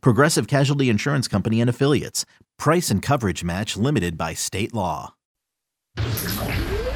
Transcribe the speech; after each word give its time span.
Progressive 0.00 0.46
Casualty 0.46 0.88
Insurance 0.88 1.28
Company 1.28 1.60
and 1.60 1.70
Affiliates. 1.70 2.24
Price 2.58 2.90
and 2.90 3.02
coverage 3.02 3.44
match 3.44 3.76
limited 3.76 4.16
by 4.16 4.34
state 4.34 4.74
law. 4.74 5.14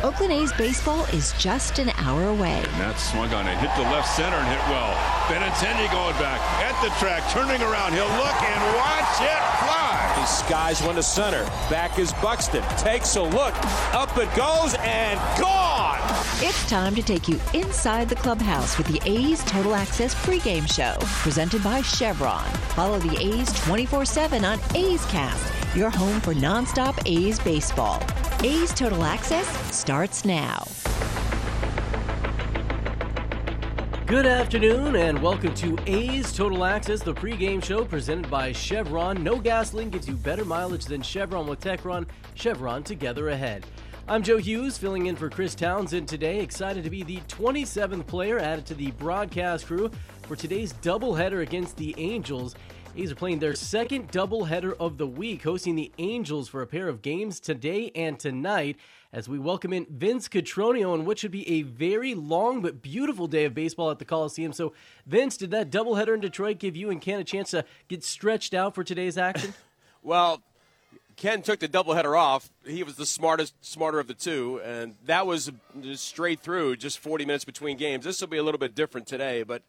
Oakland 0.03 0.33
A's 0.33 0.53
baseball 0.53 1.05
is 1.07 1.33
just 1.39 1.79
an 1.79 1.91
hour 1.97 2.29
away. 2.29 2.55
And 2.55 2.81
that 2.81 2.99
swung 2.99 3.33
on 3.35 3.47
it, 3.47 3.59
hit 3.59 3.71
the 3.77 3.83
left 3.91 4.09
center 4.15 4.37
and 4.37 4.49
hit 4.49 4.63
well. 4.71 4.95
Benintendi 5.27 5.91
going 5.91 6.17
back 6.19 6.41
at 6.63 6.75
the 6.83 6.91
track, 6.99 7.23
turning 7.31 7.61
around. 7.63 7.93
He'll 7.93 8.07
look 8.15 8.39
and 8.43 8.63
watch 8.79 9.21
it 9.21 9.43
fly. 9.59 10.15
He 10.19 10.27
skies 10.27 10.83
one 10.83 10.95
to 10.95 11.03
center. 11.03 11.45
Back 11.69 11.99
is 11.99 12.13
Buxton. 12.15 12.63
Takes 12.79 13.17
a 13.17 13.23
look. 13.23 13.55
Up 13.93 14.17
it 14.17 14.33
goes 14.35 14.75
and 14.81 15.19
gone. 15.39 15.99
It's 16.41 16.71
time 16.71 16.95
to 16.95 17.03
take 17.03 17.27
you 17.27 17.41
inside 17.53 18.09
the 18.09 18.15
clubhouse 18.15 18.79
with 18.79 18.87
the 18.87 19.01
A's 19.05 19.43
Total 19.43 19.75
Access 19.75 20.15
pregame 20.15 20.73
show, 20.73 20.97
presented 21.01 21.65
by 21.65 21.83
Chevron. 21.83 22.45
Follow 22.77 23.01
the 23.01 23.21
A's 23.21 23.53
24 23.65 24.05
7 24.05 24.45
on 24.45 24.61
A's 24.77 25.05
Cast, 25.07 25.77
your 25.77 25.91
home 25.91 26.21
for 26.21 26.35
nonstop 26.35 26.97
A's 27.07 27.41
baseball. 27.41 28.01
A's 28.45 28.73
Total 28.73 29.03
Access 29.03 29.49
starts 29.75 30.25
now. 30.25 30.65
Good 34.07 34.25
afternoon 34.25 34.95
and 34.95 35.21
welcome 35.21 35.55
to 35.57 35.77
A's 35.89 36.33
Total 36.33 36.65
Access, 36.65 37.03
the 37.03 37.15
pregame 37.15 37.65
show 37.65 37.85
presented 37.85 38.31
by 38.31 38.53
Chevron. 38.53 39.25
No 39.25 39.39
gasoline 39.41 39.91
gives 39.91 40.07
you 40.07 40.15
better 40.15 40.45
mileage 40.45 40.85
than 40.85 41.03
Chevron 41.03 41.49
with 41.49 41.59
Techron. 41.59 42.07
Chevron 42.37 42.85
together 42.85 43.31
ahead. 43.31 43.67
I'm 44.11 44.23
Joe 44.23 44.39
Hughes, 44.39 44.79
filling 44.79 45.05
in 45.05 45.17
for 45.17 45.29
Chris 45.29 45.55
Townsend 45.55 46.09
today. 46.09 46.41
Excited 46.41 46.83
to 46.83 46.89
be 46.89 47.03
the 47.03 47.19
27th 47.29 48.07
player 48.07 48.39
added 48.39 48.65
to 48.65 48.75
the 48.75 48.91
broadcast 48.93 49.67
crew 49.67 49.91
for 50.23 50.35
today's 50.35 50.73
doubleheader 50.73 51.43
against 51.43 51.77
the 51.77 51.95
Angels. 51.99 52.55
A's 52.97 53.13
are 53.13 53.17
playing 53.17 53.39
their 53.39 53.55
second 53.55 54.11
doubleheader 54.11 54.75
of 54.81 54.97
the 54.97 55.07
week, 55.07 55.43
hosting 55.43 55.75
the 55.75 55.93
Angels 55.99 56.49
for 56.49 56.63
a 56.63 56.67
pair 56.67 56.89
of 56.89 57.03
games 57.03 57.39
today 57.39 57.93
and 57.95 58.19
tonight 58.19 58.79
as 59.13 59.29
we 59.29 59.39
welcome 59.39 59.75
in 59.75 59.85
Vince 59.91 60.27
Cotroneo 60.27 60.95
on 60.95 61.05
what 61.05 61.19
should 61.19 61.31
be 61.31 61.47
a 61.47 61.61
very 61.61 62.15
long 62.15 62.63
but 62.63 62.81
beautiful 62.81 63.27
day 63.27 63.45
of 63.45 63.53
baseball 63.53 63.91
at 63.91 63.99
the 63.99 64.07
Coliseum. 64.07 64.55
So, 64.55 64.73
Vince, 65.05 65.37
did 65.37 65.51
that 65.51 65.71
doubleheader 65.71 66.15
in 66.15 66.21
Detroit 66.21 66.59
give 66.59 66.77
you 66.77 66.89
and 66.89 66.99
Ken 66.99 67.21
a 67.21 67.25
chance 67.25 67.51
to 67.51 67.63
get 67.89 68.03
stretched 68.03 68.55
out 68.55 68.75
for 68.75 68.83
today's 68.83 69.19
action? 69.19 69.53
well, 70.03 70.41
Ken 71.19 71.43
took 71.43 71.59
the 71.59 71.69
doubleheader 71.69 72.17
off. 72.17 72.49
He 72.65 72.85
was 72.85 72.95
the 72.95 73.05
smartest, 73.05 73.53
smarter 73.61 73.99
of 73.99 74.07
the 74.07 74.15
two, 74.15 74.61
and 74.65 74.95
that 75.07 75.27
was 75.27 75.51
straight 75.95 76.39
through, 76.39 76.77
just 76.77 77.01
40 77.01 77.27
minutes 77.27 77.45
between 77.45 77.77
games. 77.77 78.05
This 78.05 78.21
will 78.21 78.29
be 78.29 78.37
a 78.37 78.43
little 78.45 78.59
bit 78.59 78.77
different 78.77 79.09
today, 79.09 79.43
but 79.43 79.63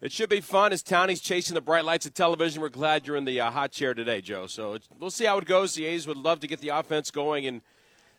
it 0.00 0.12
should 0.12 0.30
be 0.30 0.40
fun 0.40 0.72
as 0.72 0.82
Townie's 0.82 1.20
chasing 1.20 1.54
the 1.54 1.60
bright 1.60 1.84
lights 1.84 2.06
of 2.06 2.14
television. 2.14 2.62
We're 2.62 2.70
glad 2.70 3.06
you're 3.06 3.16
in 3.16 3.26
the 3.26 3.38
uh, 3.38 3.50
hot 3.50 3.70
chair 3.70 3.92
today, 3.92 4.22
Joe. 4.22 4.46
So 4.46 4.78
we'll 4.98 5.10
see 5.10 5.26
how 5.26 5.36
it 5.36 5.44
goes. 5.44 5.74
The 5.74 5.84
A's 5.84 6.06
would 6.06 6.16
love 6.16 6.40
to 6.40 6.46
get 6.46 6.60
the 6.60 6.70
offense 6.70 7.10
going, 7.10 7.46
and 7.46 7.60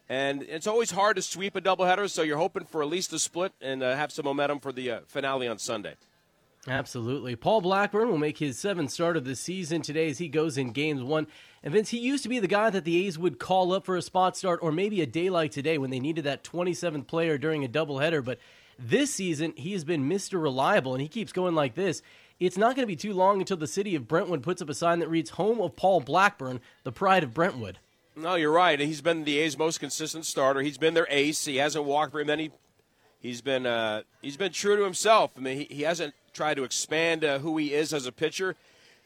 and 0.07 0.43
it's 0.43 0.67
always 0.67 0.91
hard 0.91 1.15
to 1.15 1.23
sweep 1.23 1.55
a 1.55 1.61
doubleheader. 1.61 2.07
So 2.07 2.21
you're 2.21 2.37
hoping 2.37 2.65
for 2.65 2.83
at 2.83 2.87
least 2.87 3.11
a 3.13 3.19
split 3.19 3.51
and 3.61 3.81
uh, 3.81 3.95
have 3.95 4.11
some 4.11 4.25
momentum 4.25 4.59
for 4.59 4.71
the 4.71 4.91
uh, 4.91 4.99
finale 5.07 5.47
on 5.47 5.57
Sunday. 5.57 5.95
Absolutely. 6.69 7.35
Paul 7.35 7.61
Blackburn 7.61 8.09
will 8.09 8.19
make 8.19 8.37
his 8.37 8.59
seventh 8.59 8.91
start 8.91 9.17
of 9.17 9.25
the 9.25 9.35
season 9.35 9.81
today 9.81 10.07
as 10.07 10.19
he 10.19 10.27
goes 10.27 10.55
in 10.55 10.71
games 10.71 11.01
one. 11.01 11.25
And 11.63 11.73
Vince, 11.73 11.89
he 11.89 11.97
used 11.97 12.21
to 12.23 12.29
be 12.29 12.37
the 12.37 12.47
guy 12.47 12.69
that 12.69 12.85
the 12.85 13.07
A's 13.07 13.17
would 13.17 13.39
call 13.39 13.73
up 13.73 13.85
for 13.85 13.97
a 13.97 14.03
spot 14.03 14.37
start 14.37 14.59
or 14.61 14.71
maybe 14.71 15.01
a 15.01 15.07
day 15.07 15.31
like 15.31 15.51
today 15.51 15.79
when 15.79 15.89
they 15.89 15.99
needed 15.99 16.25
that 16.25 16.43
27th 16.43 17.07
player 17.07 17.39
during 17.39 17.65
a 17.65 17.67
doubleheader. 17.67 18.23
But 18.23 18.37
this 18.77 19.11
season, 19.11 19.53
he 19.55 19.73
has 19.73 19.83
been 19.83 20.07
Mr. 20.07 20.39
Reliable, 20.39 20.93
and 20.93 21.01
he 21.01 21.07
keeps 21.07 21.33
going 21.33 21.55
like 21.55 21.73
this. 21.73 22.03
It's 22.39 22.55
not 22.55 22.75
going 22.75 22.83
to 22.83 22.87
be 22.87 22.95
too 22.95 23.13
long 23.13 23.39
until 23.39 23.57
the 23.57 23.67
city 23.67 23.95
of 23.95 24.07
Brentwood 24.07 24.43
puts 24.43 24.61
up 24.61 24.69
a 24.69 24.75
sign 24.75 24.99
that 24.99 25.09
reads 25.09 25.31
Home 25.31 25.59
of 25.59 25.75
Paul 25.75 26.01
Blackburn, 26.01 26.61
the 26.83 26.91
pride 26.91 27.23
of 27.23 27.33
Brentwood. 27.33 27.79
No, 28.15 28.35
you're 28.35 28.51
right. 28.51 28.79
He's 28.79 29.01
been 29.01 29.23
the 29.23 29.39
A's 29.39 29.57
most 29.57 29.79
consistent 29.79 30.25
starter. 30.25 30.61
He's 30.61 30.77
been 30.77 30.93
their 30.93 31.07
ace. 31.09 31.45
He 31.45 31.57
hasn't 31.57 31.85
walked 31.85 32.11
very 32.11 32.25
many. 32.25 32.51
He's 33.19 33.41
been 33.41 33.65
uh, 33.65 34.03
he's 34.21 34.37
been 34.37 34.51
true 34.51 34.77
to 34.77 34.83
himself. 34.83 35.31
I 35.35 35.41
mean, 35.41 35.57
he, 35.57 35.75
he 35.75 35.81
hasn't 35.81 36.13
tried 36.33 36.55
to 36.55 36.63
expand 36.63 37.23
uh, 37.23 37.39
who 37.39 37.57
he 37.57 37.73
is 37.73 37.93
as 37.93 38.05
a 38.05 38.11
pitcher. 38.11 38.55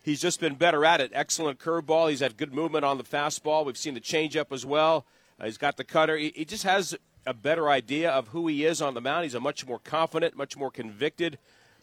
He's 0.03 0.21
just 0.21 0.39
been 0.39 0.55
better 0.55 0.83
at 0.83 0.99
it. 0.99 1.11
Excellent 1.13 1.59
curveball. 1.59 2.09
He's 2.09 2.19
had 2.19 2.35
good 2.35 2.53
movement 2.53 2.83
on 2.83 2.97
the 2.97 3.03
fastball. 3.03 3.65
We've 3.65 3.77
seen 3.77 3.93
the 3.93 4.01
changeup 4.01 4.51
as 4.51 4.65
well. 4.65 5.05
Uh, 5.39 5.45
he's 5.45 5.57
got 5.57 5.77
the 5.77 5.83
cutter. 5.83 6.17
He, 6.17 6.33
he 6.35 6.45
just 6.45 6.63
has 6.63 6.95
a 7.25 7.33
better 7.33 7.69
idea 7.69 8.11
of 8.11 8.29
who 8.29 8.47
he 8.47 8.65
is 8.65 8.81
on 8.81 8.93
the 8.93 9.01
mound. 9.01 9.23
He's 9.23 9.33
a 9.33 9.39
much 9.39 9.65
more 9.65 9.79
confident, 9.79 10.35
much 10.35 10.57
more 10.57 10.69
convicted 10.69 11.37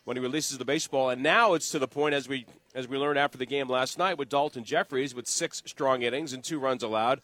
when 0.04 0.16
he 0.16 0.22
releases 0.22 0.58
the 0.58 0.64
baseball. 0.64 1.08
And 1.10 1.22
now 1.22 1.54
it's 1.54 1.70
to 1.70 1.78
the 1.78 1.88
point 1.88 2.14
as 2.14 2.28
we 2.28 2.46
as 2.74 2.86
we 2.86 2.98
learned 2.98 3.18
after 3.18 3.38
the 3.38 3.46
game 3.46 3.68
last 3.68 3.98
night 3.98 4.18
with 4.18 4.28
Daulton 4.28 4.64
Jefferies 4.64 5.14
with 5.14 5.26
six 5.26 5.62
strong 5.66 6.02
innings 6.02 6.32
and 6.32 6.44
two 6.44 6.58
runs 6.58 6.82
allowed. 6.82 7.20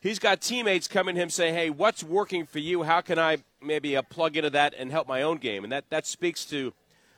He's 0.00 0.18
got 0.18 0.40
teammates 0.40 0.86
coming 0.86 1.16
to 1.16 1.20
him 1.20 1.30
saying, 1.30 1.54
"Hey, 1.54 1.70
what's 1.70 2.04
working 2.04 2.46
for 2.46 2.58
you? 2.58 2.84
How 2.84 3.00
can 3.00 3.18
I 3.18 3.38
maybe 3.60 3.96
uh, 3.96 4.02
plug 4.02 4.36
into 4.36 4.50
that 4.50 4.74
and 4.78 4.90
help 4.90 5.08
my 5.08 5.22
own 5.22 5.38
game?" 5.38 5.64
And 5.64 5.72
that 5.72 5.90
that 5.90 6.06
speaks 6.06 6.44
to 6.46 6.72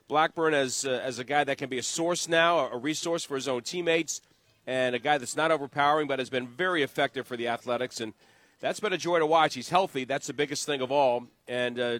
Blackburn 0.08 0.54
as 0.54 0.84
uh, 0.86 1.00
as 1.04 1.18
a 1.18 1.24
guy 1.24 1.44
that 1.44 1.58
can 1.58 1.68
be 1.68 1.78
a 1.78 1.82
source 1.82 2.28
now, 2.28 2.70
a 2.70 2.76
resource 2.76 3.24
for 3.24 3.34
his 3.34 3.46
own 3.46 3.62
teammates, 3.62 4.22
and 4.66 4.94
a 4.94 4.98
guy 4.98 5.18
that's 5.18 5.36
not 5.36 5.50
overpowering 5.50 6.08
but 6.08 6.18
has 6.18 6.30
been 6.30 6.46
very 6.46 6.82
effective 6.82 7.26
for 7.26 7.36
the 7.36 7.48
Athletics. 7.48 8.00
And 8.00 8.14
that's 8.60 8.80
been 8.80 8.92
a 8.92 8.98
joy 8.98 9.18
to 9.18 9.26
watch. 9.26 9.54
He's 9.54 9.68
healthy. 9.68 10.04
That's 10.04 10.26
the 10.26 10.32
biggest 10.32 10.66
thing 10.66 10.80
of 10.80 10.90
all. 10.90 11.26
And 11.46 11.78
uh, 11.78 11.98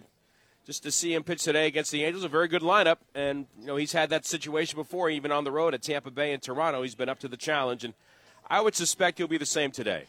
just 0.65 0.83
to 0.83 0.91
see 0.91 1.13
him 1.13 1.23
pitch 1.23 1.43
today 1.43 1.67
against 1.67 1.91
the 1.91 2.03
Angels, 2.03 2.23
a 2.23 2.27
very 2.27 2.47
good 2.47 2.63
lineup. 2.63 2.97
And 3.13 3.45
you 3.59 3.67
know 3.67 3.75
he's 3.75 3.93
had 3.93 4.09
that 4.09 4.25
situation 4.25 4.75
before, 4.75 5.09
even 5.09 5.31
on 5.31 5.43
the 5.43 5.51
road 5.51 5.73
at 5.73 5.83
Tampa 5.83 6.11
Bay 6.11 6.33
and 6.33 6.41
Toronto. 6.41 6.81
He's 6.81 6.95
been 6.95 7.09
up 7.09 7.19
to 7.19 7.27
the 7.27 7.37
challenge, 7.37 7.83
and 7.83 7.93
I 8.49 8.61
would 8.61 8.75
suspect 8.75 9.19
he'll 9.19 9.27
be 9.27 9.37
the 9.37 9.45
same 9.45 9.71
today. 9.71 10.05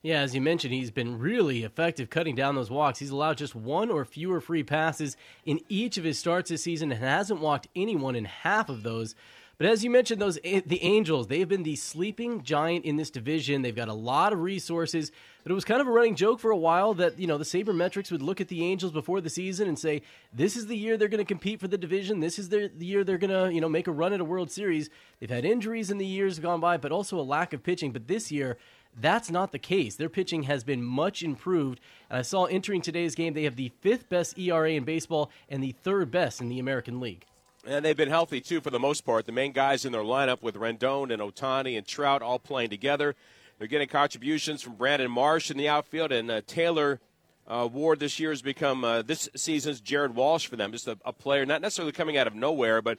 Yeah, 0.00 0.20
as 0.20 0.32
you 0.32 0.40
mentioned, 0.40 0.72
he's 0.72 0.92
been 0.92 1.18
really 1.18 1.64
effective 1.64 2.08
cutting 2.08 2.36
down 2.36 2.54
those 2.54 2.70
walks. 2.70 3.00
He's 3.00 3.10
allowed 3.10 3.36
just 3.36 3.56
one 3.56 3.90
or 3.90 4.04
fewer 4.04 4.40
free 4.40 4.62
passes 4.62 5.16
in 5.44 5.60
each 5.68 5.98
of 5.98 6.04
his 6.04 6.18
starts 6.18 6.50
this 6.50 6.62
season 6.62 6.92
and 6.92 7.02
hasn't 7.02 7.40
walked 7.40 7.66
anyone 7.74 8.14
in 8.14 8.24
half 8.24 8.68
of 8.68 8.84
those. 8.84 9.16
But 9.58 9.66
as 9.66 9.82
you 9.82 9.90
mentioned, 9.90 10.22
those 10.22 10.38
the 10.44 10.80
Angels, 10.82 11.26
they've 11.26 11.48
been 11.48 11.64
the 11.64 11.74
sleeping 11.74 12.44
giant 12.44 12.84
in 12.84 12.94
this 12.94 13.10
division. 13.10 13.62
They've 13.62 13.74
got 13.74 13.88
a 13.88 13.92
lot 13.92 14.32
of 14.32 14.40
resources, 14.40 15.10
but 15.42 15.50
it 15.50 15.54
was 15.56 15.64
kind 15.64 15.80
of 15.80 15.88
a 15.88 15.90
running 15.90 16.14
joke 16.14 16.38
for 16.38 16.52
a 16.52 16.56
while 16.56 16.94
that 16.94 17.18
you 17.18 17.26
know 17.26 17.38
the 17.38 17.44
sabermetrics 17.44 18.12
would 18.12 18.22
look 18.22 18.40
at 18.40 18.46
the 18.46 18.64
Angels 18.64 18.92
before 18.92 19.20
the 19.20 19.28
season 19.28 19.66
and 19.66 19.76
say, 19.76 20.02
"This 20.32 20.56
is 20.56 20.68
the 20.68 20.76
year 20.76 20.96
they're 20.96 21.08
going 21.08 21.18
to 21.18 21.24
compete 21.24 21.58
for 21.58 21.66
the 21.66 21.76
division. 21.76 22.20
This 22.20 22.38
is 22.38 22.50
the 22.50 22.70
year 22.78 23.02
they're 23.02 23.18
going 23.18 23.32
to 23.32 23.52
you 23.52 23.60
know 23.60 23.68
make 23.68 23.88
a 23.88 23.92
run 23.92 24.12
at 24.12 24.20
a 24.20 24.24
World 24.24 24.52
Series." 24.52 24.90
They've 25.18 25.28
had 25.28 25.44
injuries 25.44 25.90
in 25.90 25.98
the 25.98 26.06
years 26.06 26.38
gone 26.38 26.60
by, 26.60 26.76
but 26.76 26.92
also 26.92 27.18
a 27.18 27.22
lack 27.22 27.52
of 27.52 27.64
pitching. 27.64 27.90
But 27.90 28.06
this 28.06 28.30
year, 28.30 28.58
that's 29.00 29.30
not 29.30 29.52
the 29.52 29.58
case. 29.58 29.96
Their 29.96 30.08
pitching 30.08 30.44
has 30.44 30.64
been 30.64 30.82
much 30.82 31.22
improved. 31.22 31.80
And 32.10 32.18
I 32.18 32.22
saw 32.22 32.44
entering 32.44 32.80
today's 32.80 33.14
game, 33.14 33.34
they 33.34 33.44
have 33.44 33.56
the 33.56 33.72
fifth 33.80 34.08
best 34.08 34.38
ERA 34.38 34.70
in 34.70 34.84
baseball 34.84 35.30
and 35.48 35.62
the 35.62 35.72
third 35.82 36.10
best 36.10 36.40
in 36.40 36.48
the 36.48 36.58
American 36.58 37.00
League. 37.00 37.24
And 37.66 37.84
they've 37.84 37.96
been 37.96 38.08
healthy, 38.08 38.40
too, 38.40 38.60
for 38.60 38.70
the 38.70 38.78
most 38.78 39.04
part. 39.04 39.26
The 39.26 39.32
main 39.32 39.52
guys 39.52 39.84
in 39.84 39.92
their 39.92 40.02
lineup 40.02 40.42
with 40.42 40.54
Rendon 40.54 41.12
and 41.12 41.20
Ohtani 41.20 41.76
and 41.76 41.86
Trout 41.86 42.22
all 42.22 42.38
playing 42.38 42.70
together. 42.70 43.14
They're 43.58 43.68
getting 43.68 43.88
contributions 43.88 44.62
from 44.62 44.74
Brandon 44.74 45.10
Marsh 45.10 45.50
in 45.50 45.56
the 45.56 45.68
outfield, 45.68 46.12
and 46.12 46.30
uh, 46.30 46.40
Taylor 46.46 47.00
uh, 47.48 47.68
Ward 47.70 47.98
this 47.98 48.20
year 48.20 48.30
has 48.30 48.42
become 48.42 48.84
uh, 48.84 49.02
this 49.02 49.28
season's 49.34 49.80
Jared 49.80 50.14
Walsh 50.14 50.46
for 50.46 50.56
them. 50.56 50.70
Just 50.70 50.86
a, 50.86 50.96
a, 51.04 51.12
player, 51.12 51.44
not 51.44 51.60
necessarily 51.60 51.92
coming 51.92 52.16
out 52.16 52.26
of 52.26 52.34
nowhere, 52.34 52.80
but 52.80 52.98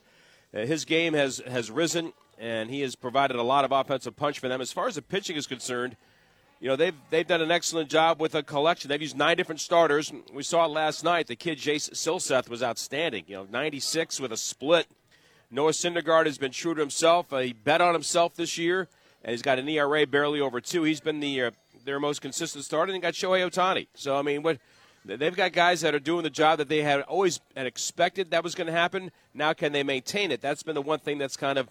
uh, 0.54 0.60
his 0.60 0.84
game 0.84 1.14
has, 1.14 1.42
has 1.48 1.72
risen, 1.72 2.12
and 2.40 2.70
he 2.70 2.82
has 2.82 2.96
provided 2.96 3.36
a 3.36 3.44
lot 3.44 3.66
of 3.66 3.72
offensive 3.72 4.16
punch 4.16 4.40
for 4.40 4.48
them. 4.48 4.62
As 4.62 4.72
far 4.72 4.88
as 4.88 4.96
the 4.96 5.02
pitching 5.02 5.36
is 5.36 5.46
concerned, 5.46 5.98
you 6.60 6.68
know 6.68 6.76
they've 6.76 6.96
they've 7.10 7.28
done 7.28 7.42
an 7.42 7.52
excellent 7.52 7.90
job 7.90 8.20
with 8.20 8.34
a 8.34 8.42
collection. 8.42 8.90
They've 8.90 9.02
used 9.02 9.18
nine 9.18 9.38
different 9.38 9.62
starters. 9.62 10.12
We 10.34 10.44
saw 10.44 10.66
it 10.66 10.70
last 10.70 11.04
night. 11.04 11.28
The 11.28 11.36
kid 11.36 11.58
Chase 11.58 11.90
Silseth 11.90 12.50
was 12.50 12.64
outstanding. 12.64 13.26
You 13.28 13.38
know, 13.38 13.48
96 13.50 14.20
with 14.20 14.32
a 14.32 14.38
split. 14.38 14.88
Noah 15.52 15.72
Syndergaard 15.72 16.26
has 16.26 16.38
been 16.38 16.52
true 16.52 16.76
to 16.76 16.80
himself. 16.80 17.34
Uh, 17.34 17.40
he 17.40 17.54
bet 17.54 17.82
on 17.82 17.94
himself 17.94 18.36
this 18.36 18.58
year, 18.58 18.88
and 19.24 19.32
he's 19.32 19.42
got 19.42 19.58
an 19.58 19.68
ERA 19.68 20.06
barely 20.06 20.40
over 20.40 20.62
two. 20.62 20.84
He's 20.84 21.02
been 21.02 21.20
the 21.20 21.44
uh, 21.44 21.52
their 21.86 22.00
most 22.00 22.22
consistent 22.22 22.64
starter. 22.66 22.94
And 22.94 23.02
got 23.02 23.14
Shohei 23.14 23.50
Ohtani. 23.50 23.88
So 23.96 24.18
I 24.18 24.22
mean, 24.22 24.44
what 24.44 24.60
they've 25.06 25.36
got 25.36 25.54
guys 25.54 25.82
that 25.82 25.96
are 25.96 26.00
doing 26.00 26.24
the 26.24 26.30
job 26.30 26.58
that 26.60 26.70
they 26.70 26.82
had 26.82 27.02
always 27.02 27.40
had 27.56 27.66
expected 27.66 28.32
that 28.32 28.44
was 28.44 28.56
going 28.56 28.68
to 28.68 28.74
happen. 28.74 29.12
Now, 29.34 29.54
can 29.54 29.72
they 29.72 29.84
maintain 29.84 30.32
it? 30.32 30.42
That's 30.42 30.64
been 30.64 30.76
the 30.76 30.82
one 30.82 31.00
thing 31.00 31.18
that's 31.18 31.38
kind 31.38 31.58
of 31.58 31.70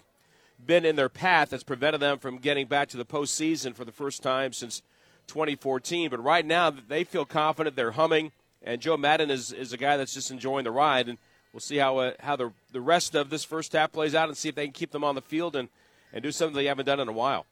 been 0.65 0.85
in 0.85 0.95
their 0.95 1.09
path 1.09 1.49
that's 1.49 1.63
prevented 1.63 2.01
them 2.01 2.19
from 2.19 2.37
getting 2.37 2.67
back 2.67 2.89
to 2.89 2.97
the 2.97 3.05
postseason 3.05 3.73
for 3.75 3.85
the 3.85 3.91
first 3.91 4.21
time 4.21 4.53
since 4.53 4.81
2014. 5.27 6.09
But 6.09 6.23
right 6.23 6.45
now, 6.45 6.69
they 6.69 7.03
feel 7.03 7.25
confident. 7.25 7.75
They're 7.75 7.91
humming, 7.91 8.31
and 8.61 8.81
Joe 8.81 8.97
Maddon 8.97 9.29
is, 9.29 9.51
is 9.51 9.73
a 9.73 9.77
guy 9.77 9.97
that's 9.97 10.13
just 10.13 10.31
enjoying 10.31 10.65
the 10.65 10.71
ride. 10.71 11.07
And 11.07 11.17
we'll 11.53 11.59
see 11.61 11.77
how 11.77 11.97
uh, 11.97 12.13
how 12.19 12.35
the 12.35 12.51
the 12.71 12.81
rest 12.81 13.15
of 13.15 13.29
this 13.29 13.43
first 13.43 13.73
half 13.73 13.91
plays 13.91 14.15
out, 14.15 14.27
and 14.27 14.37
see 14.37 14.49
if 14.49 14.55
they 14.55 14.65
can 14.65 14.73
keep 14.73 14.91
them 14.91 15.03
on 15.03 15.15
the 15.15 15.21
field 15.21 15.55
and 15.55 15.69
and 16.11 16.23
do 16.23 16.31
something 16.31 16.55
they 16.55 16.65
haven't 16.65 16.85
done 16.85 16.99
in 16.99 17.07
a 17.07 17.13
while. 17.13 17.45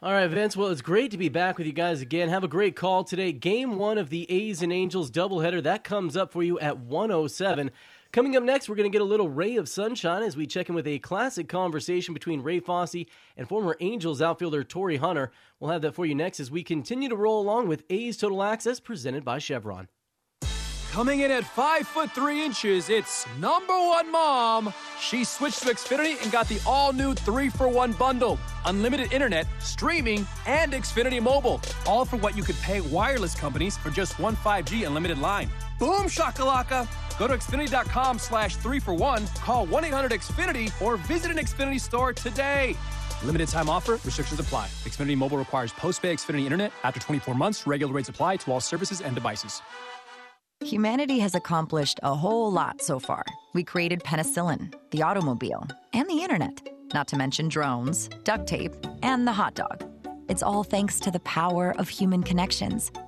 All 0.00 0.12
right, 0.12 0.28
Vince. 0.28 0.56
Well, 0.56 0.68
it's 0.68 0.80
great 0.80 1.10
to 1.10 1.18
be 1.18 1.28
back 1.28 1.58
with 1.58 1.66
you 1.66 1.72
guys 1.72 2.00
again. 2.00 2.28
Have 2.28 2.44
a 2.44 2.48
great 2.48 2.76
call 2.76 3.02
today. 3.02 3.32
Game 3.32 3.78
one 3.78 3.98
of 3.98 4.10
the 4.10 4.30
A's 4.30 4.62
and 4.62 4.72
Angels 4.72 5.10
doubleheader 5.10 5.60
that 5.64 5.82
comes 5.82 6.16
up 6.16 6.30
for 6.30 6.44
you 6.44 6.58
at 6.60 6.78
107. 6.78 7.72
Coming 8.10 8.36
up 8.36 8.42
next, 8.42 8.70
we're 8.70 8.74
going 8.74 8.90
to 8.90 8.94
get 8.94 9.02
a 9.02 9.04
little 9.04 9.28
ray 9.28 9.56
of 9.56 9.68
sunshine 9.68 10.22
as 10.22 10.34
we 10.34 10.46
check 10.46 10.70
in 10.70 10.74
with 10.74 10.86
a 10.86 10.98
classic 10.98 11.46
conversation 11.46 12.14
between 12.14 12.40
Ray 12.40 12.58
Fosse 12.58 13.04
and 13.36 13.46
former 13.46 13.76
Angels 13.80 14.22
outfielder 14.22 14.64
Torii 14.64 14.96
Hunter. 14.96 15.30
We'll 15.60 15.72
have 15.72 15.82
that 15.82 15.94
for 15.94 16.06
you 16.06 16.14
next 16.14 16.40
as 16.40 16.50
we 16.50 16.62
continue 16.62 17.10
to 17.10 17.16
roll 17.16 17.38
along 17.42 17.68
with 17.68 17.84
A's 17.90 18.16
Total 18.16 18.42
Access 18.42 18.80
presented 18.80 19.26
by 19.26 19.38
Chevron. 19.38 19.88
Coming 20.90 21.20
in 21.20 21.30
at 21.30 21.44
5 21.44 21.86
foot 21.86 22.10
3 22.12 22.42
inches, 22.46 22.88
it's 22.88 23.26
number 23.40 23.78
one 23.78 24.10
mom. 24.10 24.72
She 24.98 25.22
switched 25.22 25.62
to 25.64 25.68
Xfinity 25.68 26.20
and 26.22 26.32
got 26.32 26.48
the 26.48 26.60
all 26.66 26.94
new 26.94 27.12
3 27.12 27.50
for 27.50 27.68
1 27.68 27.92
bundle 27.92 28.38
unlimited 28.64 29.12
internet, 29.12 29.46
streaming, 29.60 30.26
and 30.46 30.72
Xfinity 30.72 31.22
mobile. 31.22 31.60
All 31.86 32.06
for 32.06 32.16
what 32.16 32.36
you 32.38 32.42
could 32.42 32.56
pay 32.62 32.80
wireless 32.80 33.34
companies 33.34 33.76
for 33.76 33.90
just 33.90 34.18
one 34.18 34.34
5G 34.36 34.86
unlimited 34.86 35.18
line. 35.18 35.50
Boom 35.78 36.06
shakalaka! 36.06 36.88
Go 37.18 37.26
to 37.26 37.34
Xfinity.com 37.34 38.18
slash 38.18 38.56
3 38.56 38.80
for 38.80 38.94
1, 38.94 39.26
call 39.44 39.66
1 39.66 39.84
800 39.84 40.12
Xfinity, 40.12 40.72
or 40.82 40.96
visit 40.96 41.30
an 41.30 41.36
Xfinity 41.36 41.80
store 41.80 42.12
today. 42.12 42.76
Limited 43.24 43.48
time 43.48 43.68
offer, 43.68 43.92
restrictions 44.04 44.40
apply. 44.40 44.66
Xfinity 44.84 45.16
Mobile 45.16 45.36
requires 45.38 45.72
post 45.72 46.02
pay 46.02 46.14
Xfinity 46.14 46.44
Internet. 46.44 46.72
After 46.84 47.00
24 47.00 47.34
months, 47.34 47.66
regular 47.66 47.92
rates 47.92 48.08
apply 48.08 48.36
to 48.36 48.52
all 48.52 48.60
services 48.60 49.00
and 49.00 49.14
devices. 49.14 49.62
Humanity 50.64 51.20
has 51.20 51.36
accomplished 51.36 52.00
a 52.02 52.14
whole 52.14 52.50
lot 52.50 52.82
so 52.82 52.98
far. 52.98 53.24
We 53.54 53.62
created 53.62 54.02
penicillin, 54.02 54.74
the 54.90 55.02
automobile, 55.02 55.64
and 55.92 56.08
the 56.08 56.20
internet, 56.20 56.60
not 56.92 57.06
to 57.08 57.16
mention 57.16 57.48
drones, 57.48 58.08
duct 58.24 58.48
tape, 58.48 58.74
and 59.04 59.26
the 59.26 59.32
hot 59.32 59.54
dog. 59.54 59.84
It's 60.28 60.42
all 60.42 60.64
thanks 60.64 60.98
to 61.00 61.12
the 61.12 61.20
power 61.20 61.74
of 61.78 61.88
human 61.88 62.24
connections. 62.24 62.90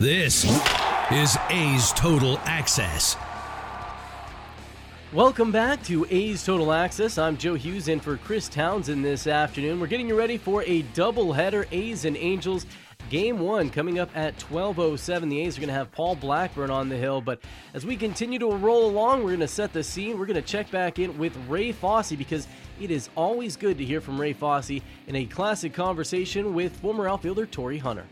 This 0.00 0.44
is 1.12 1.36
A's 1.50 1.92
Total 1.92 2.38
Access. 2.44 3.18
Welcome 5.12 5.52
back 5.52 5.82
to 5.84 6.06
A's 6.08 6.42
Total 6.42 6.72
Access. 6.72 7.18
I'm 7.18 7.36
Joe 7.36 7.52
Hughes 7.52 7.86
in 7.86 8.00
for 8.00 8.16
Chris 8.16 8.48
Townsend 8.48 9.04
this 9.04 9.26
afternoon. 9.26 9.78
We're 9.78 9.88
getting 9.88 10.08
you 10.08 10.16
ready 10.16 10.38
for 10.38 10.62
a 10.62 10.84
doubleheader 10.94 11.66
A's 11.70 12.06
and 12.06 12.16
Angels. 12.16 12.64
Game 13.10 13.40
one 13.40 13.68
coming 13.68 13.98
up 13.98 14.08
at 14.16 14.38
12.07. 14.38 15.28
The 15.28 15.42
A's 15.42 15.58
are 15.58 15.60
going 15.60 15.68
to 15.68 15.74
have 15.74 15.92
Paul 15.92 16.16
Blackburn 16.16 16.70
on 16.70 16.88
the 16.88 16.96
hill. 16.96 17.20
But 17.20 17.42
as 17.74 17.84
we 17.84 17.94
continue 17.94 18.38
to 18.38 18.46
roll 18.46 18.88
along, 18.88 19.18
we're 19.18 19.32
going 19.32 19.40
to 19.40 19.48
set 19.48 19.74
the 19.74 19.84
scene. 19.84 20.18
We're 20.18 20.24
going 20.24 20.36
to 20.36 20.40
check 20.40 20.70
back 20.70 20.98
in 20.98 21.18
with 21.18 21.36
Ray 21.46 21.72
Fosse 21.72 22.12
because 22.12 22.48
it 22.80 22.90
is 22.90 23.10
always 23.16 23.54
good 23.54 23.76
to 23.76 23.84
hear 23.84 24.00
from 24.00 24.18
Ray 24.18 24.32
Fosse 24.32 24.70
in 24.70 25.16
a 25.16 25.26
classic 25.26 25.74
conversation 25.74 26.54
with 26.54 26.74
former 26.76 27.06
outfielder 27.06 27.44
Torii 27.44 27.76
Hunter. 27.76 28.06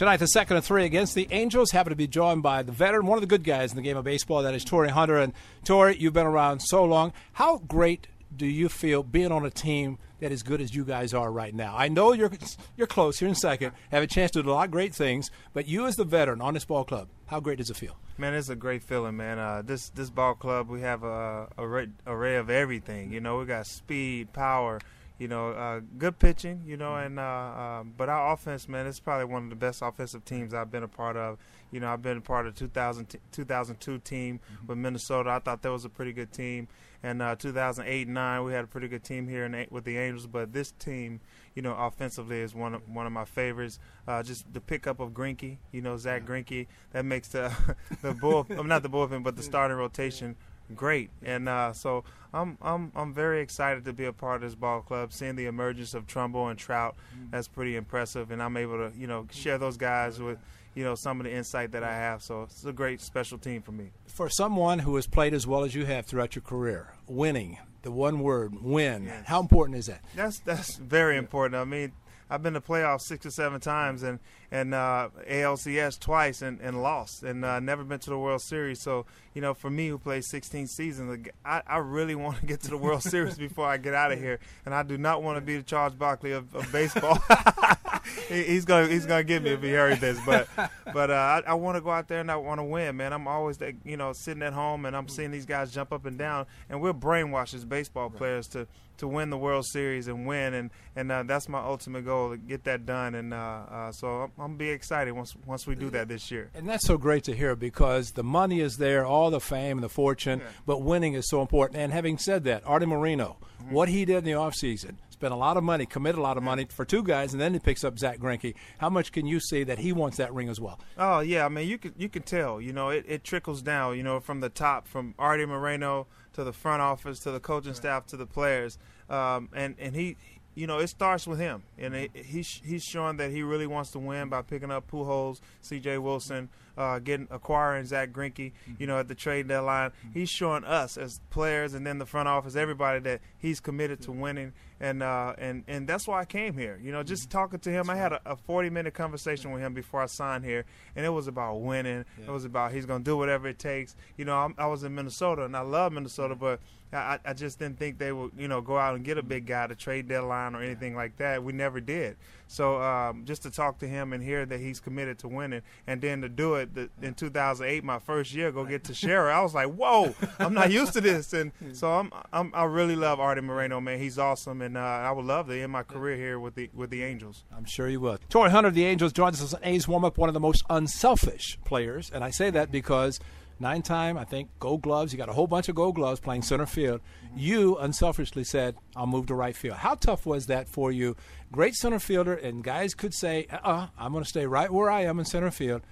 Tonight, 0.00 0.16
the 0.16 0.28
second 0.28 0.56
of 0.56 0.64
three 0.64 0.86
against 0.86 1.14
the 1.14 1.28
Angels. 1.30 1.72
Happen 1.72 1.90
to 1.90 1.94
be 1.94 2.06
joined 2.06 2.42
by 2.42 2.62
the 2.62 2.72
veteran, 2.72 3.04
one 3.04 3.18
of 3.18 3.20
the 3.20 3.26
good 3.26 3.44
guys 3.44 3.70
in 3.70 3.76
the 3.76 3.82
game 3.82 3.98
of 3.98 4.04
baseball, 4.04 4.42
that 4.44 4.54
is 4.54 4.64
Torii 4.64 4.88
Hunter. 4.88 5.18
And 5.18 5.34
Torii, 5.62 5.98
you've 5.98 6.14
been 6.14 6.26
around 6.26 6.60
so 6.60 6.82
long. 6.86 7.12
How 7.34 7.58
great 7.58 8.06
do 8.34 8.46
you 8.46 8.70
feel 8.70 9.02
being 9.02 9.30
on 9.30 9.44
a 9.44 9.50
team 9.50 9.98
that 10.20 10.32
as 10.32 10.42
good 10.42 10.62
as 10.62 10.74
you 10.74 10.86
guys 10.86 11.12
are 11.12 11.30
right 11.30 11.54
now? 11.54 11.74
I 11.76 11.88
know 11.88 12.14
you're 12.14 12.30
you're 12.78 12.86
close 12.86 13.18
here 13.18 13.28
in 13.28 13.34
second, 13.34 13.72
have 13.90 14.02
a 14.02 14.06
chance 14.06 14.30
to 14.30 14.42
do 14.42 14.48
a 14.48 14.52
lot 14.52 14.64
of 14.64 14.70
great 14.70 14.94
things, 14.94 15.30
but 15.52 15.68
you 15.68 15.86
as 15.86 15.96
the 15.96 16.04
veteran 16.04 16.40
on 16.40 16.54
this 16.54 16.64
ball 16.64 16.84
club, 16.84 17.08
how 17.26 17.38
great 17.38 17.58
does 17.58 17.68
it 17.68 17.76
feel? 17.76 17.98
Man, 18.16 18.32
it's 18.32 18.48
a 18.48 18.56
great 18.56 18.82
feeling, 18.82 19.18
man. 19.18 19.38
Uh, 19.38 19.60
this 19.60 19.90
this 19.90 20.08
ball 20.08 20.32
club, 20.32 20.70
we 20.70 20.80
have 20.80 21.02
a, 21.04 21.46
a 21.58 21.62
array, 21.62 21.88
array 22.06 22.36
of 22.36 22.48
everything. 22.48 23.12
You 23.12 23.20
know, 23.20 23.36
we 23.36 23.44
got 23.44 23.66
speed, 23.66 24.32
power 24.32 24.80
you 25.20 25.28
know, 25.28 25.50
uh, 25.50 25.80
good 25.98 26.18
pitching, 26.18 26.62
you 26.64 26.78
know, 26.78 26.96
and 26.96 27.18
uh, 27.18 27.22
uh, 27.22 27.82
but 27.82 28.08
our 28.08 28.32
offense, 28.32 28.66
man, 28.66 28.86
it's 28.86 28.98
probably 28.98 29.26
one 29.26 29.44
of 29.44 29.50
the 29.50 29.56
best 29.56 29.82
offensive 29.82 30.24
teams 30.24 30.54
I've 30.54 30.70
been 30.70 30.82
a 30.82 30.88
part 30.88 31.18
of. 31.18 31.36
You 31.70 31.78
know, 31.78 31.92
I've 31.92 32.00
been 32.00 32.16
a 32.16 32.22
part 32.22 32.46
of 32.46 32.54
the 32.54 32.58
2000, 32.60 33.18
2002 33.30 33.98
team 33.98 34.40
mm-hmm. 34.40 34.66
with 34.66 34.78
Minnesota. 34.78 35.28
I 35.28 35.38
thought 35.38 35.60
that 35.60 35.70
was 35.70 35.84
a 35.84 35.90
pretty 35.90 36.14
good 36.14 36.32
team. 36.32 36.68
And 37.02 37.20
uh, 37.20 37.36
2008 37.36 38.06
and 38.06 38.14
9, 38.14 38.44
we 38.44 38.52
had 38.54 38.64
a 38.64 38.66
pretty 38.66 38.88
good 38.88 39.04
team 39.04 39.28
here 39.28 39.44
in, 39.44 39.66
with 39.70 39.84
the 39.84 39.98
Angels. 39.98 40.26
But 40.26 40.54
this 40.54 40.72
team, 40.72 41.20
you 41.54 41.60
know, 41.60 41.74
offensively 41.74 42.40
is 42.40 42.54
one 42.54 42.74
of, 42.74 42.88
one 42.88 43.06
of 43.06 43.12
my 43.12 43.26
favorites. 43.26 43.78
Uh, 44.08 44.22
just 44.22 44.50
the 44.52 44.60
pickup 44.60 45.00
of 45.00 45.10
Greinke, 45.10 45.58
you 45.70 45.82
know, 45.82 45.98
Zack 45.98 46.24
Greinke, 46.24 46.66
that 46.92 47.04
makes 47.04 47.28
the 47.28 47.52
the 48.02 48.14
bull, 48.14 48.46
I'm 48.50 48.68
not 48.68 48.82
the 48.82 48.90
bullpen, 48.90 49.22
but 49.22 49.36
the 49.36 49.42
starting 49.42 49.76
rotation 49.76 50.36
great. 50.74 51.10
And 51.22 51.48
uh, 51.48 51.72
so 51.72 52.04
I'm 52.32 52.58
I'm 52.62 52.92
I'm 52.94 53.12
very 53.12 53.40
excited 53.40 53.84
to 53.84 53.92
be 53.92 54.04
a 54.04 54.12
part 54.12 54.36
of 54.36 54.42
this 54.42 54.54
ball 54.54 54.80
club. 54.80 55.12
Seeing 55.12 55.36
the 55.36 55.46
emergence 55.46 55.94
of 55.94 56.06
Trumbo 56.06 56.50
and 56.50 56.58
Trout, 56.58 56.96
that's 57.30 57.48
pretty 57.48 57.76
impressive. 57.76 58.30
And 58.30 58.42
I'm 58.42 58.56
able 58.56 58.78
to 58.78 58.96
you 58.96 59.06
know 59.06 59.26
share 59.30 59.58
those 59.58 59.76
guys 59.76 60.20
with 60.20 60.38
you 60.74 60.84
know 60.84 60.94
some 60.94 61.20
of 61.20 61.24
the 61.24 61.32
insight 61.32 61.72
that 61.72 61.82
I 61.82 61.94
have. 61.94 62.22
So 62.22 62.42
it's 62.42 62.64
a 62.64 62.72
great 62.72 63.00
special 63.00 63.38
team 63.38 63.62
for 63.62 63.72
me. 63.72 63.90
For 64.06 64.28
someone 64.28 64.80
who 64.80 64.96
has 64.96 65.06
played 65.06 65.34
as 65.34 65.46
well 65.46 65.64
as 65.64 65.74
you 65.74 65.86
have 65.86 66.06
throughout 66.06 66.34
your 66.34 66.42
career, 66.42 66.94
winning 67.06 67.58
the 67.82 67.90
one 67.90 68.20
word 68.20 68.62
win. 68.62 69.04
Yes. 69.04 69.26
How 69.26 69.40
important 69.40 69.78
is 69.78 69.86
that? 69.86 70.02
That's 70.14 70.38
that's 70.40 70.76
very 70.76 71.16
important. 71.16 71.60
I 71.60 71.64
mean, 71.64 71.92
I've 72.30 72.42
been 72.42 72.54
to 72.54 72.60
playoffs 72.60 73.02
six 73.02 73.26
or 73.26 73.30
seven 73.30 73.60
times 73.60 74.02
and 74.02 74.20
and 74.52 74.74
uh, 74.74 75.08
ALCS 75.28 75.98
twice 75.98 76.42
and, 76.42 76.60
and 76.60 76.82
lost 76.82 77.22
and 77.22 77.44
uh, 77.44 77.60
never 77.60 77.84
been 77.84 77.98
to 78.00 78.10
the 78.10 78.18
World 78.18 78.40
Series. 78.40 78.80
So 78.80 79.06
you 79.34 79.40
know, 79.40 79.54
for 79.54 79.70
me 79.70 79.88
who 79.88 79.98
plays 79.98 80.28
16 80.28 80.66
seasons, 80.68 81.28
I, 81.44 81.62
I 81.66 81.78
really 81.78 82.14
want 82.16 82.38
to 82.40 82.46
get 82.46 82.60
to 82.62 82.70
the 82.70 82.78
World 82.78 83.02
Series 83.02 83.36
before 83.36 83.66
I 83.66 83.76
get 83.76 83.94
out 83.94 84.12
of 84.12 84.18
here, 84.18 84.38
and 84.64 84.74
I 84.74 84.82
do 84.82 84.96
not 84.96 85.22
want 85.22 85.36
to 85.36 85.40
be 85.40 85.56
the 85.56 85.62
Charles 85.62 85.94
Barkley 85.94 86.32
of, 86.32 86.54
of 86.54 86.70
baseball. 86.72 87.18
he, 88.28 88.42
he's 88.44 88.64
gonna 88.64 88.86
he's 88.88 89.06
gonna 89.06 89.24
get 89.24 89.42
me 89.42 89.50
if 89.50 89.62
he 89.62 89.70
heard 89.70 89.98
this. 90.00 90.18
But 90.26 90.48
but 90.92 91.10
uh, 91.10 91.14
I, 91.14 91.42
I 91.50 91.54
want 91.54 91.76
to 91.76 91.80
go 91.80 91.90
out 91.90 92.08
there 92.08 92.20
and 92.20 92.30
I 92.30 92.36
want 92.36 92.58
to 92.58 92.64
win, 92.64 92.96
man. 92.96 93.12
I'm 93.12 93.26
always 93.28 93.58
that 93.58 93.74
you 93.84 93.96
know 93.96 94.12
sitting 94.12 94.42
at 94.42 94.52
home 94.52 94.84
and 94.86 94.96
I'm 94.96 95.08
seeing 95.08 95.30
these 95.30 95.46
guys 95.46 95.70
jump 95.72 95.92
up 95.92 96.06
and 96.06 96.18
down, 96.18 96.46
and 96.68 96.80
we're 96.80 96.92
brainwashed 96.92 97.54
as 97.54 97.64
baseball 97.64 98.10
players 98.10 98.46
to 98.48 98.66
to 98.98 99.08
win 99.08 99.30
the 99.30 99.38
World 99.38 99.64
Series 99.66 100.08
and 100.08 100.26
win, 100.26 100.52
and 100.54 100.70
and 100.94 101.10
uh, 101.10 101.22
that's 101.22 101.48
my 101.48 101.60
ultimate 101.60 102.04
goal 102.04 102.30
to 102.30 102.36
get 102.36 102.64
that 102.64 102.84
done. 102.86 103.14
And 103.14 103.32
uh, 103.32 103.36
uh, 103.36 103.92
so 103.92 104.08
I'm, 104.22 104.32
I'm 104.38 104.46
gonna 104.48 104.54
be 104.58 104.68
excited 104.70 105.12
once 105.12 105.34
once 105.46 105.66
we 105.66 105.74
do 105.74 105.88
that 105.90 106.08
this 106.08 106.30
year. 106.30 106.50
And 106.54 106.68
that's 106.68 106.86
so 106.86 106.98
great 106.98 107.24
to 107.24 107.34
hear 107.34 107.56
because 107.56 108.12
the 108.12 108.24
money 108.24 108.60
is 108.60 108.76
there, 108.76 109.06
all 109.06 109.30
the 109.30 109.40
fame 109.40 109.78
and 109.78 109.84
the 109.84 109.88
fortune, 109.88 110.42
but 110.66 110.82
winning 110.82 111.14
is 111.14 111.28
so 111.28 111.40
important. 111.40 111.80
And 111.80 111.92
having 111.92 112.18
said 112.18 112.44
that, 112.44 112.62
Artie 112.66 112.86
Moreno, 112.86 113.36
Mm-hmm. 113.60 113.74
what 113.74 113.90
he 113.90 114.06
did 114.06 114.16
in 114.16 114.24
the 114.24 114.30
offseason, 114.30 114.94
spent 115.20 115.34
a 115.34 115.36
lot 115.36 115.58
of 115.58 115.62
money, 115.62 115.84
committed 115.84 116.18
a 116.18 116.22
lot 116.22 116.38
of 116.38 116.42
money 116.42 116.66
for 116.70 116.86
two 116.86 117.02
guys, 117.02 117.34
and 117.34 117.40
then 117.42 117.52
he 117.52 117.58
picks 117.58 117.84
up 117.84 117.98
Zack 117.98 118.18
Greinke. 118.18 118.54
How 118.78 118.88
much 118.88 119.12
can 119.12 119.26
you 119.26 119.38
see 119.38 119.64
that 119.64 119.78
he 119.78 119.92
wants 119.92 120.16
that 120.16 120.32
ring 120.32 120.48
as 120.48 120.58
well? 120.58 120.80
Oh 120.96 121.20
yeah, 121.20 121.44
I 121.44 121.50
mean 121.50 121.68
you 121.68 121.76
can 121.76 121.92
you 121.98 122.08
can 122.08 122.22
tell. 122.22 122.58
You 122.58 122.72
know, 122.72 122.88
it, 122.88 123.04
it 123.06 123.22
trickles 123.22 123.60
down. 123.60 123.98
You 123.98 124.02
know, 124.02 124.18
from 124.20 124.40
the 124.40 124.48
top, 124.48 124.88
from 124.88 125.14
Artie 125.18 125.44
Moreno 125.44 126.06
to 126.32 126.42
the 126.42 126.54
front 126.54 126.80
office 126.80 127.20
to 127.20 127.32
the 127.32 127.40
coaching 127.40 127.74
staff 127.74 128.06
to 128.06 128.16
the 128.16 128.24
players, 128.24 128.78
um, 129.10 129.50
and 129.54 129.76
and 129.78 129.94
he. 129.94 130.16
You 130.56 130.66
know, 130.66 130.78
it 130.78 130.88
starts 130.88 131.28
with 131.28 131.38
him, 131.38 131.62
and 131.78 131.94
it, 131.94 132.10
he's 132.12 132.60
he's 132.64 132.82
showing 132.82 133.18
that 133.18 133.30
he 133.30 133.42
really 133.42 133.68
wants 133.68 133.92
to 133.92 134.00
win 134.00 134.28
by 134.28 134.42
picking 134.42 134.70
up 134.70 134.90
Pujols, 134.90 135.40
C.J. 135.60 135.98
Wilson, 135.98 136.48
uh, 136.80 136.98
getting 136.98 137.28
acquiring 137.30 137.84
Zack 137.84 138.10
Greinke. 138.10 138.52
You 138.78 138.86
know, 138.86 138.98
at 138.98 139.08
the 139.08 139.14
trade 139.14 139.48
deadline, 139.48 139.92
he's 140.14 140.30
showing 140.30 140.64
us 140.64 140.96
as 140.96 141.20
players, 141.30 141.74
and 141.74 141.86
then 141.86 141.98
the 141.98 142.06
front 142.06 142.28
office, 142.28 142.56
everybody 142.56 143.00
that 143.00 143.20
he's 143.38 143.60
committed 143.60 144.00
to 144.02 144.12
winning, 144.12 144.54
and 144.80 145.02
uh, 145.02 145.34
and 145.36 145.62
and 145.68 145.86
that's 145.86 146.08
why 146.08 146.20
I 146.20 146.24
came 146.24 146.54
here. 146.54 146.80
You 146.82 146.90
know, 146.90 147.02
just 147.02 147.30
talking 147.30 147.60
to 147.60 147.70
him, 147.70 147.90
I 147.90 147.96
had 147.96 148.12
a, 148.12 148.20
a 148.24 148.36
40 148.36 148.70
minute 148.70 148.94
conversation 148.94 149.52
with 149.52 149.60
him 149.60 149.74
before 149.74 150.00
I 150.00 150.06
signed 150.06 150.44
here, 150.44 150.64
and 150.96 151.04
it 151.04 151.10
was 151.10 151.26
about 151.26 151.56
winning. 151.60 152.04
It 152.18 152.30
was 152.30 152.46
about 152.46 152.72
he's 152.72 152.86
going 152.86 153.00
to 153.00 153.04
do 153.04 153.16
whatever 153.16 153.48
it 153.48 153.58
takes. 153.58 153.94
You 154.16 154.24
know, 154.24 154.36
I'm, 154.36 154.54
I 154.56 154.66
was 154.66 154.82
in 154.82 154.94
Minnesota, 154.94 155.44
and 155.44 155.54
I 155.54 155.60
love 155.60 155.92
Minnesota, 155.92 156.34
but 156.34 156.60
I, 156.92 157.18
I 157.24 157.32
just 157.34 157.58
didn't 157.58 157.78
think 157.78 157.98
they 157.98 158.10
would, 158.10 158.32
you 158.36 158.48
know, 158.48 158.60
go 158.60 158.76
out 158.76 158.96
and 158.96 159.04
get 159.04 159.16
a 159.16 159.22
big 159.22 159.46
guy 159.46 159.66
to 159.66 159.74
trade 159.74 160.08
deadline 160.08 160.54
or 160.54 160.62
anything 160.62 160.96
like 160.96 161.16
that. 161.18 161.44
We 161.44 161.52
never 161.52 161.80
did. 161.80 162.16
So 162.48 162.82
um, 162.82 163.24
just 163.26 163.42
to 163.44 163.50
talk 163.50 163.78
to 163.78 163.86
him 163.86 164.12
and 164.12 164.22
hear 164.22 164.44
that 164.44 164.58
he's 164.58 164.80
committed 164.80 165.18
to 165.20 165.28
winning, 165.28 165.62
and 165.86 166.00
then 166.00 166.22
to 166.22 166.28
do 166.28 166.54
it 166.54 166.69
the, 166.74 166.90
in 167.02 167.14
2008, 167.14 167.84
my 167.84 167.98
first 167.98 168.34
year, 168.34 168.50
go 168.52 168.64
get 168.64 168.84
Teixeira, 168.84 169.36
I 169.36 169.42
was 169.42 169.54
like, 169.54 169.68
whoa, 169.68 170.14
I'm 170.38 170.54
not 170.54 170.70
used 170.70 170.92
to 170.94 171.00
this. 171.00 171.32
And 171.32 171.52
so 171.72 171.92
I'm, 171.92 172.12
I'm 172.32 172.52
I 172.54 172.64
really 172.64 172.96
love 172.96 173.20
Artie 173.20 173.40
Moreno, 173.40 173.80
man. 173.80 173.98
He's 173.98 174.18
awesome, 174.18 174.62
and 174.62 174.76
uh, 174.76 174.80
I 174.80 175.10
would 175.12 175.24
love 175.24 175.48
to 175.48 175.60
end 175.60 175.72
my 175.72 175.82
career 175.82 176.16
here 176.16 176.38
with 176.38 176.54
the 176.54 176.70
with 176.74 176.90
the 176.90 177.02
Angels. 177.02 177.44
I'm 177.56 177.64
sure 177.64 177.88
you 177.88 178.00
will. 178.00 178.18
Torii 178.28 178.50
Hunter 178.50 178.68
of 178.68 178.74
the 178.74 178.84
Angels 178.84 179.12
joins 179.12 179.42
us 179.42 179.54
on 179.54 179.60
A's 179.64 179.86
warm 179.86 180.04
up, 180.04 180.18
one 180.18 180.28
of 180.28 180.34
the 180.34 180.40
most 180.40 180.64
unselfish 180.70 181.58
players. 181.64 182.10
And 182.12 182.24
I 182.24 182.30
say 182.30 182.50
that 182.50 182.70
because 182.70 183.20
nine 183.60 183.82
time, 183.82 184.16
I 184.16 184.24
think, 184.24 184.48
gold 184.58 184.82
gloves. 184.82 185.12
You 185.12 185.18
got 185.18 185.28
a 185.28 185.32
whole 185.32 185.46
bunch 185.46 185.68
of 185.68 185.74
gold 185.74 185.94
gloves 185.94 186.20
playing 186.20 186.42
center 186.42 186.66
field. 186.66 187.00
You 187.36 187.76
unselfishly 187.78 188.44
said, 188.44 188.76
I'll 188.96 189.06
move 189.06 189.26
to 189.26 189.34
right 189.34 189.54
field. 189.56 189.76
How 189.76 189.94
tough 189.94 190.26
was 190.26 190.46
that 190.46 190.68
for 190.68 190.90
you? 190.90 191.16
Great 191.52 191.74
center 191.74 191.98
fielder, 191.98 192.34
and 192.34 192.64
guys 192.64 192.94
could 192.94 193.14
say, 193.14 193.46
uh 193.52 193.56
uh-uh, 193.62 193.86
I'm 193.98 194.12
going 194.12 194.24
to 194.24 194.28
stay 194.28 194.46
right 194.46 194.70
where 194.70 194.90
I 194.90 195.02
am 195.02 195.18
in 195.18 195.24
center 195.24 195.50
field. 195.50 195.82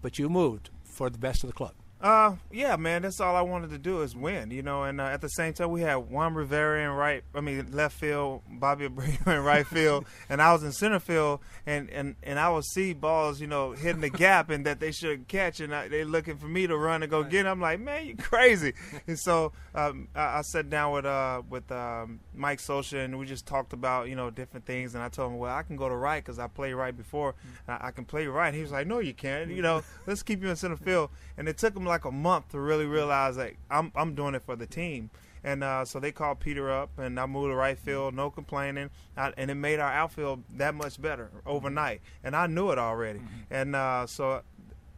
But 0.00 0.18
you 0.18 0.28
moved 0.28 0.70
for 0.84 1.10
the 1.10 1.18
best 1.18 1.42
of 1.44 1.48
the 1.48 1.54
club. 1.54 1.74
Uh, 2.00 2.36
yeah, 2.52 2.76
man. 2.76 3.02
That's 3.02 3.20
all 3.20 3.34
I 3.34 3.40
wanted 3.40 3.70
to 3.70 3.78
do 3.78 4.02
is 4.02 4.14
win, 4.14 4.52
you 4.52 4.62
know. 4.62 4.84
And 4.84 5.00
uh, 5.00 5.04
at 5.04 5.20
the 5.20 5.28
same 5.28 5.52
time, 5.52 5.72
we 5.72 5.80
had 5.80 5.96
Juan 5.96 6.32
Rivera 6.34 6.84
in 6.84 6.90
right, 6.90 7.24
I 7.34 7.40
mean 7.40 7.72
left 7.72 7.98
field, 7.98 8.42
Bobby 8.48 8.88
Abreu 8.88 9.26
in 9.26 9.42
right 9.42 9.66
field, 9.66 10.06
and 10.28 10.40
I 10.40 10.52
was 10.52 10.62
in 10.62 10.70
center 10.70 11.00
field, 11.00 11.40
and 11.66 11.90
and 11.90 12.14
and 12.22 12.38
I 12.38 12.50
would 12.50 12.64
see 12.64 12.92
balls, 12.92 13.40
you 13.40 13.48
know, 13.48 13.72
hitting 13.72 14.00
the 14.00 14.10
gap, 14.10 14.48
and 14.50 14.64
that 14.64 14.78
they 14.78 14.92
should 14.92 15.26
catch, 15.26 15.58
and 15.58 15.74
I, 15.74 15.88
they're 15.88 16.04
looking 16.04 16.36
for 16.36 16.46
me 16.46 16.68
to 16.68 16.76
run 16.76 17.02
and 17.02 17.10
go 17.10 17.24
get. 17.24 17.46
It. 17.46 17.48
I'm 17.48 17.60
like, 17.60 17.80
man, 17.80 18.06
you 18.06 18.16
crazy. 18.16 18.74
and 19.08 19.18
so 19.18 19.52
um, 19.74 20.06
I, 20.14 20.38
I 20.38 20.42
sat 20.42 20.70
down 20.70 20.92
with 20.92 21.04
uh 21.04 21.42
with 21.50 21.70
um, 21.72 22.20
Mike 22.32 22.60
Scioscia, 22.60 23.04
and 23.04 23.18
we 23.18 23.26
just 23.26 23.44
talked 23.44 23.72
about 23.72 24.08
you 24.08 24.14
know 24.14 24.30
different 24.30 24.66
things, 24.66 24.94
and 24.94 25.02
I 25.02 25.08
told 25.08 25.32
him, 25.32 25.38
well, 25.38 25.54
I 25.54 25.64
can 25.64 25.74
go 25.74 25.88
to 25.88 25.96
right 25.96 26.22
because 26.24 26.38
I 26.38 26.46
played 26.46 26.74
right 26.74 26.96
before, 26.96 27.34
and 27.66 27.76
I, 27.82 27.88
I 27.88 27.90
can 27.90 28.04
play 28.04 28.28
right. 28.28 28.54
He 28.54 28.60
was 28.60 28.70
like, 28.70 28.86
no, 28.86 29.00
you 29.00 29.14
can't. 29.14 29.50
You 29.50 29.62
know, 29.62 29.82
let's 30.06 30.22
keep 30.22 30.44
you 30.44 30.48
in 30.48 30.54
center 30.54 30.76
field, 30.76 31.10
and 31.36 31.48
it 31.48 31.58
took 31.58 31.76
him 31.76 31.87
like 31.88 32.04
a 32.04 32.12
month 32.12 32.50
to 32.50 32.60
really 32.60 32.86
realize 32.86 33.36
like 33.36 33.58
I'm 33.70 33.92
I'm 33.96 34.14
doing 34.14 34.34
it 34.34 34.42
for 34.42 34.56
the 34.56 34.66
team. 34.66 35.10
And 35.44 35.62
uh, 35.62 35.84
so 35.84 36.00
they 36.00 36.10
called 36.10 36.40
Peter 36.40 36.70
up, 36.70 36.90
and 36.98 37.18
I 37.18 37.24
moved 37.26 37.50
to 37.50 37.54
right 37.54 37.78
field, 37.78 38.12
no 38.12 38.28
complaining, 38.28 38.90
I, 39.16 39.32
and 39.36 39.50
it 39.52 39.54
made 39.54 39.78
our 39.78 39.90
outfield 39.90 40.42
that 40.56 40.74
much 40.74 41.00
better 41.00 41.30
overnight. 41.46 42.00
And 42.24 42.34
I 42.34 42.48
knew 42.48 42.70
it 42.70 42.78
already. 42.78 43.20
And 43.48 43.76
uh, 43.76 44.06
so 44.08 44.42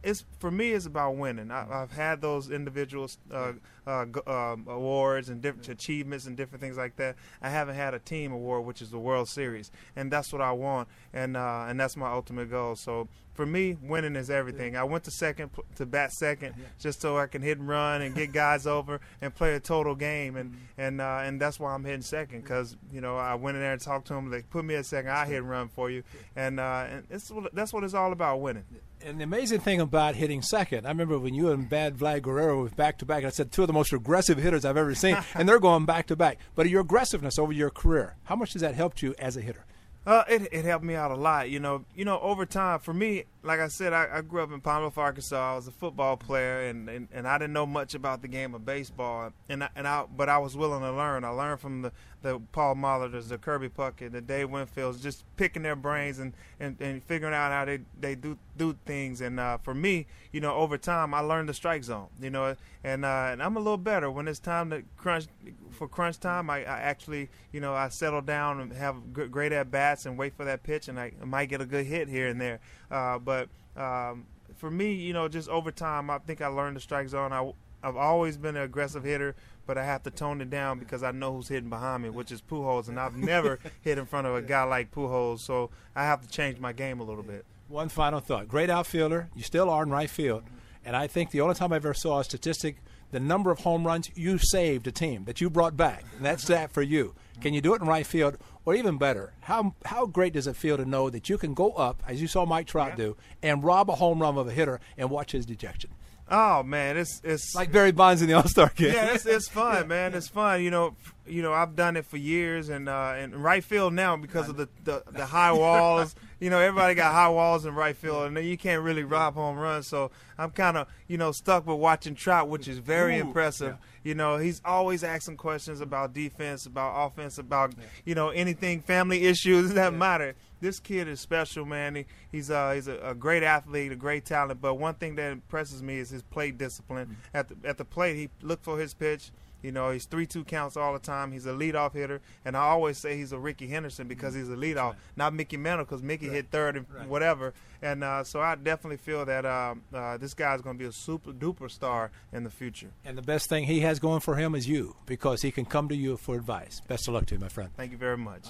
it's 0.03 0.25
for 0.39 0.49
me, 0.49 0.71
it's 0.71 0.87
about 0.87 1.15
winning. 1.15 1.51
I, 1.51 1.83
I've 1.83 1.91
had 1.91 2.21
those 2.21 2.49
individuals 2.49 3.19
uh, 3.31 3.53
uh, 3.87 4.05
um, 4.27 4.65
awards 4.67 5.29
and 5.29 5.41
different 5.41 5.67
achievements 5.69 6.25
and 6.25 6.37
different 6.37 6.61
things 6.61 6.77
like 6.77 6.95
that. 6.97 7.15
I 7.41 7.49
haven't 7.49 7.75
had 7.75 7.93
a 7.93 7.99
team 7.99 8.31
award, 8.31 8.65
which 8.65 8.81
is 8.81 8.91
the 8.91 8.99
World 8.99 9.27
Series, 9.27 9.71
and 9.95 10.11
that's 10.11 10.31
what 10.31 10.41
I 10.41 10.51
want, 10.51 10.87
and 11.13 11.35
uh, 11.35 11.65
and 11.67 11.79
that's 11.79 11.97
my 11.97 12.11
ultimate 12.11 12.49
goal. 12.49 12.75
So 12.75 13.07
for 13.33 13.45
me, 13.45 13.77
winning 13.81 14.15
is 14.15 14.29
everything. 14.29 14.75
I 14.75 14.83
went 14.83 15.05
to 15.05 15.11
second 15.11 15.51
to 15.75 15.85
bat 15.85 16.11
second 16.11 16.53
just 16.79 17.01
so 17.01 17.17
I 17.17 17.27
can 17.27 17.41
hit 17.41 17.57
and 17.57 17.67
run 17.67 18.01
and 18.01 18.13
get 18.13 18.33
guys 18.33 18.67
over 18.67 18.99
and 19.21 19.33
play 19.33 19.55
a 19.55 19.59
total 19.59 19.95
game, 19.95 20.35
and 20.35 20.55
and 20.77 21.01
uh, 21.01 21.21
and 21.23 21.39
that's 21.39 21.59
why 21.59 21.73
I'm 21.73 21.83
hitting 21.83 22.01
second 22.01 22.41
because 22.41 22.77
you 22.91 23.01
know 23.01 23.17
I 23.17 23.35
went 23.35 23.55
in 23.55 23.63
there 23.63 23.73
and 23.73 23.81
talked 23.81 24.07
to 24.07 24.13
them. 24.13 24.29
They 24.29 24.41
put 24.41 24.65
me 24.65 24.75
at 24.75 24.85
second. 24.85 25.11
I 25.11 25.25
hit 25.25 25.37
and 25.37 25.49
run 25.49 25.69
for 25.69 25.89
you, 25.89 26.03
and 26.35 26.59
uh, 26.59 26.85
and 26.89 27.07
it's 27.09 27.31
that's 27.53 27.73
what 27.73 27.83
it's 27.83 27.93
all 27.93 28.11
about 28.11 28.41
winning. 28.41 28.65
And 29.03 29.19
the 29.19 29.23
amazing 29.23 29.61
thing 29.61 29.81
about 29.81 30.13
hitting 30.13 30.43
second, 30.43 30.85
I 30.85 30.89
remember 30.89 31.17
when 31.17 31.33
you 31.33 31.49
and 31.49 31.67
Bad 31.67 31.97
Vlad 31.97 32.21
Guerrero 32.21 32.61
were 32.61 32.69
back 32.69 32.99
to 32.99 33.05
back. 33.05 33.23
I 33.23 33.29
said 33.29 33.51
two 33.51 33.63
of 33.63 33.67
the 33.67 33.70
most 33.73 33.93
aggressive 33.93 34.37
hitters 34.37 34.65
I've 34.65 34.77
ever 34.77 34.95
seen, 34.95 35.17
and 35.35 35.47
they're 35.47 35.59
going 35.59 35.85
back 35.85 36.07
to 36.07 36.15
back. 36.15 36.37
But 36.55 36.69
your 36.69 36.81
aggressiveness 36.81 37.37
over 37.39 37.51
your 37.51 37.69
career, 37.69 38.15
how 38.25 38.35
much 38.35 38.53
has 38.53 38.61
that 38.61 38.75
helped 38.75 39.01
you 39.01 39.15
as 39.19 39.37
a 39.37 39.41
hitter? 39.41 39.65
Uh, 40.05 40.23
it 40.27 40.47
it 40.51 40.65
helped 40.65 40.83
me 40.83 40.95
out 40.95 41.11
a 41.11 41.15
lot. 41.15 41.49
You 41.49 41.59
know, 41.59 41.85
you 41.95 42.05
know, 42.05 42.19
over 42.21 42.45
time 42.45 42.79
for 42.79 42.93
me, 42.93 43.25
like 43.43 43.59
I 43.59 43.69
said, 43.69 43.91
I, 43.91 44.07
I 44.11 44.21
grew 44.21 44.43
up 44.43 44.51
in 44.51 44.61
Pine 44.61 44.91
Arkansas. 44.95 45.53
I 45.53 45.55
was 45.55 45.67
a 45.67 45.71
football 45.71 46.15
player, 46.15 46.61
and, 46.67 46.87
and, 46.87 47.07
and 47.11 47.27
I 47.27 47.37
didn't 47.37 47.53
know 47.53 47.65
much 47.65 47.95
about 47.95 48.21
the 48.21 48.27
game 48.27 48.53
of 48.53 48.65
baseball. 48.65 49.31
And 49.49 49.63
I, 49.63 49.69
and 49.75 49.87
I, 49.87 50.05
but 50.15 50.29
I 50.29 50.37
was 50.37 50.55
willing 50.55 50.81
to 50.81 50.91
learn. 50.91 51.23
I 51.23 51.29
learned 51.29 51.59
from 51.59 51.81
the, 51.81 51.91
the 52.21 52.39
Paul 52.51 52.75
Molitors, 52.75 53.29
the 53.29 53.39
Kirby 53.39 53.69
Puckett, 53.69 54.11
the 54.11 54.21
Dave 54.21 54.49
Winfields, 54.49 55.01
just 55.01 55.25
picking 55.37 55.63
their 55.63 55.75
brains 55.75 56.19
and, 56.19 56.33
and, 56.59 56.79
and 56.79 57.03
figuring 57.03 57.33
out 57.33 57.51
how 57.51 57.65
they, 57.65 57.79
they 57.99 58.13
do 58.13 58.37
do 58.57 58.77
things. 58.85 59.21
And 59.21 59.39
uh, 59.39 59.57
for 59.57 59.73
me, 59.73 60.05
you 60.31 60.39
know, 60.39 60.53
over 60.53 60.77
time, 60.77 61.13
I 61.15 61.21
learned 61.21 61.49
the 61.49 61.53
strike 61.53 61.83
zone. 61.83 62.09
You 62.21 62.29
know, 62.29 62.55
and 62.83 63.03
uh, 63.03 63.29
and 63.31 63.41
I'm 63.41 63.57
a 63.57 63.59
little 63.59 63.77
better 63.77 64.11
when 64.11 64.27
it's 64.27 64.39
time 64.39 64.69
to 64.69 64.83
crunch 64.97 65.25
for 65.71 65.87
crunch 65.87 66.19
time. 66.19 66.49
I, 66.49 66.59
I 66.59 66.79
actually, 66.81 67.29
you 67.51 67.59
know, 67.59 67.73
I 67.73 67.89
settle 67.89 68.21
down 68.21 68.59
and 68.59 68.71
have 68.73 69.13
great 69.13 69.51
at 69.51 69.71
bats 69.71 70.05
and 70.05 70.17
wait 70.17 70.35
for 70.35 70.45
that 70.45 70.61
pitch, 70.61 70.87
and 70.87 70.99
I 70.99 71.13
might 71.23 71.47
get 71.47 71.59
a 71.59 71.65
good 71.65 71.87
hit 71.87 72.07
here 72.07 72.27
and 72.27 72.39
there. 72.39 72.59
Uh, 72.91 73.17
but 73.17 73.49
um, 73.75 74.25
for 74.57 74.69
me, 74.69 74.93
you 74.93 75.13
know, 75.13 75.27
just 75.27 75.49
over 75.49 75.71
time, 75.71 76.09
I 76.09 76.19
think 76.19 76.41
I 76.41 76.47
learned 76.47 76.75
the 76.75 76.81
strike 76.81 77.07
zone. 77.07 77.31
I, 77.31 77.51
I've 77.83 77.95
always 77.95 78.37
been 78.37 78.55
an 78.55 78.63
aggressive 78.63 79.03
hitter, 79.03 79.35
but 79.65 79.77
I 79.77 79.85
have 79.85 80.03
to 80.03 80.11
tone 80.11 80.41
it 80.41 80.49
down 80.49 80.77
because 80.77 81.01
I 81.01 81.11
know 81.11 81.33
who's 81.33 81.47
hitting 81.47 81.69
behind 81.69 82.03
me, 82.03 82.09
which 82.09 82.31
is 82.31 82.41
Pujols, 82.41 82.89
and 82.89 82.99
I've 82.99 83.15
never 83.15 83.59
hit 83.81 83.97
in 83.97 84.05
front 84.05 84.27
of 84.27 84.35
a 84.35 84.41
guy 84.41 84.63
like 84.63 84.91
Pujols, 84.91 85.39
so 85.39 85.71
I 85.95 86.03
have 86.03 86.21
to 86.21 86.27
change 86.27 86.59
my 86.59 86.73
game 86.73 86.99
a 86.99 87.03
little 87.03 87.23
bit. 87.23 87.45
One 87.67 87.89
final 87.89 88.19
thought. 88.19 88.47
Great 88.49 88.69
outfielder. 88.69 89.29
You 89.35 89.43
still 89.43 89.69
are 89.69 89.83
in 89.83 89.89
right 89.89 90.09
field. 90.09 90.43
And 90.83 90.95
I 90.95 91.07
think 91.07 91.31
the 91.31 91.41
only 91.41 91.55
time 91.55 91.71
I 91.71 91.77
ever 91.77 91.93
saw 91.93 92.19
a 92.19 92.23
statistic, 92.23 92.77
the 93.11 93.19
number 93.19 93.51
of 93.51 93.59
home 93.59 93.85
runs 93.85 94.09
you 94.15 94.37
saved 94.37 94.87
a 94.87 94.91
team 94.91 95.25
that 95.25 95.41
you 95.41 95.49
brought 95.49 95.77
back. 95.77 96.03
And 96.15 96.25
that's 96.25 96.45
that 96.47 96.71
for 96.71 96.81
you. 96.81 97.13
Can 97.41 97.53
you 97.53 97.61
do 97.61 97.73
it 97.73 97.81
in 97.81 97.87
right 97.87 98.05
field? 98.05 98.37
Or 98.63 98.75
even 98.75 98.99
better, 98.99 99.33
how 99.41 99.73
how 99.85 100.05
great 100.05 100.33
does 100.33 100.45
it 100.45 100.55
feel 100.55 100.77
to 100.77 100.85
know 100.85 101.09
that 101.09 101.29
you 101.29 101.39
can 101.39 101.55
go 101.55 101.71
up, 101.71 102.03
as 102.07 102.21
you 102.21 102.27
saw 102.27 102.45
Mike 102.45 102.67
Trout 102.67 102.95
do, 102.95 103.17
and 103.41 103.63
rob 103.63 103.89
a 103.89 103.95
home 103.95 104.21
run 104.21 104.37
of 104.37 104.47
a 104.47 104.51
hitter 104.51 104.79
and 104.97 105.09
watch 105.09 105.31
his 105.31 105.47
dejection? 105.47 105.89
Oh 106.29 106.61
man, 106.61 106.95
it's 106.95 107.19
it's 107.23 107.55
like 107.55 107.71
Barry 107.71 107.91
Bonds 107.91 108.21
in 108.21 108.27
the 108.27 108.35
All 108.35 108.47
Star 108.47 108.71
game. 108.75 108.93
Yeah, 108.93 109.13
it's 109.15 109.25
it's 109.25 109.49
fun, 109.49 109.87
man. 109.89 110.13
It's 110.13 110.27
fun. 110.27 110.61
You 110.63 110.69
know, 110.69 110.95
you 111.31 111.41
know, 111.41 111.53
I've 111.53 111.75
done 111.75 111.95
it 111.95 112.05
for 112.05 112.17
years, 112.17 112.67
and 112.67 112.89
uh, 112.89 113.15
in 113.17 113.41
right 113.41 113.63
field 113.63 113.93
now 113.93 114.17
because 114.17 114.49
of 114.49 114.57
the, 114.57 114.67
the 114.83 115.03
the 115.11 115.25
high 115.25 115.53
walls. 115.53 116.13
You 116.41 116.49
know, 116.49 116.59
everybody 116.59 116.95
got 116.95 117.13
high 117.13 117.29
walls 117.29 117.65
in 117.65 117.73
right 117.73 117.95
field, 117.95 118.35
and 118.35 118.45
you 118.45 118.57
can't 118.57 118.81
really 118.83 119.03
rob 119.03 119.35
home 119.35 119.57
runs. 119.57 119.87
So 119.87 120.11
I'm 120.37 120.51
kind 120.51 120.75
of 120.75 120.87
you 121.07 121.17
know 121.17 121.31
stuck 121.31 121.65
with 121.65 121.77
watching 121.77 122.15
Trout, 122.15 122.49
which 122.49 122.67
is 122.67 122.79
very 122.79 123.17
Ooh, 123.17 123.21
impressive. 123.21 123.77
You 124.03 124.15
know, 124.15 124.37
he's 124.37 124.61
always 124.65 125.03
asking 125.03 125.37
questions 125.37 125.79
about 125.79 126.13
defense, 126.13 126.65
about 126.65 127.07
offense, 127.07 127.37
about 127.37 127.73
you 128.03 128.15
know 128.15 128.29
anything, 128.29 128.81
family 128.81 129.25
issues. 129.25 129.71
It 129.71 129.75
doesn't 129.75 129.97
matter. 129.97 130.35
This 130.59 130.79
kid 130.79 131.07
is 131.07 131.19
special, 131.19 131.65
man. 131.65 131.95
He, 131.95 132.05
he's 132.31 132.51
uh, 132.51 132.71
he's 132.73 132.87
a, 132.87 132.97
a 132.97 133.15
great 133.15 133.43
athlete, 133.43 133.91
a 133.91 133.95
great 133.95 134.25
talent. 134.25 134.59
But 134.59 134.75
one 134.75 134.95
thing 134.95 135.15
that 135.15 135.31
impresses 135.31 135.81
me 135.81 135.97
is 135.97 136.09
his 136.09 136.23
plate 136.23 136.57
discipline. 136.57 137.17
At 137.33 137.47
the 137.47 137.55
at 137.63 137.77
the 137.77 137.85
plate, 137.85 138.15
he 138.17 138.29
looked 138.41 138.65
for 138.65 138.77
his 138.77 138.93
pitch. 138.93 139.31
You 139.61 139.71
know, 139.71 139.91
he's 139.91 140.05
three-two 140.05 140.45
counts 140.45 140.77
all 140.77 140.93
the 140.93 140.99
time. 140.99 141.31
He's 141.31 141.45
a 141.45 141.51
leadoff 141.51 141.93
hitter, 141.93 142.21
and 142.45 142.57
I 142.57 142.61
always 142.61 142.97
say 142.97 143.17
he's 143.17 143.31
a 143.31 143.39
Rickey 143.39 143.67
Henderson 143.67 144.07
because 144.07 144.33
he's 144.33 144.49
a 144.49 144.55
leadoff, 144.55 144.91
right. 144.91 144.95
not 145.15 145.33
Mickey 145.33 145.57
Mantle 145.57 145.85
because 145.85 146.01
Mickey 146.01 146.27
right. 146.27 146.35
hit 146.35 146.51
third 146.51 146.77
and 146.77 146.85
right. 146.93 147.07
whatever. 147.07 147.53
And 147.81 148.03
uh, 148.03 148.23
so 148.23 148.39
I 148.39 148.55
definitely 148.55 148.97
feel 148.97 149.25
that 149.25 149.45
um, 149.45 149.81
uh, 149.93 150.17
this 150.17 150.33
guy's 150.33 150.61
going 150.61 150.77
to 150.77 150.83
be 150.83 150.87
a 150.87 150.91
super 150.91 151.31
duper 151.31 151.69
star 151.69 152.11
in 152.31 152.43
the 152.43 152.49
future. 152.49 152.91
And 153.03 153.17
the 153.17 153.23
best 153.23 153.49
thing 153.49 153.63
he 153.63 153.79
has 153.81 153.99
going 153.99 154.19
for 154.19 154.35
him 154.35 154.53
is 154.53 154.67
you 154.67 154.95
because 155.05 155.41
he 155.41 155.51
can 155.51 155.65
come 155.65 155.89
to 155.89 155.95
you 155.95 156.17
for 156.17 156.35
advice. 156.35 156.81
Best 156.87 157.07
of 157.07 157.13
luck 157.13 157.25
to 157.27 157.35
you, 157.35 157.41
my 157.41 157.49
friend. 157.49 157.71
Thank 157.75 157.91
you 157.91 157.97
very 157.97 158.17
much. 158.17 158.47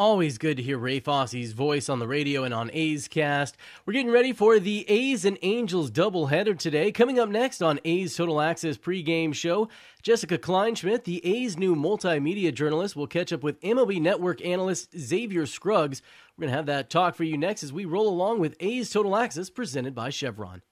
Always 0.00 0.38
good 0.38 0.56
to 0.56 0.62
hear 0.62 0.78
Ray 0.78 0.98
Fosse's 0.98 1.52
voice 1.52 1.90
on 1.90 1.98
the 1.98 2.08
radio 2.08 2.44
and 2.44 2.54
on 2.54 2.70
A's 2.72 3.06
Cast. 3.06 3.58
We're 3.84 3.92
getting 3.92 4.10
ready 4.10 4.32
for 4.32 4.58
the 4.58 4.88
A's 4.88 5.26
and 5.26 5.36
Angels 5.42 5.90
doubleheader 5.90 6.58
today. 6.58 6.90
Coming 6.90 7.18
up 7.18 7.28
next 7.28 7.62
on 7.62 7.78
A's 7.84 8.16
Total 8.16 8.40
Access 8.40 8.78
pregame 8.78 9.34
show, 9.34 9.68
Jessica 10.02 10.38
Kleinschmidt, 10.38 11.04
the 11.04 11.22
A's 11.26 11.58
new 11.58 11.76
multimedia 11.76 12.50
journalist, 12.50 12.96
will 12.96 13.06
catch 13.06 13.30
up 13.30 13.42
with 13.42 13.60
MLB 13.60 14.00
Network 14.00 14.42
analyst 14.42 14.98
Xavier 14.98 15.44
Scruggs. 15.44 16.00
We're 16.34 16.44
going 16.44 16.52
to 16.52 16.56
have 16.56 16.64
that 16.64 16.88
talk 16.88 17.14
for 17.14 17.24
you 17.24 17.36
next 17.36 17.62
as 17.62 17.70
we 17.70 17.84
roll 17.84 18.08
along 18.08 18.38
with 18.38 18.56
A's 18.58 18.88
Total 18.88 19.14
Access 19.14 19.50
presented 19.50 19.94
by 19.94 20.08
Chevron. 20.08 20.62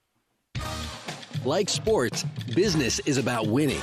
Like 1.44 1.68
sports, 1.68 2.24
business 2.54 2.98
is 3.00 3.18
about 3.18 3.46
winning 3.46 3.82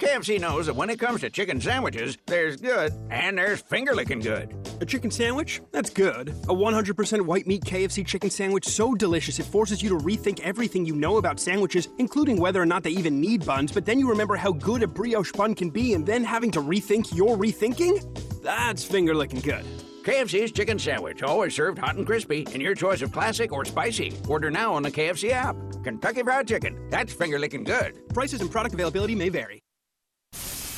KFC 0.00 0.40
knows 0.40 0.66
that 0.66 0.76
when 0.76 0.88
it 0.88 0.98
comes 0.98 1.20
to 1.20 1.30
chicken 1.30 1.60
sandwiches, 1.60 2.16
there's 2.26 2.56
good 2.56 2.92
and 3.10 3.36
there's 3.36 3.60
finger 3.60 3.94
licking 3.94 4.20
good. 4.20 4.54
A 4.80 4.86
chicken 4.86 5.10
sandwich? 5.10 5.60
That's 5.72 5.90
good. 5.90 6.28
A 6.28 6.54
100% 6.54 7.20
white 7.22 7.46
meat 7.46 7.64
KFC 7.64 8.06
chicken 8.06 8.30
sandwich 8.30 8.64
so 8.66 8.94
delicious 8.94 9.38
it 9.38 9.46
forces 9.46 9.82
you 9.82 9.88
to 9.90 9.96
rethink 9.96 10.40
everything 10.40 10.86
you 10.86 10.94
know 10.94 11.18
about 11.18 11.38
sandwiches, 11.38 11.88
including 11.98 12.38
whether 12.38 12.62
or 12.62 12.66
not 12.66 12.82
they 12.82 12.90
even 12.90 13.20
need 13.20 13.44
buns, 13.44 13.72
but 13.72 13.84
then 13.84 13.98
you 13.98 14.08
remember 14.08 14.36
how 14.36 14.52
good 14.52 14.82
a 14.82 14.86
brioche 14.86 15.32
bun 15.32 15.54
can 15.54 15.70
be 15.70 15.94
and 15.94 16.06
then 16.06 16.24
having 16.24 16.50
to 16.50 16.60
rethink 16.60 17.14
your 17.14 17.36
rethinking? 17.36 18.42
That's 18.42 18.84
finger 18.84 19.14
licking 19.14 19.40
good. 19.40 19.64
KFC's 20.02 20.52
chicken 20.52 20.78
sandwich, 20.78 21.22
always 21.22 21.54
served 21.54 21.78
hot 21.78 21.96
and 21.96 22.06
crispy, 22.06 22.46
in 22.52 22.60
your 22.60 22.74
choice 22.74 23.02
of 23.02 23.12
classic 23.12 23.52
or 23.52 23.64
spicy. 23.64 24.12
Order 24.28 24.50
now 24.50 24.72
on 24.72 24.82
the 24.82 24.90
KFC 24.90 25.30
app. 25.30 25.56
Kentucky 25.84 26.22
Fried 26.22 26.48
Chicken. 26.48 26.88
That's 26.90 27.12
finger 27.12 27.38
licking 27.38 27.64
good. 27.64 28.08
Prices 28.14 28.40
and 28.40 28.50
product 28.50 28.74
availability 28.74 29.14
may 29.14 29.28
vary. 29.28 29.62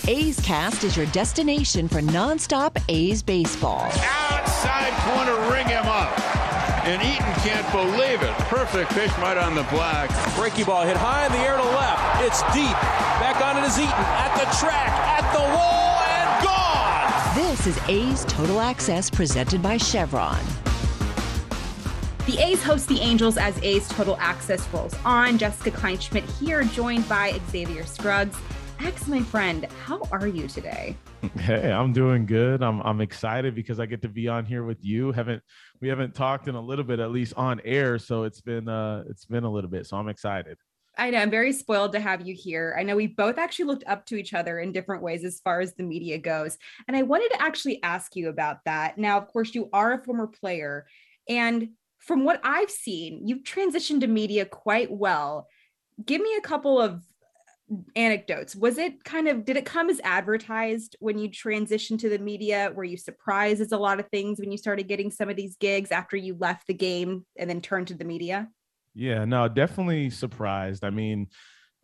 A's 0.09 0.41
Cast 0.41 0.83
is 0.83 0.97
your 0.97 1.07
destination 1.07 1.87
for 1.87 2.01
nonstop 2.01 2.77
A's 2.89 3.23
baseball. 3.23 3.85
Outside 3.85 4.93
corner, 5.05 5.53
ring 5.53 5.69
him 5.69 5.87
up. 5.87 6.19
And 6.85 7.01
Eaton 7.01 7.33
can't 7.43 7.71
believe 7.71 8.21
it. 8.21 8.33
Perfect 8.49 8.91
pitch 8.91 9.17
right 9.19 9.39
on 9.39 9.55
the 9.55 9.63
black. 9.65 10.11
Breaky 10.35 10.67
ball 10.67 10.85
hit 10.85 10.97
high 10.97 11.27
in 11.27 11.33
the 11.33 11.39
air 11.39 11.57
to 11.57 11.63
left. 11.63 12.23
It's 12.23 12.43
deep. 12.53 12.75
Back 13.23 13.41
on 13.41 13.63
it 13.63 13.65
is 13.65 13.79
Eaton. 13.79 13.93
At 13.93 14.35
the 14.35 14.47
track, 14.59 14.91
at 14.91 15.33
the 15.33 15.39
wall, 15.55 16.03
and 16.11 16.45
gone. 16.45 17.51
This 17.51 17.69
is 17.69 17.79
A's 17.89 18.25
Total 18.25 18.61
Access 18.61 19.09
presented 19.09 19.63
by 19.63 19.77
Chevron. 19.77 20.45
The 22.27 22.39
A's 22.41 22.61
host 22.61 22.89
the 22.89 22.99
Angels 22.99 23.37
as 23.37 23.57
A's 23.63 23.89
Total 23.89 24.17
Access 24.19 24.67
rolls 24.73 24.97
on. 25.05 25.39
Jessica 25.39 25.71
Kleinschmidt 25.71 26.29
here, 26.41 26.65
joined 26.65 27.09
by 27.09 27.41
Xavier 27.53 27.87
Scruggs. 27.87 28.37
X, 28.85 29.07
my 29.07 29.23
friend, 29.23 29.67
how 29.85 30.03
are 30.11 30.27
you 30.27 30.49
today? 30.49 30.97
Hey, 31.39 31.71
I'm 31.71 31.93
doing 31.93 32.27
good. 32.27 32.65
I'm 32.65 32.81
I'm 32.81 33.01
excited 33.01 33.55
because 33.55 33.79
I 33.79 33.87
get 33.87 34.03
to 34.03 34.09
be 34.09 34.27
on 34.27 34.45
here 34.45 34.65
with 34.65 34.85
you. 34.85 35.13
Haven't 35.13 35.41
we 35.81 35.87
haven't 35.87 36.17
talked 36.17 36.49
in 36.49 36.57
a 36.57 36.61
little 36.61 36.85
bit, 36.85 36.99
at 36.99 37.13
least 37.13 37.33
on 37.37 37.61
air. 37.65 37.97
So 37.99 38.25
it's 38.25 38.41
been 38.41 38.69
uh 38.69 39.05
it's 39.09 39.25
been 39.25 39.45
a 39.45 39.51
little 39.51 39.71
bit. 39.71 39.87
So 39.87 39.97
I'm 39.97 40.09
excited. 40.09 40.59
I 40.99 41.11
know 41.11 41.19
I'm 41.19 41.31
very 41.31 41.53
spoiled 41.53 41.93
to 41.93 42.01
have 42.01 42.27
you 42.27 42.35
here. 42.35 42.75
I 42.77 42.83
know 42.83 42.97
we 42.97 43.07
both 43.07 43.39
actually 43.39 43.67
looked 43.67 43.85
up 43.87 44.05
to 44.07 44.17
each 44.17 44.35
other 44.35 44.59
in 44.59 44.73
different 44.73 45.03
ways 45.03 45.25
as 45.25 45.41
far 45.45 45.61
as 45.61 45.75
the 45.75 45.85
media 45.85 46.19
goes. 46.19 46.59
And 46.89 46.97
I 46.97 47.03
wanted 47.03 47.31
to 47.31 47.41
actually 47.41 47.81
ask 47.85 48.17
you 48.17 48.31
about 48.31 48.59
that. 48.65 48.99
Now, 48.99 49.17
of 49.17 49.29
course, 49.29 49.55
you 49.55 49.71
are 49.73 49.93
a 49.93 50.03
former 50.03 50.27
player. 50.27 50.87
And 51.29 51.69
from 51.99 52.25
what 52.25 52.41
I've 52.43 52.71
seen, 52.71 53.29
you've 53.29 53.45
transitioned 53.45 54.01
to 54.01 54.09
media 54.09 54.45
quite 54.45 54.91
well. 54.91 55.47
Give 56.05 56.21
me 56.21 56.35
a 56.37 56.43
couple 56.43 56.81
of 56.81 57.01
anecdotes 57.97 58.55
was 58.55 58.79
it 58.79 59.03
kind 59.05 59.29
of 59.29 59.45
did 59.45 59.57
it 59.57 59.65
come 59.65 59.89
as 59.89 60.01
advertised 60.05 60.97
when 61.01 61.19
you 61.19 61.29
transitioned 61.29 61.99
to 62.01 62.09
the 62.09 62.19
media? 62.19 62.73
Were 62.75 62.85
you 62.85 62.97
surprised 62.97 63.61
as 63.61 63.73
a 63.73 63.79
lot 63.79 64.01
of 64.01 64.09
things 64.09 64.39
when 64.39 64.53
you 64.53 64.59
started 64.59 64.89
getting 64.89 65.11
some 65.11 65.29
of 65.29 65.37
these 65.37 65.57
gigs 65.57 65.91
after 65.91 66.17
you 66.17 66.37
left 66.39 66.67
the 66.67 66.75
game 66.75 67.25
and 67.37 67.49
then 67.49 67.61
turned 67.61 67.89
to 67.89 67.95
the 67.95 68.05
media? 68.05 68.49
Yeah 68.95 69.25
no 69.25 69.49
definitely 69.49 70.11
surprised. 70.11 70.85
I 70.85 70.91
mean 70.91 71.29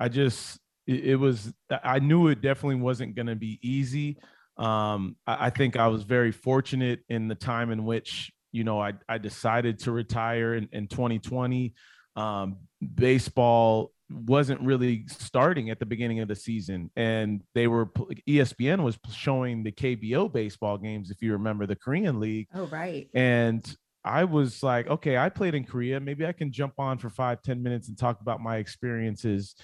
i 0.00 0.08
just 0.08 0.58
it, 0.86 1.04
it 1.04 1.16
was 1.16 1.52
i 1.70 1.98
knew 1.98 2.28
it 2.28 2.40
definitely 2.40 2.76
wasn't 2.76 3.14
going 3.14 3.26
to 3.26 3.36
be 3.36 3.58
easy. 3.62 4.18
Um 4.56 5.16
I, 5.26 5.46
I 5.46 5.50
think 5.50 5.76
i 5.76 5.86
was 5.88 6.02
very 6.02 6.32
fortunate 6.32 7.00
in 7.08 7.28
the 7.28 7.34
time 7.34 7.70
in 7.70 7.84
which 7.84 8.32
you 8.52 8.64
know 8.64 8.80
i, 8.80 8.92
I 9.08 9.18
decided 9.18 9.78
to 9.80 9.92
retire 9.92 10.54
in, 10.54 10.68
in 10.72 10.88
2020 10.88 11.74
um, 12.16 12.56
baseball 12.94 13.92
wasn't 14.10 14.60
really 14.60 15.04
starting 15.06 15.70
at 15.70 15.78
the 15.78 15.86
beginning 15.86 16.20
of 16.20 16.28
the 16.28 16.34
season. 16.34 16.90
And 16.96 17.42
they 17.54 17.66
were 17.66 17.86
espn 17.86 18.82
was 18.82 18.98
showing 19.12 19.62
the 19.62 19.72
kbo 19.72 20.32
baseball 20.32 20.78
games 20.78 21.10
if 21.10 21.20
you 21.20 21.32
remember 21.32 21.66
the 21.66 21.76
korean 21.76 22.20
league. 22.20 22.48
Oh 22.54 22.66
right. 22.66 23.08
And 23.14 23.64
i 24.04 24.24
was 24.24 24.62
like 24.62 24.86
okay 24.88 25.16
i 25.16 25.28
played 25.28 25.54
in 25.54 25.64
korea. 25.64 26.00
Maybe 26.00 26.26
i 26.26 26.32
can 26.32 26.52
jump 26.52 26.74
on 26.78 26.98
for 26.98 27.10
five 27.10 27.42
ten 27.42 27.62
minutes 27.62 27.88
and 27.88 27.98
talk 27.98 28.20
about 28.20 28.40
my 28.40 28.56
experiences. 28.56 29.54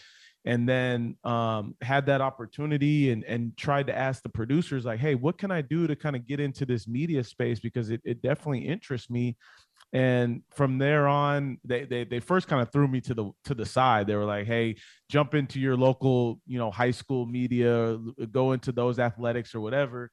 And 0.47 0.69
then 0.69 1.17
um, 1.25 1.75
had 1.81 2.05
that 2.07 2.21
opportunity 2.21 3.13
and 3.13 3.25
and 3.25 3.57
tried 3.57 3.87
to 3.87 3.97
ask 3.97 4.23
the 4.23 4.29
producers 4.29 4.85
like 4.85 5.01
hey 5.01 5.15
what 5.15 5.39
can 5.39 5.51
i 5.51 5.63
do 5.63 5.87
to 5.87 5.97
kind 5.97 6.15
of 6.15 6.27
get 6.27 6.39
into 6.39 6.67
this 6.67 6.87
media 6.87 7.25
space? 7.25 7.61
Because 7.61 7.89
it, 7.89 8.03
it 8.05 8.21
definitely 8.21 8.67
interests 8.67 9.09
me 9.09 9.37
and 9.95 10.43
from 10.51 10.79
there 10.79 11.07
on 11.07 11.59
they, 11.65 11.85
they 11.85 12.03
they 12.03 12.19
first 12.19 12.49
kind 12.49 12.61
of 12.61 12.71
threw 12.73 12.89
me 12.89 13.01
to 13.01 13.15
the 13.15 13.31
to 13.45 13.55
the 13.55 13.65
side. 13.65 14.09
They 14.09 14.17
were 14.17 14.25
like 14.25 14.47
hey 14.47 14.77
jump 15.09 15.35
into 15.35 15.61
your 15.61 15.77
local 15.77 16.41
you 16.47 16.59
know 16.59 16.73
high 16.73 16.91
school 16.91 17.27
media 17.27 17.97
go 18.31 18.53
into 18.53 18.73
those 18.73 18.99
athletics 18.99 19.55
or 19.55 19.61
whatever. 19.61 20.11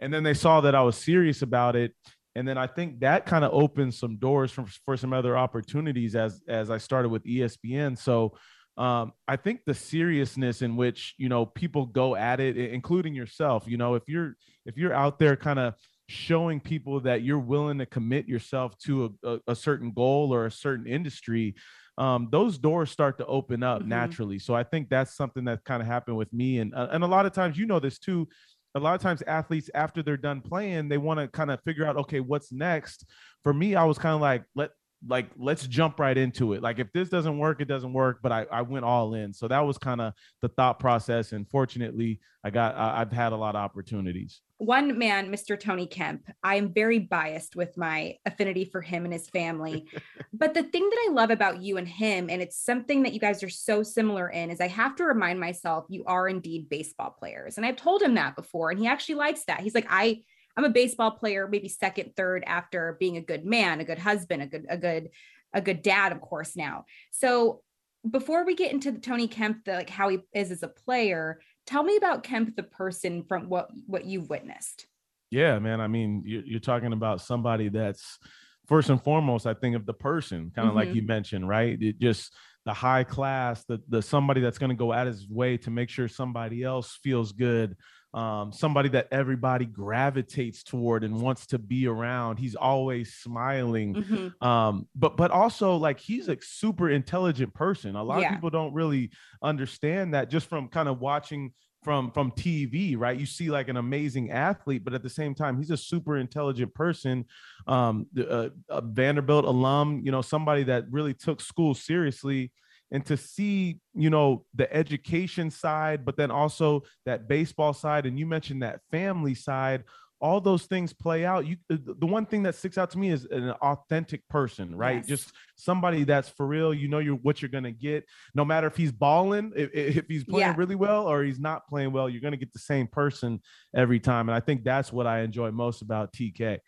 And 0.00 0.12
then 0.12 0.22
they 0.22 0.34
saw 0.34 0.60
that 0.60 0.74
i 0.74 0.82
was 0.82 0.96
serious 0.96 1.40
about 1.42 1.74
it. 1.76 1.94
And 2.36 2.46
then 2.46 2.58
i 2.58 2.66
think 2.66 3.00
that 3.00 3.24
kind 3.24 3.42
of 3.42 3.52
opened 3.54 3.94
some 3.94 4.18
doors 4.18 4.52
for, 4.52 4.66
for 4.84 4.96
some 4.98 5.14
other 5.14 5.36
opportunities 5.36 6.14
as 6.14 6.42
as 6.46 6.70
i 6.70 6.78
started 6.78 7.08
with 7.08 7.24
espn 7.24 7.98
so 7.98 8.34
um, 8.78 9.12
I 9.28 9.36
think 9.36 9.60
the 9.66 9.74
seriousness 9.74 10.62
in 10.62 10.76
which 10.76 11.14
you 11.18 11.28
know 11.28 11.44
people 11.44 11.84
go 11.84 12.16
at 12.16 12.40
it, 12.40 12.56
including 12.56 13.14
yourself, 13.14 13.64
you 13.66 13.76
know, 13.76 13.96
if 13.96 14.04
you're 14.08 14.34
if 14.64 14.78
you're 14.78 14.94
out 14.94 15.18
there 15.18 15.36
kind 15.36 15.58
of 15.58 15.74
showing 16.08 16.60
people 16.60 17.00
that 17.00 17.22
you're 17.22 17.38
willing 17.38 17.78
to 17.78 17.86
commit 17.86 18.28
yourself 18.28 18.76
to 18.78 19.16
a, 19.24 19.28
a, 19.28 19.40
a 19.48 19.56
certain 19.56 19.92
goal 19.92 20.32
or 20.32 20.46
a 20.46 20.50
certain 20.50 20.86
industry, 20.86 21.54
um, 21.98 22.28
those 22.30 22.58
doors 22.58 22.90
start 22.90 23.18
to 23.18 23.26
open 23.26 23.62
up 23.62 23.80
mm-hmm. 23.80 23.90
naturally. 23.90 24.38
So 24.38 24.54
I 24.54 24.64
think 24.64 24.88
that's 24.88 25.14
something 25.14 25.44
that 25.44 25.64
kind 25.64 25.82
of 25.82 25.86
happened 25.86 26.16
with 26.16 26.32
me, 26.32 26.58
and 26.58 26.74
uh, 26.74 26.88
and 26.90 27.04
a 27.04 27.06
lot 27.06 27.26
of 27.26 27.32
times, 27.32 27.56
you 27.58 27.66
know, 27.66 27.80
this 27.80 27.98
too. 27.98 28.28
A 28.74 28.80
lot 28.80 28.94
of 28.94 29.02
times, 29.02 29.22
athletes 29.26 29.68
after 29.74 30.02
they're 30.02 30.16
done 30.16 30.40
playing, 30.40 30.88
they 30.88 30.96
want 30.96 31.20
to 31.20 31.28
kind 31.28 31.50
of 31.50 31.60
figure 31.62 31.84
out, 31.84 31.98
okay, 31.98 32.20
what's 32.20 32.52
next. 32.52 33.04
For 33.42 33.52
me, 33.52 33.74
I 33.74 33.84
was 33.84 33.98
kind 33.98 34.14
of 34.14 34.22
like, 34.22 34.44
let 34.54 34.70
like 35.06 35.30
let's 35.36 35.66
jump 35.66 35.98
right 35.98 36.16
into 36.16 36.52
it. 36.52 36.62
Like 36.62 36.78
if 36.78 36.92
this 36.92 37.08
doesn't 37.08 37.38
work 37.38 37.60
it 37.60 37.66
doesn't 37.66 37.92
work 37.92 38.18
but 38.22 38.32
i, 38.32 38.46
I 38.50 38.62
went 38.62 38.84
all 38.84 39.14
in. 39.14 39.32
So 39.32 39.48
that 39.48 39.60
was 39.60 39.78
kind 39.78 40.00
of 40.00 40.12
the 40.40 40.48
thought 40.48 40.78
process 40.78 41.32
and 41.32 41.48
fortunately 41.48 42.20
i 42.44 42.50
got 42.50 42.74
I, 42.76 43.00
i've 43.00 43.12
had 43.12 43.32
a 43.32 43.36
lot 43.36 43.54
of 43.54 43.60
opportunities. 43.60 44.40
One 44.58 44.98
man 44.98 45.30
mr 45.30 45.58
tony 45.58 45.86
kemp 45.86 46.22
i 46.42 46.56
am 46.56 46.72
very 46.72 46.98
biased 46.98 47.56
with 47.56 47.76
my 47.76 48.16
affinity 48.26 48.64
for 48.64 48.80
him 48.80 49.04
and 49.04 49.12
his 49.12 49.28
family. 49.28 49.86
But 50.34 50.54
the 50.54 50.62
thing 50.62 50.88
that 50.88 51.06
i 51.08 51.12
love 51.12 51.30
about 51.30 51.62
you 51.62 51.76
and 51.76 51.86
him 51.86 52.28
and 52.28 52.42
it's 52.42 52.58
something 52.64 53.02
that 53.02 53.12
you 53.12 53.20
guys 53.20 53.42
are 53.42 53.50
so 53.50 53.82
similar 53.82 54.28
in 54.28 54.50
is 54.50 54.60
i 54.60 54.66
have 54.66 54.96
to 54.96 55.04
remind 55.04 55.38
myself 55.38 55.84
you 55.88 56.04
are 56.06 56.28
indeed 56.28 56.68
baseball 56.68 57.14
players. 57.16 57.56
And 57.56 57.66
i've 57.66 57.76
told 57.76 58.02
him 58.02 58.14
that 58.14 58.34
before 58.34 58.70
and 58.70 58.80
he 58.80 58.86
actually 58.86 59.16
likes 59.16 59.44
that. 59.44 59.60
He's 59.60 59.74
like 59.74 59.86
i 59.88 60.22
I'm 60.56 60.64
a 60.64 60.70
baseball 60.70 61.12
player, 61.12 61.48
maybe 61.48 61.68
second, 61.68 62.12
third 62.16 62.44
after 62.46 62.96
being 63.00 63.16
a 63.16 63.22
good 63.22 63.44
man, 63.44 63.80
a 63.80 63.84
good 63.84 63.98
husband, 63.98 64.42
a 64.42 64.46
good, 64.46 64.66
a 64.68 64.76
good, 64.76 65.10
a 65.52 65.60
good 65.60 65.82
dad, 65.82 66.12
of 66.12 66.20
course, 66.20 66.56
now. 66.56 66.84
So 67.10 67.62
before 68.08 68.44
we 68.44 68.54
get 68.54 68.72
into 68.72 68.90
the 68.90 68.98
Tony 68.98 69.28
Kemp, 69.28 69.64
the 69.64 69.74
like 69.74 69.90
how 69.90 70.08
he 70.08 70.18
is 70.34 70.50
as 70.50 70.62
a 70.62 70.68
player, 70.68 71.40
tell 71.66 71.82
me 71.82 71.96
about 71.96 72.22
Kemp 72.22 72.56
the 72.56 72.62
person 72.62 73.24
from 73.24 73.48
what 73.48 73.70
what 73.86 74.04
you've 74.04 74.28
witnessed. 74.28 74.86
Yeah, 75.30 75.58
man. 75.58 75.80
I 75.80 75.86
mean, 75.86 76.22
you're, 76.26 76.44
you're 76.44 76.60
talking 76.60 76.92
about 76.92 77.20
somebody 77.20 77.68
that's 77.68 78.18
first 78.66 78.90
and 78.90 79.02
foremost, 79.02 79.46
I 79.46 79.54
think 79.54 79.76
of 79.76 79.86
the 79.86 79.94
person, 79.94 80.52
kind 80.54 80.68
of 80.68 80.74
mm-hmm. 80.74 80.88
like 80.88 80.94
you 80.94 81.02
mentioned, 81.02 81.48
right? 81.48 81.80
It 81.80 81.98
just 81.98 82.34
the 82.64 82.74
high 82.74 83.04
class, 83.04 83.64
the 83.64 83.80
the 83.88 84.02
somebody 84.02 84.40
that's 84.40 84.58
going 84.58 84.70
to 84.70 84.76
go 84.76 84.92
out 84.92 85.06
of 85.06 85.14
his 85.14 85.28
way 85.28 85.56
to 85.58 85.70
make 85.70 85.88
sure 85.88 86.08
somebody 86.08 86.62
else 86.62 86.98
feels 87.02 87.32
good 87.32 87.76
um, 88.14 88.52
somebody 88.52 88.90
that 88.90 89.08
everybody 89.10 89.64
gravitates 89.64 90.62
toward 90.62 91.02
and 91.02 91.20
wants 91.20 91.46
to 91.46 91.58
be 91.58 91.86
around. 91.86 92.38
He's 92.38 92.54
always 92.54 93.14
smiling, 93.14 93.94
mm-hmm. 93.94 94.46
um, 94.46 94.86
but 94.94 95.16
but 95.16 95.30
also 95.30 95.76
like 95.76 95.98
he's 95.98 96.28
a 96.28 96.36
super 96.42 96.90
intelligent 96.90 97.54
person. 97.54 97.96
A 97.96 98.02
lot 98.02 98.20
yeah. 98.20 98.28
of 98.28 98.34
people 98.34 98.50
don't 98.50 98.74
really 98.74 99.10
understand 99.42 100.14
that 100.14 100.28
just 100.28 100.46
from 100.46 100.68
kind 100.68 100.88
of 100.88 101.00
watching 101.00 101.52
from 101.82 102.10
from 102.10 102.30
TV, 102.32 102.98
right? 102.98 103.18
You 103.18 103.26
see 103.26 103.50
like 103.50 103.68
an 103.68 103.78
amazing 103.78 104.30
athlete, 104.30 104.84
but 104.84 104.92
at 104.92 105.02
the 105.02 105.10
same 105.10 105.34
time, 105.34 105.56
he's 105.56 105.70
a 105.70 105.76
super 105.76 106.18
intelligent 106.18 106.74
person, 106.74 107.24
um, 107.66 108.06
a, 108.16 108.50
a 108.68 108.82
Vanderbilt 108.82 109.46
alum. 109.46 110.02
You 110.04 110.12
know, 110.12 110.22
somebody 110.22 110.64
that 110.64 110.84
really 110.90 111.14
took 111.14 111.40
school 111.40 111.74
seriously 111.74 112.52
and 112.92 113.04
to 113.06 113.16
see 113.16 113.80
you 113.94 114.10
know 114.10 114.44
the 114.54 114.72
education 114.72 115.50
side 115.50 116.04
but 116.04 116.16
then 116.16 116.30
also 116.30 116.82
that 117.04 117.26
baseball 117.26 117.72
side 117.72 118.06
and 118.06 118.18
you 118.18 118.26
mentioned 118.26 118.62
that 118.62 118.80
family 118.90 119.34
side 119.34 119.82
all 120.22 120.40
those 120.40 120.66
things 120.66 120.92
play 120.92 121.24
out. 121.24 121.46
You 121.46 121.56
the 121.68 122.06
one 122.06 122.26
thing 122.26 122.44
that 122.44 122.54
sticks 122.54 122.78
out 122.78 122.90
to 122.90 122.98
me 122.98 123.10
is 123.10 123.26
an 123.32 123.50
authentic 123.60 124.26
person 124.28 124.74
right? 124.74 124.98
Yes. 124.98 125.06
just 125.06 125.32
somebody 125.56 126.04
that's 126.04 126.28
for 126.28 126.46
real. 126.46 126.72
You 126.72 126.86
know 126.86 127.00
you're 127.00 127.16
what 127.16 127.42
you're 127.42 127.48
gonna 127.48 127.72
get. 127.72 128.04
No 128.32 128.44
matter 128.44 128.68
if 128.68 128.76
he's 128.76 128.92
balling 128.92 129.52
if, 129.56 129.70
if 129.74 130.06
he's 130.06 130.22
playing 130.22 130.46
yeah. 130.46 130.54
really 130.56 130.76
well 130.76 131.08
or 131.08 131.24
he's 131.24 131.40
not 131.40 131.66
playing 131.66 131.92
well 131.92 132.08
you're 132.08 132.20
gonna 132.20 132.36
get 132.36 132.52
the 132.52 132.58
same 132.60 132.86
person 132.86 133.40
every 133.74 133.98
time 133.98 134.28
and 134.28 134.36
i 134.36 134.40
think 134.40 134.62
that's 134.62 134.92
what 134.92 135.06
i 135.06 135.20
enjoy 135.20 135.50
most 135.50 135.82
about 135.82 136.12
tk 136.12 136.58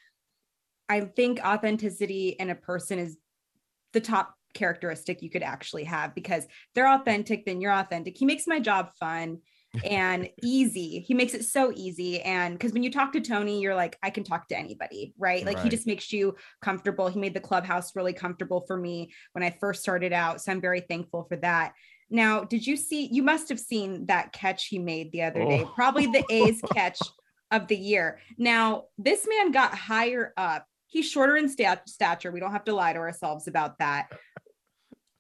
i 0.89 1.01
think 1.01 1.41
authenticity 1.45 2.31
in 2.31 2.51
a 2.51 2.55
person 2.55 2.99
is 2.99 3.17
the 3.93 4.01
top 4.01 4.35
characteristic 4.55 5.23
you 5.23 5.31
could 5.31 5.43
actually 5.43 5.85
have 5.85 6.14
because 6.14 6.47
they're 6.75 6.88
authentic, 6.88 7.45
then 7.45 7.61
you're 7.61 7.73
authentic. 7.73 8.17
He 8.17 8.25
makes 8.25 8.47
my 8.47 8.61
job 8.61 8.90
fun 8.99 9.38
and 9.85 10.31
easy. 10.43 11.01
He 11.01 11.14
makes 11.14 11.35
it 11.35 11.45
so 11.45 11.73
easy. 11.75 12.21
And 12.23 12.55
because 12.55 12.73
when 12.73 12.83
you 12.83 12.90
talk 12.90 13.12
to 13.12 13.21
Tony, 13.21 13.61
you're 13.61 13.75
like, 13.75 13.99
I 14.03 14.11
can 14.11 14.25
talk 14.25 14.49
to 14.49 14.59
anybody, 14.59 15.14
right? 15.19 15.45
Like 15.45 15.57
right. 15.57 15.64
he 15.64 15.71
just 15.71 15.87
makes 15.87 16.12
you 16.12 16.37
comfortable. 16.62 17.09
He 17.09 17.19
made 17.19 17.35
the 17.35 17.40
clubhouse 17.40 17.97
really 17.97 18.12
comfortable 18.12 18.64
for 18.67 18.77
me 18.77 19.12
when 19.33 19.43
I 19.43 19.57
first 19.61 19.83
started 19.83 20.12
out. 20.12 20.40
So 20.40 20.53
I'm 20.53 20.61
very 20.61 20.81
thankful 20.81 21.25
for 21.29 21.37
that. 21.37 21.73
Now, 22.11 22.45
did 22.45 22.67
you 22.67 22.77
see? 22.77 23.09
You 23.11 23.23
must 23.23 23.49
have 23.49 23.59
seen 23.59 24.07
that 24.07 24.33
catch 24.33 24.67
he 24.67 24.79
made 24.79 25.11
the 25.11 25.23
other 25.23 25.43
oh. 25.43 25.49
day, 25.49 25.67
probably 25.75 26.07
the 26.07 26.25
A's 26.31 26.61
catch 26.73 27.01
of 27.51 27.67
the 27.67 27.77
year. 27.77 28.21
Now, 28.38 28.85
this 28.99 29.27
man 29.29 29.53
got 29.53 29.75
higher 29.75 30.33
up. 30.37 30.67
He's 30.87 31.11
shorter 31.11 31.37
in 31.37 31.49
stat- 31.49 31.88
stature. 31.88 32.31
We 32.31 32.40
don't 32.40 32.53
have 32.53 32.64
to 32.64 32.75
lie 32.75 32.93
to 32.93 32.99
ourselves 33.01 33.49
about 33.49 33.79
that 33.79 34.12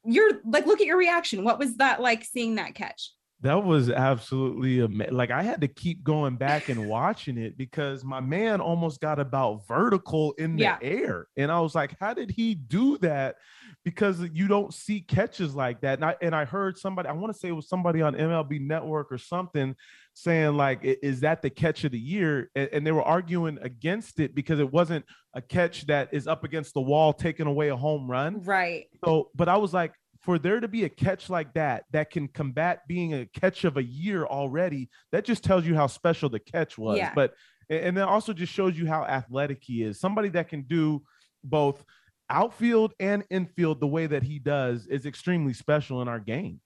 you're 0.04 0.40
like, 0.44 0.66
look 0.66 0.80
at 0.80 0.86
your 0.86 0.98
reaction. 0.98 1.44
What 1.44 1.58
was 1.58 1.76
that 1.76 2.00
like 2.00 2.24
seeing 2.24 2.56
that 2.56 2.74
catch? 2.74 3.10
That 3.40 3.62
was 3.62 3.90
absolutely 3.90 4.80
amazing. 4.80 5.14
Like 5.14 5.30
I 5.30 5.42
had 5.42 5.60
to 5.60 5.68
keep 5.68 6.02
going 6.02 6.36
back 6.36 6.70
and 6.70 6.88
watching 6.88 7.36
it 7.36 7.58
because 7.58 8.02
my 8.02 8.20
man 8.20 8.60
almost 8.60 9.00
got 9.00 9.18
about 9.18 9.66
vertical 9.68 10.32
in 10.38 10.56
the 10.56 10.62
yeah. 10.62 10.78
air. 10.80 11.26
And 11.36 11.52
I 11.52 11.60
was 11.60 11.74
like, 11.74 11.94
how 12.00 12.14
did 12.14 12.30
he 12.30 12.54
do 12.54 12.96
that? 12.98 13.36
Because 13.84 14.22
you 14.32 14.48
don't 14.48 14.72
see 14.72 15.02
catches 15.02 15.54
like 15.54 15.82
that. 15.82 15.98
And 15.98 16.04
I, 16.06 16.16
and 16.22 16.34
I 16.34 16.46
heard 16.46 16.78
somebody, 16.78 17.08
I 17.08 17.12
want 17.12 17.34
to 17.34 17.38
say 17.38 17.48
it 17.48 17.52
was 17.52 17.68
somebody 17.68 18.00
on 18.00 18.14
MLB 18.14 18.60
Network 18.60 19.12
or 19.12 19.18
something 19.18 19.76
saying 20.14 20.56
like, 20.56 20.80
is 20.82 21.20
that 21.20 21.42
the 21.42 21.50
catch 21.50 21.84
of 21.84 21.92
the 21.92 21.98
year? 21.98 22.50
And, 22.54 22.68
and 22.72 22.86
they 22.86 22.92
were 22.92 23.02
arguing 23.02 23.58
against 23.60 24.20
it 24.20 24.34
because 24.34 24.60
it 24.60 24.72
wasn't 24.72 25.04
a 25.34 25.42
catch 25.42 25.86
that 25.86 26.08
is 26.12 26.26
up 26.26 26.44
against 26.44 26.74
the 26.74 26.80
wall, 26.80 27.12
taking 27.12 27.46
away 27.46 27.68
a 27.68 27.76
home 27.76 28.10
run. 28.10 28.42
Right. 28.42 28.86
So, 29.04 29.30
but 29.34 29.48
I 29.48 29.56
was 29.56 29.74
like, 29.74 29.92
for 30.22 30.38
there 30.38 30.58
to 30.58 30.68
be 30.68 30.84
a 30.84 30.88
catch 30.88 31.28
like 31.28 31.52
that 31.52 31.84
that 31.90 32.10
can 32.10 32.28
combat 32.28 32.80
being 32.88 33.12
a 33.12 33.26
catch 33.26 33.64
of 33.64 33.76
a 33.76 33.82
year 33.82 34.24
already, 34.24 34.88
that 35.12 35.24
just 35.24 35.44
tells 35.44 35.66
you 35.66 35.74
how 35.74 35.86
special 35.86 36.30
the 36.30 36.38
catch 36.38 36.78
was. 36.78 36.96
Yeah. 36.96 37.12
But 37.14 37.34
and 37.68 37.96
then 37.96 38.04
also 38.04 38.32
just 38.32 38.52
shows 38.52 38.78
you 38.78 38.86
how 38.86 39.04
athletic 39.04 39.58
he 39.62 39.82
is. 39.82 40.00
Somebody 40.00 40.30
that 40.30 40.48
can 40.48 40.62
do 40.62 41.02
both 41.42 41.84
outfield 42.30 42.94
and 43.00 43.24
infield 43.30 43.80
the 43.80 43.86
way 43.86 44.06
that 44.06 44.22
he 44.22 44.38
does 44.38 44.86
is 44.86 45.04
extremely 45.04 45.52
special 45.52 46.00
in 46.00 46.08
our 46.08 46.20
game. 46.20 46.60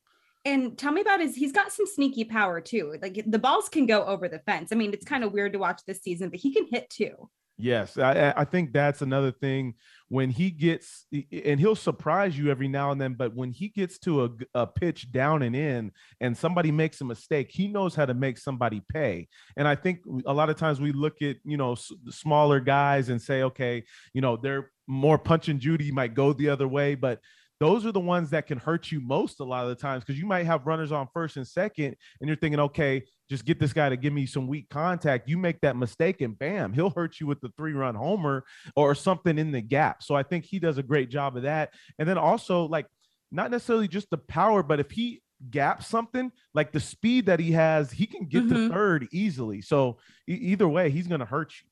And 0.48 0.78
tell 0.78 0.92
me 0.92 1.02
about 1.02 1.20
his 1.20 1.34
he's 1.34 1.52
got 1.52 1.72
some 1.72 1.86
sneaky 1.86 2.24
power 2.24 2.60
too. 2.60 2.96
Like 3.02 3.22
the 3.26 3.38
balls 3.38 3.68
can 3.68 3.84
go 3.84 4.04
over 4.04 4.28
the 4.28 4.38
fence. 4.38 4.72
I 4.72 4.76
mean, 4.76 4.94
it's 4.94 5.04
kind 5.04 5.22
of 5.22 5.32
weird 5.32 5.52
to 5.52 5.58
watch 5.58 5.82
this 5.86 6.00
season, 6.00 6.30
but 6.30 6.40
he 6.40 6.54
can 6.54 6.66
hit 6.66 6.88
too. 6.88 7.28
Yes, 7.60 7.98
I, 7.98 8.32
I 8.36 8.44
think 8.44 8.72
that's 8.72 9.02
another 9.02 9.32
thing 9.32 9.74
when 10.08 10.30
he 10.30 10.48
gets 10.48 11.06
and 11.12 11.58
he'll 11.58 11.74
surprise 11.74 12.38
you 12.38 12.52
every 12.52 12.68
now 12.68 12.92
and 12.92 13.00
then. 13.00 13.14
But 13.14 13.34
when 13.34 13.50
he 13.50 13.68
gets 13.68 13.98
to 14.00 14.24
a, 14.24 14.30
a 14.54 14.66
pitch 14.66 15.10
down 15.10 15.42
and 15.42 15.56
in, 15.56 15.90
and 16.20 16.36
somebody 16.36 16.70
makes 16.70 17.00
a 17.00 17.04
mistake, 17.04 17.50
he 17.50 17.66
knows 17.66 17.96
how 17.96 18.06
to 18.06 18.14
make 18.14 18.38
somebody 18.38 18.80
pay. 18.90 19.26
And 19.56 19.66
I 19.66 19.74
think 19.74 19.98
a 20.24 20.32
lot 20.32 20.50
of 20.50 20.56
times 20.56 20.80
we 20.80 20.92
look 20.92 21.20
at 21.20 21.36
you 21.44 21.56
know 21.56 21.76
smaller 22.08 22.60
guys 22.60 23.08
and 23.08 23.20
say, 23.20 23.42
okay, 23.42 23.82
you 24.14 24.22
know 24.22 24.36
they're 24.36 24.70
more 24.86 25.18
punch 25.18 25.48
and 25.48 25.60
Judy 25.60 25.90
might 25.90 26.14
go 26.14 26.32
the 26.32 26.48
other 26.48 26.68
way, 26.68 26.94
but 26.94 27.18
those 27.60 27.84
are 27.84 27.92
the 27.92 28.00
ones 28.00 28.30
that 28.30 28.46
can 28.46 28.58
hurt 28.58 28.92
you 28.92 29.00
most 29.00 29.40
a 29.40 29.44
lot 29.44 29.64
of 29.64 29.70
the 29.70 29.74
times 29.74 30.04
because 30.04 30.18
you 30.18 30.26
might 30.26 30.46
have 30.46 30.66
runners 30.66 30.92
on 30.92 31.08
first 31.12 31.36
and 31.36 31.46
second, 31.46 31.96
and 32.20 32.28
you're 32.28 32.36
thinking, 32.36 32.60
okay, 32.60 33.02
just 33.28 33.44
get 33.44 33.58
this 33.58 33.72
guy 33.72 33.88
to 33.88 33.96
give 33.96 34.12
me 34.12 34.26
some 34.26 34.46
weak 34.46 34.68
contact. 34.70 35.28
You 35.28 35.38
make 35.38 35.60
that 35.62 35.76
mistake, 35.76 36.20
and 36.20 36.38
bam, 36.38 36.72
he'll 36.72 36.90
hurt 36.90 37.20
you 37.20 37.26
with 37.26 37.40
the 37.40 37.50
three 37.56 37.72
run 37.72 37.94
homer 37.94 38.44
or 38.76 38.94
something 38.94 39.38
in 39.38 39.50
the 39.50 39.60
gap. 39.60 40.02
So 40.02 40.14
I 40.14 40.22
think 40.22 40.44
he 40.44 40.58
does 40.58 40.78
a 40.78 40.82
great 40.82 41.10
job 41.10 41.36
of 41.36 41.42
that. 41.42 41.74
And 41.98 42.08
then 42.08 42.18
also, 42.18 42.66
like, 42.66 42.86
not 43.32 43.50
necessarily 43.50 43.88
just 43.88 44.08
the 44.10 44.18
power, 44.18 44.62
but 44.62 44.80
if 44.80 44.90
he 44.90 45.22
gaps 45.50 45.86
something 45.86 46.32
like 46.54 46.72
the 46.72 46.80
speed 46.80 47.26
that 47.26 47.40
he 47.40 47.52
has, 47.52 47.90
he 47.90 48.06
can 48.06 48.26
get 48.26 48.44
mm-hmm. 48.44 48.68
to 48.68 48.68
third 48.70 49.08
easily. 49.12 49.62
So 49.62 49.98
e- 50.28 50.34
either 50.34 50.68
way, 50.68 50.90
he's 50.90 51.06
going 51.06 51.20
to 51.20 51.26
hurt 51.26 51.52
you. 51.60 51.68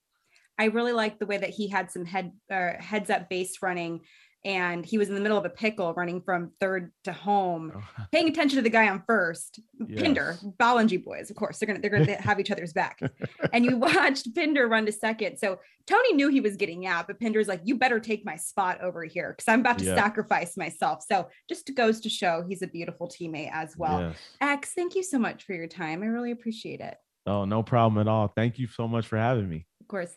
I 0.59 0.67
really 0.67 0.93
like 0.93 1.19
the 1.19 1.27
way 1.27 1.37
that 1.37 1.51
he 1.51 1.69
had 1.69 1.91
some 1.91 2.05
head 2.05 2.33
uh, 2.51 2.73
heads 2.79 3.11
up 3.11 3.29
base 3.29 3.59
running 3.61 4.01
and 4.47 4.87
he 4.87 4.97
was 4.97 5.09
in 5.09 5.17
the 5.17 5.21
middle 5.21 5.37
of 5.37 5.45
a 5.45 5.51
pickle 5.51 5.93
running 5.95 6.23
from 6.23 6.53
third 6.61 6.93
to 7.03 7.13
home, 7.13 7.73
oh. 7.75 8.05
paying 8.13 8.29
attention 8.29 8.57
to 8.57 8.63
the 8.63 8.71
guy 8.71 8.89
on 8.89 9.03
first. 9.05 9.59
Yes. 9.87 10.01
Pinder, 10.01 10.39
Ballengee 10.59 11.05
boys, 11.05 11.31
of 11.31 11.37
course, 11.37 11.59
they're 11.59 11.67
gonna 11.67 11.81
they're 11.81 11.91
gonna 11.91 12.23
have 12.23 12.39
each 12.39 12.53
other's 12.53 12.73
back. 12.73 13.01
and 13.53 13.65
you 13.65 13.77
watched 13.77 14.33
Pinder 14.35 14.69
run 14.69 14.87
to 14.87 14.93
second. 14.93 15.39
So 15.39 15.59
Tony 15.89 16.13
knew 16.15 16.29
he 16.29 16.41
was 16.41 16.57
getting 16.57 16.87
out, 16.87 17.09
but 17.09 17.19
Pinder's 17.19 17.49
like, 17.49 17.61
you 17.65 17.77
better 17.77 17.99
take 17.99 18.25
my 18.25 18.37
spot 18.37 18.81
over 18.81 19.05
here 19.05 19.35
because 19.37 19.53
I'm 19.53 19.61
about 19.61 19.81
to 19.81 19.85
yeah. 19.85 19.97
sacrifice 19.97 20.57
myself. 20.57 21.05
So 21.07 21.29
just 21.49 21.75
goes 21.75 22.01
to 22.03 22.09
show 22.09 22.45
he's 22.49 22.63
a 22.63 22.69
beautiful 22.69 23.09
teammate 23.09 23.51
as 23.53 23.77
well. 23.77 24.01
Yes. 24.01 24.17
X, 24.41 24.73
thank 24.75 24.95
you 24.95 25.03
so 25.03 25.19
much 25.19 25.45
for 25.45 25.55
your 25.55 25.67
time. 25.67 26.05
I 26.05 26.07
really 26.07 26.31
appreciate 26.31 26.81
it. 26.81 26.97
Oh, 27.27 27.45
no 27.45 27.65
problem 27.65 28.01
at 28.01 28.07
all. 28.07 28.29
Thank 28.29 28.61
you 28.61 28.69
so 28.69 28.87
much 28.87 29.09
for 29.09 29.19
having 29.19 29.49
me. 29.49 29.67
Of 29.81 29.89
course 29.89 30.17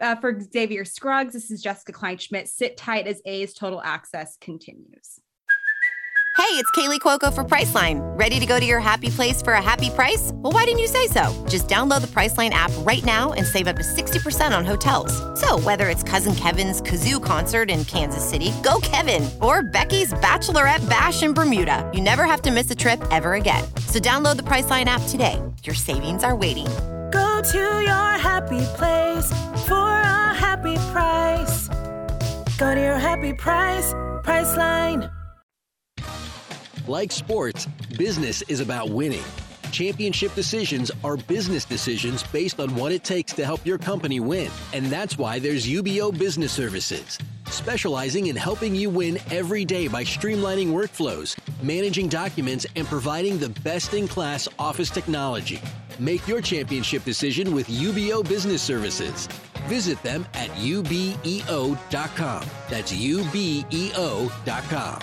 uh, 0.00 0.16
for 0.16 0.38
Xavier 0.40 0.84
Scruggs, 0.84 1.32
this 1.32 1.50
is 1.50 1.62
Jessica 1.62 1.92
Kleinschmidt. 1.92 2.48
Sit 2.48 2.76
tight 2.76 3.06
as 3.06 3.20
A's 3.24 3.54
Total 3.54 3.80
Access 3.82 4.36
continues. 4.40 5.20
Hey, 6.36 6.60
it's 6.60 6.70
Kaley 6.72 6.98
Cuoco 6.98 7.32
for 7.32 7.44
Priceline. 7.44 8.00
Ready 8.18 8.40
to 8.40 8.44
go 8.44 8.58
to 8.58 8.66
your 8.66 8.80
happy 8.80 9.08
place 9.08 9.40
for 9.40 9.52
a 9.52 9.62
happy 9.62 9.88
price? 9.88 10.30
Well, 10.34 10.52
why 10.52 10.64
didn't 10.64 10.80
you 10.80 10.88
say 10.88 11.06
so? 11.06 11.32
Just 11.48 11.68
download 11.68 12.00
the 12.00 12.08
Priceline 12.08 12.50
app 12.50 12.72
right 12.78 13.04
now 13.04 13.32
and 13.34 13.46
save 13.46 13.68
up 13.68 13.76
to 13.76 13.82
60% 13.82 14.56
on 14.56 14.64
hotels. 14.64 15.12
So, 15.40 15.60
whether 15.60 15.88
it's 15.88 16.02
Cousin 16.02 16.34
Kevin's 16.34 16.82
Kazoo 16.82 17.22
concert 17.22 17.70
in 17.70 17.84
Kansas 17.84 18.28
City, 18.28 18.52
go 18.64 18.80
Kevin, 18.82 19.30
or 19.40 19.62
Becky's 19.62 20.12
Bachelorette 20.14 20.86
Bash 20.90 21.22
in 21.22 21.34
Bermuda, 21.34 21.88
you 21.94 22.00
never 22.00 22.24
have 22.24 22.42
to 22.42 22.50
miss 22.50 22.68
a 22.68 22.74
trip 22.74 23.02
ever 23.12 23.34
again. 23.34 23.64
So, 23.86 24.00
download 24.00 24.36
the 24.36 24.42
Priceline 24.42 24.86
app 24.86 25.02
today. 25.08 25.40
Your 25.62 25.76
savings 25.76 26.24
are 26.24 26.34
waiting. 26.34 26.66
Go 27.14 27.40
to 27.42 27.58
your 27.58 28.10
happy 28.18 28.64
place 28.74 29.28
for 29.68 29.74
a 29.76 30.34
happy 30.34 30.74
price. 30.90 31.68
Go 32.58 32.74
to 32.74 32.80
your 32.80 32.98
happy 32.98 33.32
price, 33.32 33.92
Priceline. 34.24 35.08
Like 36.88 37.12
sports, 37.12 37.66
business 37.96 38.42
is 38.42 38.58
about 38.58 38.90
winning. 38.90 39.22
Championship 39.70 40.34
decisions 40.34 40.90
are 41.04 41.16
business 41.16 41.64
decisions 41.64 42.24
based 42.24 42.58
on 42.58 42.74
what 42.74 42.90
it 42.90 43.04
takes 43.04 43.32
to 43.34 43.44
help 43.44 43.64
your 43.64 43.78
company 43.78 44.18
win. 44.18 44.50
And 44.72 44.86
that's 44.86 45.16
why 45.16 45.38
there's 45.38 45.66
UBEO 45.66 46.18
Business 46.18 46.50
Services, 46.50 47.18
specializing 47.46 48.26
in 48.26 48.34
helping 48.34 48.74
you 48.74 48.90
win 48.90 49.18
every 49.30 49.64
day 49.64 49.86
by 49.86 50.02
streamlining 50.02 50.68
workflows, 50.68 51.36
managing 51.62 52.08
documents, 52.08 52.66
and 52.74 52.88
providing 52.88 53.38
the 53.38 53.50
best 53.60 53.94
in 53.94 54.08
class 54.08 54.48
office 54.58 54.90
technology. 54.90 55.60
Make 55.98 56.26
your 56.28 56.40
championship 56.40 57.04
decision 57.04 57.54
with 57.54 57.68
UBEO 57.68 58.26
Business 58.28 58.62
Services. 58.62 59.26
Visit 59.66 60.02
them 60.02 60.26
at 60.34 60.50
ubeo.com. 60.50 62.44
That's 62.68 62.92
ubeo.com. 62.92 64.98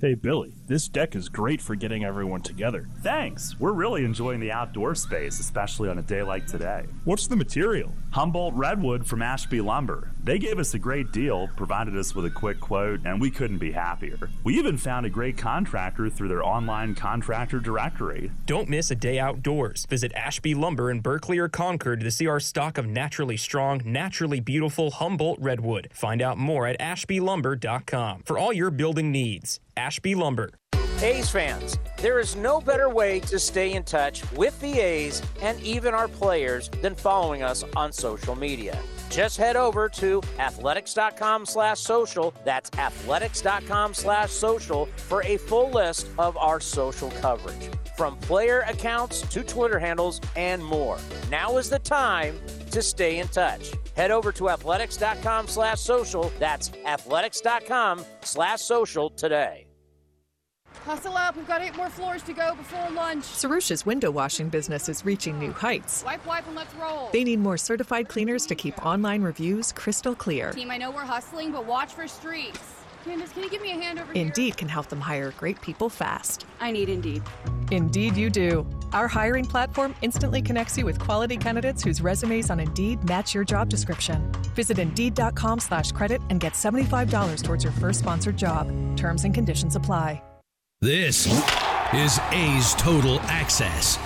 Hey, 0.00 0.14
Billy, 0.14 0.54
this 0.66 0.88
deck 0.88 1.14
is 1.14 1.28
great 1.28 1.60
for 1.60 1.74
getting 1.74 2.04
everyone 2.04 2.40
together. 2.40 2.88
Thanks. 3.02 3.60
We're 3.60 3.74
really 3.74 4.06
enjoying 4.06 4.40
the 4.40 4.50
outdoor 4.50 4.94
space, 4.94 5.40
especially 5.40 5.90
on 5.90 5.98
a 5.98 6.02
day 6.02 6.22
like 6.22 6.46
today. 6.46 6.86
What's 7.04 7.26
the 7.26 7.36
material? 7.36 7.92
Humboldt 8.10 8.54
Redwood 8.54 9.06
from 9.06 9.20
Ashby 9.20 9.60
Lumber. 9.60 10.10
They 10.22 10.38
gave 10.38 10.58
us 10.58 10.74
a 10.74 10.78
great 10.78 11.12
deal, 11.12 11.48
provided 11.56 11.96
us 11.96 12.14
with 12.14 12.26
a 12.26 12.30
quick 12.30 12.60
quote, 12.60 13.00
and 13.06 13.18
we 13.18 13.30
couldn't 13.30 13.56
be 13.56 13.72
happier. 13.72 14.18
We 14.44 14.58
even 14.58 14.76
found 14.76 15.06
a 15.06 15.10
great 15.10 15.38
contractor 15.38 16.10
through 16.10 16.28
their 16.28 16.44
online 16.44 16.94
contractor 16.94 17.58
directory. 17.58 18.30
Don't 18.44 18.68
miss 18.68 18.90
a 18.90 18.94
day 18.94 19.18
outdoors. 19.18 19.86
Visit 19.86 20.12
Ashby 20.12 20.54
Lumber 20.54 20.90
in 20.90 21.00
Berkeley 21.00 21.38
or 21.38 21.48
Concord 21.48 22.00
to 22.00 22.10
see 22.10 22.26
our 22.26 22.38
stock 22.38 22.76
of 22.76 22.86
naturally 22.86 23.38
strong, 23.38 23.80
naturally 23.84 24.40
beautiful 24.40 24.90
Humboldt 24.90 25.40
Redwood. 25.40 25.88
Find 25.94 26.20
out 26.20 26.36
more 26.36 26.66
at 26.66 26.78
ashbylumber.com 26.78 28.24
for 28.24 28.38
all 28.38 28.52
your 28.52 28.70
building 28.70 29.10
needs. 29.10 29.58
Ashby 29.74 30.14
Lumber. 30.14 30.50
A's 31.00 31.30
fans, 31.30 31.78
there 31.96 32.18
is 32.18 32.36
no 32.36 32.60
better 32.60 32.90
way 32.90 33.20
to 33.20 33.38
stay 33.38 33.72
in 33.72 33.84
touch 33.84 34.30
with 34.32 34.60
the 34.60 34.80
A's 34.80 35.22
and 35.40 35.58
even 35.62 35.94
our 35.94 36.08
players 36.08 36.68
than 36.82 36.94
following 36.94 37.42
us 37.42 37.64
on 37.74 37.90
social 37.90 38.36
media. 38.36 38.78
Just 39.10 39.36
head 39.36 39.56
over 39.56 39.88
to 39.88 40.22
athletics.com 40.38 41.44
slash 41.44 41.80
social. 41.80 42.32
That's 42.44 42.70
athletics.com 42.78 43.92
slash 43.94 44.30
social 44.30 44.86
for 44.96 45.22
a 45.24 45.36
full 45.36 45.70
list 45.70 46.08
of 46.18 46.36
our 46.36 46.60
social 46.60 47.10
coverage. 47.20 47.68
From 47.96 48.16
player 48.18 48.60
accounts 48.60 49.20
to 49.22 49.42
Twitter 49.42 49.78
handles 49.78 50.20
and 50.36 50.64
more. 50.64 50.98
Now 51.28 51.58
is 51.58 51.68
the 51.68 51.80
time 51.80 52.40
to 52.70 52.80
stay 52.80 53.18
in 53.18 53.28
touch. 53.28 53.72
Head 53.96 54.10
over 54.10 54.32
to 54.32 54.48
athletics.com 54.48 55.48
slash 55.48 55.80
social. 55.80 56.32
That's 56.38 56.70
athletics.com 56.86 58.04
slash 58.22 58.62
social 58.62 59.10
today. 59.10 59.66
Hustle 60.90 61.16
up, 61.16 61.36
we've 61.36 61.46
got 61.46 61.62
eight 61.62 61.76
more 61.76 61.88
floors 61.88 62.20
to 62.24 62.32
go 62.32 62.56
before 62.56 62.90
lunch. 62.90 63.22
Sarusha's 63.22 63.86
window 63.86 64.10
washing 64.10 64.48
business 64.48 64.88
is 64.88 65.04
reaching 65.04 65.38
new 65.38 65.52
heights. 65.52 66.02
Wipe, 66.04 66.26
wipe, 66.26 66.44
and 66.48 66.56
let's 66.56 66.74
roll. 66.74 67.10
They 67.12 67.22
need 67.22 67.38
more 67.38 67.56
certified 67.56 68.08
cleaners 68.08 68.44
to 68.46 68.56
keep 68.56 68.84
online 68.84 69.22
reviews 69.22 69.70
crystal 69.70 70.16
clear. 70.16 70.50
Team, 70.50 70.68
I 70.68 70.78
know 70.78 70.90
we're 70.90 71.02
hustling, 71.02 71.52
but 71.52 71.64
watch 71.64 71.92
for 71.92 72.08
streaks. 72.08 72.58
Candace, 73.04 73.30
can 73.32 73.44
you 73.44 73.50
give 73.50 73.62
me 73.62 73.70
a 73.70 73.74
hand 73.74 74.00
over 74.00 74.12
here? 74.12 74.20
Indeed 74.20 74.56
can 74.56 74.66
help 74.66 74.88
them 74.88 75.00
hire 75.00 75.30
great 75.38 75.60
people 75.60 75.88
fast. 75.88 76.44
I 76.58 76.72
need 76.72 76.88
Indeed. 76.88 77.22
Indeed, 77.70 78.16
you 78.16 78.28
do. 78.28 78.66
Our 78.92 79.06
hiring 79.06 79.44
platform 79.44 79.94
instantly 80.02 80.42
connects 80.42 80.76
you 80.76 80.84
with 80.84 80.98
quality 80.98 81.36
candidates 81.36 81.84
whose 81.84 82.00
resumes 82.00 82.50
on 82.50 82.58
Indeed 82.58 83.08
match 83.08 83.32
your 83.32 83.44
job 83.44 83.68
description. 83.68 84.28
Visit 84.56 84.80
Indeed.com 84.80 85.60
slash 85.60 85.92
credit 85.92 86.20
and 86.30 86.40
get 86.40 86.54
$75 86.54 87.44
towards 87.44 87.62
your 87.62 87.72
first 87.74 88.00
sponsored 88.00 88.36
job. 88.36 88.66
Terms 88.96 89.22
and 89.22 89.32
conditions 89.32 89.76
apply. 89.76 90.20
This 90.82 91.26
is 91.92 92.18
A's 92.32 92.72
Total 92.72 93.20
Access. 93.24 93.98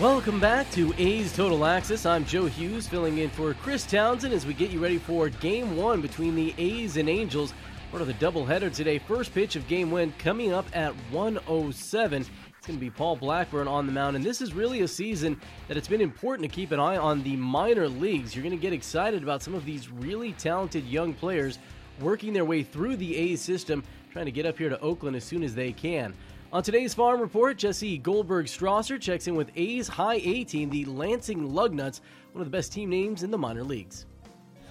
Welcome 0.00 0.40
back 0.40 0.68
to 0.72 0.92
A's 0.98 1.32
Total 1.32 1.64
Access. 1.64 2.04
I'm 2.04 2.24
Joe 2.24 2.46
Hughes 2.46 2.88
filling 2.88 3.18
in 3.18 3.30
for 3.30 3.54
Chris 3.54 3.86
Townsend 3.86 4.34
as 4.34 4.44
we 4.44 4.54
get 4.54 4.72
you 4.72 4.82
ready 4.82 4.98
for 4.98 5.28
game 5.28 5.76
one 5.76 6.00
between 6.00 6.34
the 6.34 6.52
A's 6.58 6.96
and 6.96 7.08
Angels. 7.08 7.54
Part 7.92 8.00
of 8.02 8.08
the 8.08 8.14
doubleheader 8.14 8.74
today. 8.74 8.98
First 8.98 9.32
pitch 9.32 9.54
of 9.54 9.68
game 9.68 9.92
one 9.92 10.12
coming 10.18 10.52
up 10.52 10.66
at 10.72 10.92
107. 11.12 12.22
It's 12.22 12.66
going 12.66 12.80
to 12.80 12.84
be 12.84 12.90
Paul 12.90 13.14
Blackburn 13.14 13.68
on 13.68 13.86
the 13.86 13.92
mound, 13.92 14.16
and 14.16 14.24
this 14.24 14.40
is 14.40 14.52
really 14.52 14.80
a 14.80 14.88
season 14.88 15.40
that 15.68 15.76
it's 15.76 15.86
been 15.86 16.00
important 16.00 16.50
to 16.50 16.52
keep 16.52 16.72
an 16.72 16.80
eye 16.80 16.96
on 16.96 17.22
the 17.22 17.36
minor 17.36 17.88
leagues. 17.88 18.34
You're 18.34 18.42
going 18.42 18.50
to 18.50 18.60
get 18.60 18.72
excited 18.72 19.22
about 19.22 19.44
some 19.44 19.54
of 19.54 19.64
these 19.64 19.92
really 19.92 20.32
talented 20.32 20.84
young 20.86 21.14
players 21.14 21.60
working 22.00 22.32
their 22.32 22.44
way 22.44 22.62
through 22.62 22.96
the 22.96 23.16
A's 23.16 23.40
system, 23.40 23.82
trying 24.12 24.26
to 24.26 24.32
get 24.32 24.46
up 24.46 24.58
here 24.58 24.68
to 24.68 24.80
Oakland 24.80 25.16
as 25.16 25.24
soon 25.24 25.42
as 25.42 25.54
they 25.54 25.72
can. 25.72 26.14
On 26.52 26.62
today's 26.62 26.94
Farm 26.94 27.20
Report, 27.20 27.56
Jesse 27.56 27.98
Goldberg 27.98 28.46
Strassler 28.46 29.00
checks 29.00 29.26
in 29.26 29.34
with 29.34 29.50
A's 29.56 29.88
High 29.88 30.20
A 30.22 30.44
team, 30.44 30.70
the 30.70 30.84
Lansing 30.84 31.50
Lugnuts, 31.50 32.00
one 32.32 32.40
of 32.40 32.46
the 32.46 32.56
best 32.56 32.72
team 32.72 32.88
names 32.88 33.22
in 33.22 33.30
the 33.30 33.38
minor 33.38 33.64
leagues. 33.64 34.06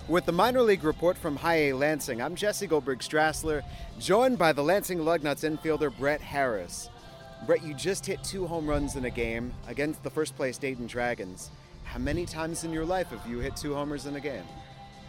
With 0.08 0.26
the 0.26 0.32
minor 0.32 0.62
league 0.62 0.84
report 0.84 1.18
from 1.18 1.36
High 1.36 1.70
A 1.70 1.74
Lansing, 1.74 2.22
I'm 2.22 2.36
Jesse 2.36 2.68
Goldberg 2.68 3.00
Strassler, 3.00 3.64
joined 4.00 4.38
by 4.38 4.54
the 4.54 4.64
Lansing 4.64 5.00
Lugnuts 5.00 5.44
infielder 5.44 5.96
Brett 5.98 6.22
Harris. 6.22 6.90
Brett, 7.46 7.64
you 7.64 7.74
just 7.74 8.06
hit 8.06 8.24
two 8.24 8.48
home 8.48 8.68
runs 8.68 8.96
in 8.96 9.06
a 9.06 9.10
game 9.10 9.54
against 9.68 10.02
the 10.02 10.10
first 10.10 10.36
place 10.36 10.58
Dayton 10.58 10.88
Dragons. 10.88 11.52
How 11.84 12.00
many 12.00 12.26
times 12.26 12.64
in 12.64 12.72
your 12.72 12.86
life 12.86 13.10
have 13.10 13.30
you 13.30 13.40
hit 13.40 13.56
two 13.56 13.74
homers 13.74 14.06
in 14.06 14.16
a 14.16 14.20
game? 14.20 14.44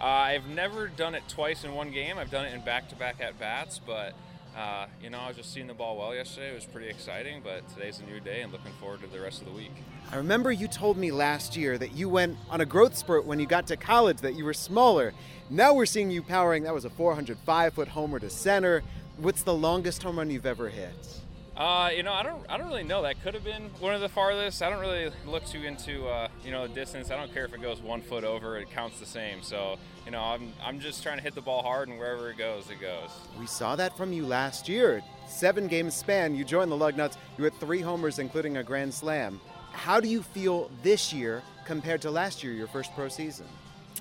Uh, 0.00 0.04
I've 0.04 0.46
never 0.48 0.88
done 0.88 1.14
it 1.14 1.22
twice 1.28 1.64
in 1.64 1.74
one 1.74 1.90
game. 1.90 2.18
I've 2.18 2.30
done 2.30 2.44
it 2.44 2.52
in 2.52 2.60
back-to-back 2.60 3.16
at 3.20 3.38
bats, 3.38 3.80
but 3.84 4.14
uh, 4.56 4.86
you 5.02 5.10
know, 5.10 5.18
I 5.18 5.28
was 5.28 5.36
just 5.36 5.52
seeing 5.52 5.66
the 5.66 5.74
ball 5.74 5.96
well 5.98 6.14
yesterday. 6.14 6.50
It 6.50 6.54
was 6.54 6.64
pretty 6.64 6.88
exciting, 6.88 7.42
but 7.42 7.68
today's 7.74 8.00
a 8.00 8.10
new 8.10 8.20
day 8.20 8.42
and 8.42 8.52
looking 8.52 8.72
forward 8.80 9.00
to 9.02 9.06
the 9.06 9.20
rest 9.20 9.40
of 9.40 9.48
the 9.48 9.52
week. 9.52 9.72
I 10.10 10.16
remember 10.16 10.50
you 10.52 10.68
told 10.68 10.96
me 10.96 11.10
last 11.10 11.56
year 11.56 11.76
that 11.78 11.92
you 11.92 12.08
went 12.08 12.38
on 12.48 12.60
a 12.60 12.66
growth 12.66 12.96
spurt 12.96 13.26
when 13.26 13.38
you 13.38 13.46
got 13.46 13.66
to 13.68 13.76
college, 13.76 14.18
that 14.18 14.34
you 14.34 14.44
were 14.44 14.54
smaller. 14.54 15.12
Now 15.50 15.74
we're 15.74 15.86
seeing 15.86 16.10
you 16.10 16.22
powering, 16.22 16.62
that 16.64 16.74
was 16.74 16.84
a 16.84 16.90
405 16.90 17.74
foot 17.74 17.88
homer 17.88 18.18
to 18.18 18.30
center. 18.30 18.82
What's 19.18 19.42
the 19.42 19.54
longest 19.54 20.02
home 20.02 20.18
run 20.18 20.30
you've 20.30 20.46
ever 20.46 20.68
hit? 20.68 21.20
Uh, 21.56 21.88
you 21.96 22.02
know, 22.02 22.12
I 22.12 22.22
don't, 22.22 22.44
I 22.50 22.58
don't 22.58 22.68
really 22.68 22.82
know. 22.82 23.02
That 23.02 23.22
could 23.22 23.32
have 23.32 23.44
been 23.44 23.70
one 23.80 23.94
of 23.94 24.02
the 24.02 24.10
farthest. 24.10 24.62
I 24.62 24.68
don't 24.68 24.80
really 24.80 25.10
look 25.26 25.46
too 25.46 25.62
into, 25.62 26.06
uh, 26.06 26.28
you 26.44 26.50
know, 26.50 26.66
the 26.66 26.74
distance. 26.74 27.10
I 27.10 27.16
don't 27.16 27.32
care 27.32 27.46
if 27.46 27.54
it 27.54 27.62
goes 27.62 27.80
one 27.80 28.02
foot 28.02 28.24
over; 28.24 28.58
it 28.58 28.70
counts 28.70 29.00
the 29.00 29.06
same. 29.06 29.42
So, 29.42 29.78
you 30.04 30.10
know, 30.10 30.20
I'm, 30.20 30.52
I'm 30.62 30.80
just 30.80 31.02
trying 31.02 31.16
to 31.16 31.22
hit 31.22 31.34
the 31.34 31.40
ball 31.40 31.62
hard, 31.62 31.88
and 31.88 31.98
wherever 31.98 32.30
it 32.30 32.36
goes, 32.36 32.68
it 32.70 32.78
goes. 32.78 33.08
We 33.40 33.46
saw 33.46 33.74
that 33.76 33.96
from 33.96 34.12
you 34.12 34.26
last 34.26 34.68
year. 34.68 35.02
Seven 35.28 35.66
game 35.66 35.90
span, 35.90 36.34
you 36.34 36.44
joined 36.44 36.70
the 36.70 36.76
Lugnuts. 36.76 37.16
You 37.38 37.44
hit 37.44 37.54
three 37.58 37.80
homers, 37.80 38.18
including 38.18 38.58
a 38.58 38.62
grand 38.62 38.92
slam. 38.92 39.40
How 39.72 39.98
do 39.98 40.08
you 40.08 40.22
feel 40.22 40.70
this 40.82 41.12
year 41.12 41.42
compared 41.64 42.02
to 42.02 42.10
last 42.10 42.44
year, 42.44 42.52
your 42.52 42.68
first 42.68 42.94
pro 42.94 43.08
season? 43.08 43.46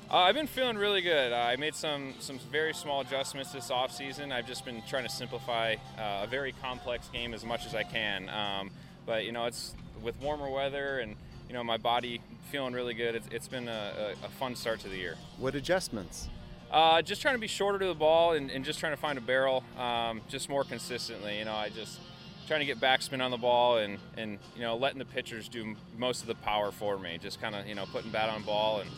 Uh, 0.10 0.18
I've 0.18 0.36
been 0.36 0.46
feeling 0.46 0.78
really 0.78 1.02
good. 1.02 1.34
Uh, 1.34 1.36
I 1.36 1.56
made 1.56 1.74
some 1.74 2.14
some 2.20 2.38
very 2.52 2.76
small 2.76 3.02
adjustments 3.02 3.52
this 3.52 3.72
offseason. 3.72 4.32
I've 4.32 4.46
just 4.46 4.64
been 4.64 4.84
trying 4.88 5.04
to 5.04 5.10
simplify 5.10 5.76
uh, 5.98 6.22
a 6.24 6.28
very 6.28 6.54
complex 6.62 7.10
game 7.10 7.34
as 7.34 7.44
much 7.44 7.66
as 7.66 7.74
I 7.74 7.82
can. 7.82 8.30
Um, 8.30 8.70
but 9.08 9.26
you 9.26 9.32
know, 9.32 9.46
it's 9.46 9.74
with 10.04 10.16
warmer 10.22 10.48
weather 10.48 11.00
and 11.00 11.16
you 11.48 11.56
know 11.56 11.64
my 11.64 11.78
body 11.78 12.22
feeling 12.52 12.74
really 12.74 12.94
good. 12.94 13.16
it's, 13.16 13.28
it's 13.32 13.48
been 13.48 13.68
a, 13.68 14.16
a, 14.24 14.26
a 14.28 14.30
fun 14.30 14.56
start 14.56 14.80
to 14.82 14.90
the 14.90 14.96
year. 14.96 15.16
What 15.40 15.56
adjustments? 15.56 16.30
Uh, 16.70 17.02
just 17.02 17.24
trying 17.24 17.36
to 17.36 17.42
be 17.42 17.48
shorter 17.48 17.80
to 17.80 17.88
the 17.88 17.96
ball 17.96 18.34
and, 18.34 18.52
and 18.52 18.64
just 18.64 18.80
trying 18.80 18.94
to 18.94 18.98
find 18.98 19.18
a 19.18 19.22
barrel 19.22 19.64
um, 19.78 20.22
just 20.30 20.50
more 20.50 20.64
consistently. 20.64 21.40
You 21.40 21.46
know, 21.46 21.54
I 21.54 21.70
just 21.70 22.00
trying 22.48 22.60
to 22.60 22.66
get 22.68 22.80
backspin 22.80 23.24
on 23.24 23.32
the 23.32 23.38
ball 23.38 23.80
and, 23.80 23.98
and 24.18 24.38
you 24.56 24.62
know 24.62 24.78
letting 24.78 25.00
the 25.00 25.06
pitchers 25.06 25.50
do 25.50 25.76
most 25.98 26.22
of 26.22 26.28
the 26.28 26.36
power 26.36 26.72
for 26.72 27.00
me. 27.00 27.18
Just 27.20 27.42
kind 27.42 27.56
of 27.56 27.66
you 27.66 27.74
know 27.74 27.86
putting 27.92 28.12
bat 28.12 28.30
on 28.30 28.44
ball 28.44 28.82
and 28.82 28.90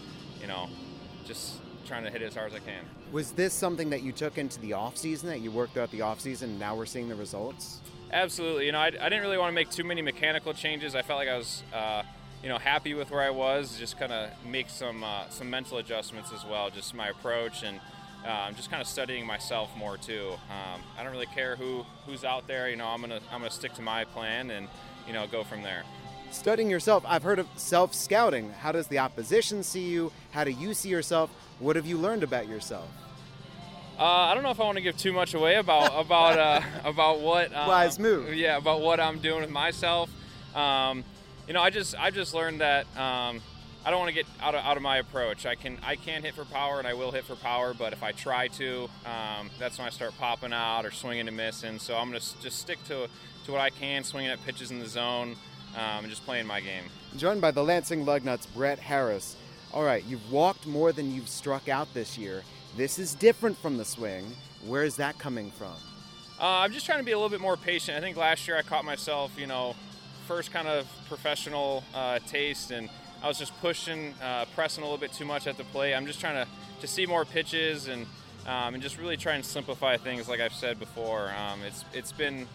you 0.42 0.48
know 0.48 0.68
just 1.28 1.56
trying 1.86 2.04
to 2.04 2.10
hit 2.10 2.22
it 2.22 2.26
as 2.26 2.36
hard 2.36 2.52
as 2.52 2.56
I 2.56 2.60
can. 2.60 2.84
Was 3.12 3.32
this 3.32 3.54
something 3.54 3.90
that 3.92 4.02
you 4.02 4.12
took 4.12 4.38
into 4.38 4.60
the 4.60 4.74
off 4.74 4.98
season 4.98 5.30
that 5.30 5.40
you 5.40 5.52
worked 5.52 5.74
throughout 5.74 5.92
the 5.92 6.02
off 6.02 6.20
season? 6.20 6.60
Now 6.60 6.76
we're 6.76 6.86
seeing 6.86 7.08
the 7.08 7.16
results. 7.16 7.80
Absolutely. 8.12 8.66
You 8.66 8.72
know, 8.72 8.80
I, 8.80 8.88
I 8.88 9.10
didn't 9.10 9.22
really 9.22 9.38
want 9.38 9.50
to 9.50 9.56
make 9.56 9.70
too 9.70 9.84
many 9.84 10.02
mechanical 10.02 10.54
changes. 10.54 10.96
I 10.96 11.02
felt 11.02 11.20
like 11.20 11.30
I 11.30 11.38
was. 11.38 11.64
Uh, 11.74 12.04
you 12.44 12.50
know, 12.50 12.60
happy 12.60 12.94
with 12.94 13.10
where 13.10 13.24
I 13.24 13.32
was. 13.32 13.80
Just 13.80 13.98
kind 13.98 14.12
of 14.12 14.30
make 14.46 14.70
some 14.70 15.04
uh, 15.04 15.28
some 15.30 15.50
mental 15.50 15.80
adjustments 15.80 16.32
as 16.32 16.46
well. 16.46 16.70
Just 16.70 16.94
my 16.94 17.08
approach 17.08 17.64
and 17.64 17.80
I'm 18.28 18.56
just 18.56 18.70
kind 18.70 18.82
of 18.82 18.88
studying 18.88 19.26
myself 19.26 19.76
more 19.78 19.98
too. 19.98 20.32
Um, 20.50 20.82
I 20.98 21.04
don't 21.04 21.12
really 21.12 21.28
care 21.28 21.56
who 21.56 21.86
who's 22.06 22.24
out 22.24 22.48
there. 22.48 22.70
You 22.70 22.76
know, 22.76 22.88
I'm 22.88 23.02
gonna 23.02 23.20
I'm 23.32 23.40
gonna 23.40 23.50
stick 23.52 23.74
to 23.76 23.82
my 23.82 24.06
plan 24.06 24.52
and 24.52 24.68
you 25.06 25.14
know 25.14 25.28
go 25.28 25.44
from 25.44 25.62
there. 25.64 25.84
Studying 26.32 26.70
yourself, 26.70 27.04
I've 27.08 27.24
heard 27.24 27.40
of 27.40 27.48
self 27.56 27.94
scouting. 27.94 28.52
How 28.52 28.72
does 28.72 28.88
the 28.88 29.00
opposition 29.00 29.64
see 29.64 29.88
you? 29.88 30.12
How 30.32 30.44
do 30.44 30.52
you 30.52 30.74
see 30.74 30.90
yourself? 30.90 31.30
What 31.60 31.76
have 31.76 31.86
you 31.86 31.98
learned 31.98 32.24
about 32.24 32.48
yourself? 32.48 32.88
Uh, 33.98 34.04
I 34.04 34.34
don't 34.36 34.44
know 34.44 34.52
if 34.52 34.60
I 34.60 34.64
want 34.64 34.78
to 34.78 34.84
give 34.84 34.96
too 34.98 35.12
much 35.14 35.34
away 35.34 35.56
about 35.56 35.92
about 35.94 36.38
uh, 36.38 36.62
about 36.84 37.22
what 37.22 37.56
um, 37.56 37.68
wise 37.68 37.98
move. 37.98 38.34
Yeah, 38.34 38.58
about 38.58 38.82
what 38.82 39.00
I'm 39.00 39.20
doing 39.20 39.42
with 39.42 39.50
myself. 39.50 40.10
Um, 40.56 41.04
you 41.48 41.54
know, 41.54 41.62
I 41.62 41.70
just 41.70 41.96
I 41.98 42.12
just 42.12 42.34
learned 42.34 42.62
that 42.62 42.86
um, 42.98 43.42
I 43.86 43.90
don't 43.90 44.00
want 44.00 44.10
to 44.10 44.16
get 44.16 44.26
out 44.42 44.54
of, 44.54 44.66
out 44.66 44.76
of 44.76 44.84
my 44.84 44.98
approach. 44.98 45.46
I 45.46 45.56
can 45.56 45.78
I 45.82 45.96
can 45.96 46.22
hit 46.22 46.36
for 46.36 46.44
power 46.46 46.78
and 46.78 46.88
I 46.88 46.94
will 46.94 47.12
hit 47.12 47.24
for 47.24 47.36
power, 47.38 47.74
but 47.74 47.94
if 47.94 48.04
I 48.04 48.12
try 48.12 48.50
to, 48.50 48.90
um, 49.06 49.50
that's 49.60 49.78
when 49.78 49.88
I 49.88 49.92
start 49.92 50.14
popping 50.20 50.52
out 50.52 50.86
or 50.86 50.92
swinging 50.92 51.28
and 51.28 51.38
missing. 51.38 51.80
So 51.80 51.96
I'm 51.96 52.08
gonna 52.08 52.20
just 52.20 52.60
stick 52.60 52.84
to 52.90 53.08
to 53.46 53.52
what 53.52 53.62
I 53.62 53.70
can, 53.70 54.04
swinging 54.04 54.30
at 54.30 54.44
pitches 54.46 54.72
in 54.72 54.80
the 54.80 54.88
zone, 54.88 55.38
um, 55.78 56.04
and 56.04 56.10
just 56.10 56.26
playing 56.26 56.46
my 56.46 56.60
game. 56.60 56.84
Joined 57.16 57.42
by 57.42 57.52
the 57.52 57.64
Lansing 57.64 58.06
Lugnuts, 58.06 58.48
Brett 58.54 58.80
Harris. 58.80 59.36
All 59.74 59.84
right, 59.84 60.04
you've 60.06 60.32
walked 60.32 60.66
more 60.66 60.92
than 60.92 61.14
you've 61.14 61.30
struck 61.30 61.70
out 61.70 61.94
this 61.94 62.18
year. 62.18 62.44
This 62.76 63.00
is 63.00 63.14
different 63.14 63.58
from 63.58 63.78
the 63.78 63.86
swing. 63.86 64.26
Where 64.66 64.84
is 64.84 64.96
that 64.98 65.18
coming 65.18 65.52
from? 65.52 65.76
Uh, 66.40 66.60
I'm 66.60 66.72
just 66.72 66.86
trying 66.86 67.00
to 67.00 67.06
be 67.06 67.12
a 67.12 67.18
little 67.18 67.30
bit 67.30 67.42
more 67.42 67.58
patient. 67.58 67.98
I 67.98 68.02
think 68.02 68.18
last 68.18 68.48
year 68.48 68.58
I 68.58 68.62
caught 68.62 68.86
myself, 68.86 69.32
you 69.38 69.48
know, 69.48 69.76
first 70.28 70.52
kind 70.52 70.68
of 70.68 70.88
professional 71.08 71.84
uh, 71.96 72.20
taste 72.28 72.72
and 72.72 72.90
I 73.24 73.28
was 73.28 73.40
just 73.40 73.60
pushing, 73.62 74.14
uh, 74.22 74.46
pressing 74.54 74.84
a 74.84 74.86
little 74.86 75.00
bit 75.00 75.12
too 75.12 75.26
much 75.26 75.48
at 75.48 75.58
the 75.58 75.64
plate. 75.66 75.96
I'm 75.96 76.06
just 76.06 76.20
trying 76.20 76.46
to, 76.46 76.50
to 76.82 76.88
see 76.88 77.06
more 77.06 77.26
pitches 77.26 77.88
and 77.88 78.06
um, 78.46 78.74
and 78.74 78.82
just 78.82 78.98
really 78.98 79.18
try 79.18 79.34
and 79.34 79.44
simplify 79.44 79.98
things, 79.98 80.30
like 80.30 80.40
I've 80.40 80.54
said 80.54 80.80
before. 80.80 81.30
Um, 81.32 81.62
it's 81.64 81.84
it's 81.94 82.12
been, 82.14 82.48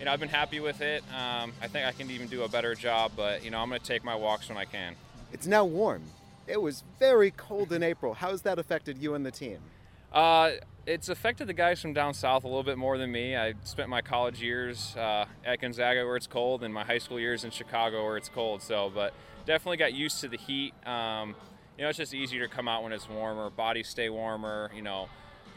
you 0.00 0.06
know, 0.06 0.12
I've 0.12 0.18
been 0.18 0.30
happy 0.30 0.60
with 0.60 0.80
it. 0.80 1.04
Um, 1.14 1.52
I 1.60 1.68
think 1.68 1.86
I 1.86 1.92
can 1.92 2.10
even 2.10 2.26
do 2.26 2.42
a 2.42 2.48
better 2.48 2.74
job, 2.74 3.12
but 3.14 3.44
you 3.44 3.50
know, 3.50 3.58
I'm 3.58 3.68
going 3.68 3.80
to 3.80 3.86
take 3.86 4.02
my 4.02 4.14
walks 4.14 4.48
when 4.48 4.56
I 4.56 4.64
can. 4.64 4.96
It's 5.30 5.46
now 5.46 5.66
warm. 5.66 6.02
It 6.46 6.60
was 6.60 6.82
very 6.98 7.30
cold 7.30 7.70
in 7.70 7.82
April. 7.82 8.14
How 8.14 8.30
has 8.30 8.42
that 8.42 8.58
affected 8.58 8.98
you 8.98 9.14
and 9.14 9.24
the 9.24 9.30
team? 9.30 9.58
Uh, 10.10 10.52
it's 10.86 11.10
affected 11.10 11.46
the 11.46 11.52
guys 11.52 11.80
from 11.82 11.92
down 11.92 12.14
south 12.14 12.44
a 12.44 12.46
little 12.48 12.62
bit 12.62 12.78
more 12.78 12.96
than 12.96 13.12
me. 13.12 13.36
I 13.36 13.52
spent 13.62 13.90
my 13.90 14.00
college 14.00 14.40
years 14.42 14.96
uh, 14.96 15.26
at 15.44 15.60
Gonzaga 15.60 16.04
where 16.06 16.16
it's 16.16 16.26
cold, 16.26 16.64
and 16.64 16.72
my 16.72 16.82
high 16.82 16.98
school 16.98 17.20
years 17.20 17.44
in 17.44 17.50
Chicago 17.50 18.02
where 18.04 18.16
it's 18.16 18.30
cold. 18.30 18.62
So, 18.62 18.90
but 18.92 19.12
definitely 19.44 19.76
got 19.76 19.92
used 19.92 20.22
to 20.22 20.28
the 20.28 20.38
heat. 20.38 20.72
Um, 20.86 21.36
you 21.76 21.84
know, 21.84 21.90
it's 21.90 21.98
just 21.98 22.14
easier 22.14 22.48
to 22.48 22.52
come 22.52 22.68
out 22.68 22.82
when 22.82 22.92
it's 22.92 23.08
warmer. 23.08 23.50
Bodies 23.50 23.88
stay 23.88 24.08
warmer. 24.08 24.70
You 24.74 24.82
know, 24.82 25.10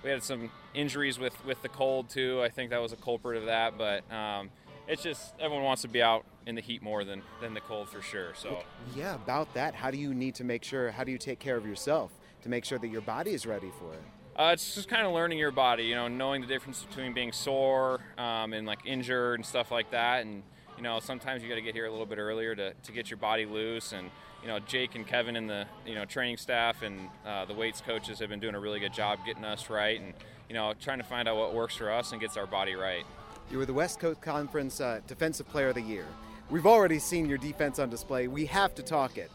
we 0.04 0.10
had 0.10 0.24
some 0.24 0.52
injuries 0.74 1.18
with 1.20 1.34
with 1.46 1.62
the 1.62 1.70
cold 1.70 2.10
too. 2.10 2.42
I 2.44 2.50
think 2.50 2.70
that 2.72 2.82
was 2.82 2.94
a 2.94 2.98
culprit 2.98 3.38
of 3.38 3.46
that. 3.46 3.78
But 3.78 4.10
um, 4.12 4.50
it's 4.88 5.02
just 5.02 5.34
everyone 5.40 5.64
wants 5.64 5.82
to 5.84 5.88
be 5.88 6.02
out 6.02 6.26
in 6.46 6.56
the 6.56 6.62
heat 6.62 6.82
more 6.82 7.04
than 7.04 7.22
than 7.42 7.54
the 7.54 7.62
cold 7.62 7.90
for 7.90 8.02
sure. 8.02 8.34
So 8.36 8.64
yeah, 8.96 9.16
about 9.16 9.54
that. 9.54 9.76
How 9.76 9.92
do 9.92 9.98
you 9.98 10.14
need 10.14 10.36
to 10.36 10.44
make 10.44 10.64
sure? 10.64 10.92
How 10.92 11.04
do 11.04 11.12
you 11.12 11.18
take 11.18 11.40
care 11.40 11.58
of 11.58 11.66
yourself 11.66 12.12
to 12.42 12.50
make 12.50 12.66
sure 12.66 12.78
that 12.80 12.90
your 12.90 13.02
body 13.02 13.34
is 13.34 13.46
ready 13.46 13.72
for 13.80 13.94
it? 13.94 14.02
Uh, 14.36 14.50
it's 14.52 14.74
just 14.74 14.90
kind 14.90 15.06
of 15.06 15.14
learning 15.14 15.38
your 15.38 15.52
body, 15.52 15.84
you 15.84 15.94
know, 15.94 16.08
knowing 16.08 16.42
the 16.42 16.48
difference 16.48 16.82
between 16.82 17.14
being 17.14 17.32
sore 17.32 18.02
um, 18.18 18.54
and 18.54 18.66
like 18.66 18.80
injured 18.84 19.36
and 19.36 19.46
stuff 19.46 19.70
like 19.70 19.92
that, 19.92 20.26
and 20.26 20.42
you 20.76 20.84
know, 20.84 21.00
sometimes 21.00 21.44
you 21.44 21.50
got 21.50 21.56
to 21.56 21.62
get 21.62 21.76
here 21.76 21.86
a 21.86 21.92
little 21.92 22.06
bit 22.06 22.18
earlier 22.18 22.56
to, 22.56 22.74
to 22.74 22.92
get 22.92 23.10
your 23.12 23.18
body 23.18 23.46
loose. 23.46 23.92
And, 23.92 24.10
you 24.44 24.50
know, 24.50 24.60
Jake 24.60 24.96
and 24.96 25.08
Kevin 25.08 25.38
and 25.38 25.50
the, 25.50 25.66
you 25.88 25.96
know, 25.96 26.06
training 26.06 26.38
staff 26.38 26.84
and 26.84 27.10
uh, 27.26 27.46
the 27.46 27.54
weights 27.54 27.82
coaches 27.82 28.20
have 28.20 28.30
been 28.30 28.42
doing 28.42 28.56
a 28.56 28.60
really 28.60 28.80
good 28.80 28.94
job 28.94 29.20
getting 29.26 29.46
us 29.46 29.70
right 29.70 30.00
and, 30.00 30.14
you 30.50 30.54
know, 30.54 30.74
trying 30.80 30.98
to 31.00 31.04
find 31.04 31.28
out 31.28 31.38
what 31.38 31.56
works 31.56 31.76
for 31.76 31.90
us 31.90 32.12
and 32.12 32.20
gets 32.20 32.36
our 32.36 32.46
body 32.46 32.76
right. 32.76 33.06
You 33.50 33.58
were 33.58 33.66
the 33.66 33.74
West 33.74 34.00
Coast 34.00 34.22
Conference 34.22 34.82
uh, 34.82 35.00
Defensive 35.08 35.48
Player 35.48 35.70
of 35.70 35.76
the 35.76 35.82
Year. 35.82 36.06
We've 36.50 36.68
already 36.68 37.00
seen 37.00 37.28
your 37.28 37.38
defense 37.38 37.80
on 37.80 37.90
display. 37.90 38.28
We 38.28 38.46
have 38.48 38.76
to 38.76 38.84
talk 38.84 39.18
it. 39.18 39.32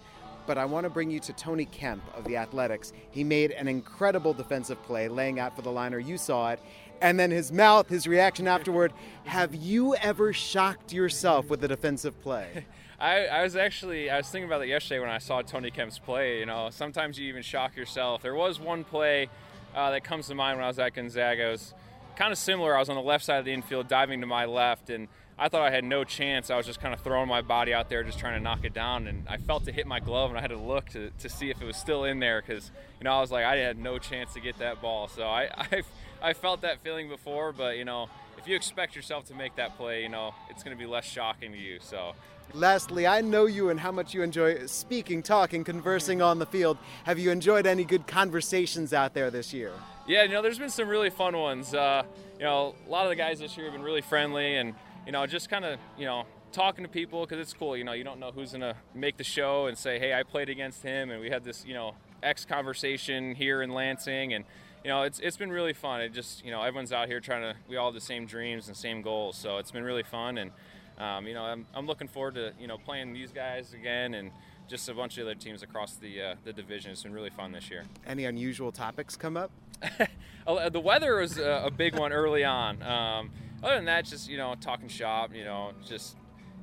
But 0.47 0.57
I 0.57 0.65
want 0.65 0.85
to 0.85 0.91
bring 0.91 1.11
you 1.11 1.21
to 1.21 1.33
Tony 1.35 1.67
Kemp 1.67 2.03
of 2.15 2.25
the 2.25 2.37
Athletics. 2.37 2.93
He 3.11 3.23
made 3.23 3.51
an 3.51 3.69
incredible 3.69 4.33
defensive 4.33 4.83
play 4.83 5.09
laying 5.09 5.39
out 5.39 5.55
for 5.55 5.61
the 5.61 5.71
liner. 5.71 5.99
You 5.99 6.17
saw 6.17 6.53
it 6.53 6.61
and 7.01 7.19
then 7.19 7.31
his 7.31 7.53
mouth, 7.53 7.89
his 7.89 8.07
reaction 8.07 8.49
afterward. 8.49 8.93
Have 9.25 9.55
you 9.55 9.95
ever 9.97 10.33
shocked 10.33 10.93
yourself 10.93 11.49
with 11.49 11.63
a 11.65 11.69
defensive 11.69 12.21
play? 12.23 12.67
I, 12.99 13.27
I, 13.27 13.43
was 13.45 13.55
actually 13.55 14.11
I 14.11 14.17
was 14.17 14.29
thinking 14.29 14.49
about 14.49 14.63
it 14.63 14.69
yesterday 14.69 14.99
when 14.99 15.09
I 15.09 15.19
saw 15.19 15.41
Tony 15.43 15.71
Kemp's 15.71 15.99
play. 15.99 16.41
You 16.41 16.47
know, 16.47 16.69
sometimes 16.71 17.19
you 17.19 17.29
even 17.29 17.43
shock 17.43 17.77
yourself. 17.77 18.23
There 18.23 18.35
was 18.35 18.59
one 18.59 18.83
play 18.83 19.29
uh, 19.75 19.93
that 19.93 20.03
comes 20.03 20.27
to 20.29 20.35
mind 20.35 20.59
when 20.59 20.65
I 20.65 20.69
was 20.69 20.79
at 20.79 20.95
Gonzaga. 20.95 21.49
It 21.49 21.51
was 21.51 21.75
kind 22.17 22.33
of 22.33 22.39
similar. 22.39 22.75
I 22.75 22.81
was 22.81 22.89
on 22.89 22.97
the 22.97 23.03
left 23.03 23.25
side 23.25 23.39
of 23.39 23.45
the 23.45 23.53
infield, 23.53 23.87
diving 23.87 24.21
to 24.23 24.27
my 24.27 24.47
left, 24.47 24.91
and 24.91 25.07
I 25.39 25.49
thought 25.49 25.63
I 25.63 25.71
had 25.71 25.85
no 25.85 26.03
chance. 26.03 26.51
I 26.51 26.57
was 26.57 26.67
just 26.67 26.81
kind 26.81 26.93
of 26.93 27.01
throwing 27.01 27.29
my 27.29 27.43
body 27.43 27.73
out 27.73 27.89
there, 27.89 28.03
just 28.03 28.19
trying 28.19 28.35
to 28.35 28.43
knock 28.43 28.65
it 28.65 28.75
down, 28.75 29.07
and 29.07 29.25
I 29.29 29.37
felt 29.37 29.69
it 29.69 29.75
hit 29.77 29.87
my 29.87 30.01
glove, 30.01 30.31
and 30.31 30.39
I 30.39 30.41
had 30.41 30.51
to 30.51 30.57
look 30.57 30.89
to, 30.91 31.11
to 31.21 31.29
see 31.29 31.51
if 31.51 31.63
it 31.63 31.65
was 31.65 31.77
still 31.77 32.03
in 32.03 32.19
there 32.19 32.43
because 32.45 32.73
you 33.01 33.05
know 33.05 33.13
I 33.13 33.21
was 33.21 33.31
like 33.31 33.45
I 33.45 33.57
had 33.57 33.79
no 33.79 33.99
chance 33.99 34.35
to 34.35 34.41
get 34.41 34.59
that 34.59 34.83
ball. 34.83 35.07
So 35.07 35.23
I 35.23 35.49
I 35.57 35.83
I 36.21 36.33
felt 36.33 36.63
that 36.63 36.83
feeling 36.83 37.09
before, 37.09 37.53
but 37.53 37.77
you 37.77 37.85
know, 37.85 38.09
you 38.49 38.57
expect 38.57 38.97
yourself 38.97 39.25
to 39.27 39.35
make 39.35 39.57
that 39.57 39.77
play, 39.77 40.03
you 40.03 40.09
know, 40.09 40.35
it's 40.51 40.63
going 40.63 40.77
to 40.77 40.81
be 40.81 40.89
less 40.89 41.05
shocking 41.05 41.53
to 41.53 41.59
you. 41.59 41.79
So. 41.81 42.15
Lastly, 42.55 43.07
I 43.07 43.21
know 43.21 43.45
you 43.45 43.69
and 43.69 43.79
how 43.79 43.93
much 43.93 44.15
you 44.15 44.23
enjoy 44.23 44.67
speaking, 44.67 45.23
talking, 45.23 45.65
conversing 45.65 46.23
on 46.23 46.39
the 46.39 46.47
field. 46.47 46.79
Have 47.05 47.19
you 47.19 47.31
enjoyed 47.31 47.67
any 47.67 47.85
good 47.85 48.07
conversations 48.07 48.95
out 48.95 49.13
there 49.13 49.31
this 49.31 49.53
year? 49.53 49.73
Yeah, 50.07 50.23
you 50.23 50.31
know, 50.31 50.41
there's 50.41 50.59
been 50.59 50.71
some 50.71 50.89
really 50.89 51.11
fun 51.11 51.37
ones. 51.37 51.75
Uh, 51.75 52.05
you 52.39 52.45
know, 52.45 52.75
a 52.87 52.91
lot 52.91 53.05
of 53.05 53.11
the 53.11 53.17
guys 53.17 53.39
this 53.39 53.57
year 53.57 53.67
have 53.67 53.75
been 53.75 53.83
really 53.83 54.01
friendly 54.01 54.57
and, 54.57 54.75
you 55.05 55.13
know, 55.13 55.27
just 55.27 55.51
kind 55.51 55.67
of, 55.67 55.79
you 55.99 56.07
know, 56.07 56.25
talking 56.51 56.85
to 56.85 56.91
people 56.91 57.27
because 57.27 57.39
it's 57.39 57.53
cool. 57.53 57.77
You 57.77 57.85
know, 57.85 57.93
you 57.93 58.05
don't 58.05 58.19
know 58.19 58.31
who's 58.31 58.53
going 58.53 58.63
to 58.63 58.77
make 58.95 59.19
the 59.19 59.25
show 59.25 59.67
and 59.67 59.77
say, 59.77 59.99
hey, 59.99 60.15
I 60.15 60.23
played 60.23 60.49
against 60.49 60.83
him 60.83 61.11
and 61.11 61.21
we 61.21 61.29
had 61.29 61.45
this, 61.45 61.67
you 61.67 61.75
know, 61.75 61.95
X 62.23 62.47
conversation 62.47 63.35
here 63.35 63.61
in 63.61 63.71
Lansing. 63.71 64.33
And, 64.33 64.47
you 64.85 64.91
know, 64.91 65.03
it's 65.03 65.19
it's 65.21 65.37
been 65.37 65.51
really 65.51 65.73
fun. 65.73 66.01
It 66.01 66.13
just 66.13 66.45
you 66.45 66.51
know 66.51 66.63
everyone's 66.63 66.93
out 66.93 67.09
here 67.09 67.21
trying 67.21 67.43
to 67.43 67.57
we 67.69 67.77
all 67.77 67.87
have 67.87 67.95
the 67.95 68.01
same 68.01 68.27
dreams 68.27 68.69
and 68.69 68.77
same 68.77 69.03
goals, 69.03 69.37
so 69.37 69.59
it's 69.59 69.71
been 69.71 69.85
really 69.85 70.03
fun. 70.03 70.39
And 70.39 70.51
um, 70.99 71.27
you 71.27 71.35
know, 71.35 71.43
I'm, 71.43 71.67
I'm 71.75 71.87
looking 71.87 72.09
forward 72.09 72.35
to 72.37 72.53
you 72.61 72.67
know 72.67 72.79
playing 72.79 73.13
these 73.13 73.33
guys 73.33 73.73
again 73.73 74.15
and 74.15 74.31
just 74.69 74.89
a 74.89 74.95
bunch 74.95 75.17
of 75.19 75.27
other 75.27 75.35
teams 75.35 75.63
across 75.63 75.95
the 75.95 76.23
uh, 76.23 76.35
the 76.45 76.53
division. 76.53 76.91
It's 76.93 77.03
been 77.03 77.13
really 77.13 77.31
fun 77.31 77.53
this 77.53 77.71
year. 77.71 77.85
Any 78.07 78.25
unusual 78.25 78.73
topics 78.73 79.17
come 79.17 79.37
up? 79.37 79.51
Oh, 80.51 80.71
the 80.71 80.81
weather 80.81 81.17
was 81.17 81.37
a, 81.37 81.65
a 81.67 81.71
big 81.71 81.95
one 81.99 82.11
early 82.11 82.43
on. 82.43 82.83
Um, 82.83 83.31
other 83.63 83.77
than 83.77 83.85
that, 83.85 84.07
just 84.07 84.31
you 84.31 84.39
know 84.39 84.55
talking 84.59 84.89
shop. 84.89 85.35
You 85.35 85.45
know, 85.45 85.73
just 85.85 86.17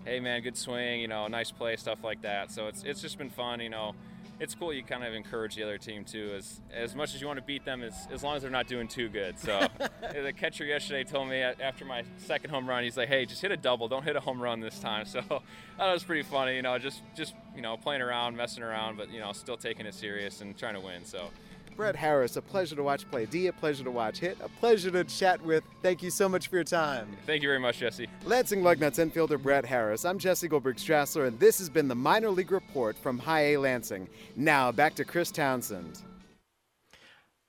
hey 0.06 0.19
man, 0.19 0.41
good 0.41 0.58
swing. 0.58 1.01
You 1.01 1.08
know, 1.08 1.28
nice 1.28 1.51
play, 1.51 1.75
stuff 1.75 1.99
like 2.04 2.23
that. 2.23 2.49
So 2.49 2.67
it's 2.67 2.84
it's 2.84 2.99
just 2.99 3.19
been 3.19 3.30
fun. 3.30 3.60
You 3.60 3.69
know 3.69 3.93
it's 4.39 4.56
cool 4.56 4.74
you 4.74 4.84
kind 4.84 5.04
of 5.04 5.13
encourage 5.13 5.56
the 5.56 5.63
other 5.63 5.78
team 5.78 6.04
too 6.04 6.34
as 6.38 6.62
as 6.74 6.95
much 6.95 7.15
as 7.15 7.21
you 7.21 7.28
want 7.28 7.38
to 7.38 7.45
beat 7.45 7.65
them 7.65 7.82
as, 7.82 8.08
as 8.12 8.24
long 8.24 8.36
as 8.36 8.41
they're 8.41 8.52
not 8.52 8.67
doing 8.67 8.88
too 8.88 9.10
good. 9.10 9.39
So 9.39 9.67
the 10.02 10.34
catcher 10.34 10.65
yesterday 10.65 11.04
told 11.04 11.30
me 11.30 11.41
after 11.41 11.86
my 11.86 12.04
second 12.17 12.50
home 12.50 12.67
run 12.67 12.84
he's 12.84 12.98
like 12.98 13.10
hey 13.10 13.26
just 13.26 13.41
hit 13.41 13.52
a 13.52 13.58
double. 13.58 13.88
Don't 13.88 14.04
hit 14.04 14.15
a 14.15 14.19
home 14.19 14.41
run 14.41 14.60
this 14.60 14.80
time. 14.80 15.06
So 15.15 15.21
that 15.78 15.93
was 15.93 16.04
pretty 16.04 16.24
funny 16.24 16.56
you 16.56 16.62
know 16.62 16.78
just 16.78 17.02
just 17.15 17.36
you 17.56 17.62
know 17.62 17.78
playing 17.78 18.02
around 18.02 18.36
messing 18.36 18.63
around 18.63 18.98
but 18.98 19.10
you 19.12 19.19
know 19.19 19.32
still 19.32 19.56
taking 19.56 19.86
it 19.86 19.93
serious 19.93 20.41
and 20.41 20.58
trying 20.58 20.74
to 20.74 20.82
win. 20.82 21.06
So 21.06 21.30
Brett 21.75 21.95
Harris, 21.95 22.38
a 22.38 22.41
pleasure 22.41 22.75
to 22.75 22.83
watch 22.83 23.09
play. 23.09 23.25
D, 23.25 23.47
a 23.47 23.53
pleasure 23.53 23.83
to 23.83 23.91
watch 23.91 24.19
hit, 24.19 24.38
a 24.41 24.47
pleasure 24.47 24.91
to 24.91 25.03
chat 25.03 25.41
with. 25.43 25.63
Thank 25.81 26.01
you 26.01 26.09
so 26.09 26.29
much 26.29 26.47
for 26.47 26.55
your 26.55 26.63
time. 26.63 27.07
Thank 27.25 27.43
you 27.43 27.49
very 27.49 27.59
much, 27.59 27.79
Jesse. 27.79 28.07
Lansing 28.23 28.61
Lugnuts 28.61 28.97
infielder 28.97 29.41
Brett 29.41 29.65
Harris. 29.65 30.05
I'm 30.05 30.17
Jesse 30.17 30.47
Goldberg 30.47 30.77
Strassler, 30.77 31.27
and 31.27 31.38
this 31.39 31.57
has 31.57 31.69
been 31.69 31.88
the 31.88 31.95
minor 31.95 32.29
league 32.29 32.51
report 32.51 32.97
from 32.97 33.17
High 33.17 33.53
A 33.53 33.57
Lansing. 33.57 34.07
Now 34.35 34.71
back 34.71 34.95
to 34.95 35.05
Chris 35.05 35.31
Townsend. 35.31 36.01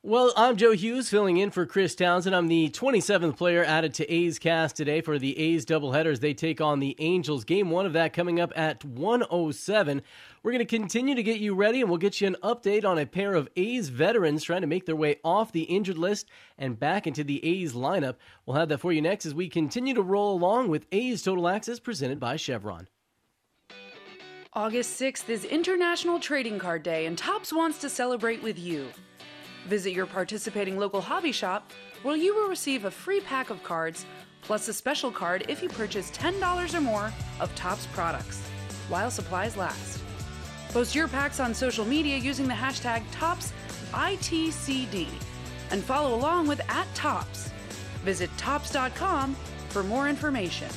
Well, 0.09 0.33
I'm 0.37 0.57
Joe 0.57 0.71
Hughes 0.71 1.09
filling 1.09 1.39
in 1.39 1.51
for 1.51 1.67
Chris 1.67 1.97
Townsend. 1.97 2.37
I'm 2.37 2.47
the 2.47 2.71
27th 2.71 3.37
player 3.37 3.65
added 3.65 3.93
to 3.95 4.09
A's 4.09 4.39
cast 4.39 4.77
today 4.77 5.01
for 5.01 5.19
the 5.19 5.37
A's 5.37 5.67
doubleheaders. 5.67 6.21
They 6.21 6.33
take 6.33 6.61
on 6.61 6.79
the 6.79 6.95
Angels. 7.01 7.43
Game 7.43 7.71
one 7.71 7.87
of 7.87 7.93
that 7.95 8.13
coming 8.13 8.39
up 8.39 8.53
at 8.55 8.85
107. 8.85 10.03
We're 10.47 10.53
going 10.53 10.65
to 10.65 10.79
continue 10.79 11.17
to 11.17 11.25
get 11.25 11.41
you 11.41 11.57
ready, 11.57 11.81
and 11.81 11.91
we'll 11.91 11.99
get 11.99 12.21
you 12.21 12.29
an 12.29 12.37
update 12.41 12.85
on 12.85 13.01
a 13.01 13.05
pair 13.05 13.35
of 13.35 13.49
A's 13.57 13.89
veterans 13.89 14.45
trying 14.45 14.61
to 14.61 14.69
make 14.69 14.87
their 14.87 14.95
way 14.95 15.17
off 15.25 15.51
the 15.51 15.65
injured 15.65 15.99
list 15.99 16.29
and 16.57 16.79
back 16.79 17.09
into 17.09 17.25
the 17.25 17.45
A's 17.45 17.73
lineup. 17.73 18.15
We'll 18.47 18.57
have 18.57 18.69
that 18.69 18.79
for 18.79 18.93
you 18.93 19.03
next 19.03 19.27
as 19.27 19.35
we 19.35 19.49
continue 19.49 19.93
to 19.95 20.03
roll 20.03 20.33
along 20.33 20.69
with 20.69 20.87
A's 20.93 21.25
Total 21.25 21.49
Access 21.49 21.81
presented 21.81 22.21
by 22.21 22.37
Chevron. 22.37 22.87
August 24.53 25.01
6th 25.01 25.29
is 25.29 25.45
International 25.45 26.21
Trading 26.21 26.61
Card 26.61 26.85
Day, 26.85 27.07
and 27.07 27.19
Topps 27.19 27.53
wants 27.53 27.81
to 27.81 27.91
celebrate 27.91 28.41
with 28.41 28.57
you. 28.57 28.87
Visit 29.67 29.95
your 29.95 30.07
participating 30.07 30.79
local 30.79 31.01
hobby 31.01 31.33
shop 31.33 31.73
where 32.05 32.15
you 32.15 32.37
will 32.37 32.49
receive 32.49 32.85
a 32.85 32.91
free 32.93 33.19
pack 33.19 33.51
of 33.51 33.65
cards 33.65 34.07
plus 34.43 34.69
a 34.69 34.73
special 34.73 35.11
card 35.11 35.45
if 35.49 35.61
you 35.61 35.69
purchase 35.69 36.13
$10 36.13 36.73
or 36.73 36.81
more 36.81 37.13
of 37.41 37.53
Topps 37.57 37.87
products 37.87 38.41
while 38.89 39.11
supplies 39.11 39.57
last. 39.57 40.06
Post 40.77 40.95
your 40.95 41.09
packs 41.09 41.41
on 41.41 41.55
social 41.55 41.87
media 41.87 42.19
using 42.19 42.47
the 42.47 42.53
hashtag 42.53 43.03
TOPSITCD. 43.11 45.09
and 45.71 45.83
follow 45.83 46.15
along 46.15 46.47
with 46.49 46.61
at 46.69 46.87
Topps. 46.95 47.51
Visit 48.05 48.29
topps.com 48.37 49.35
for 49.71 49.83
more 49.83 50.07
information. 50.07 50.69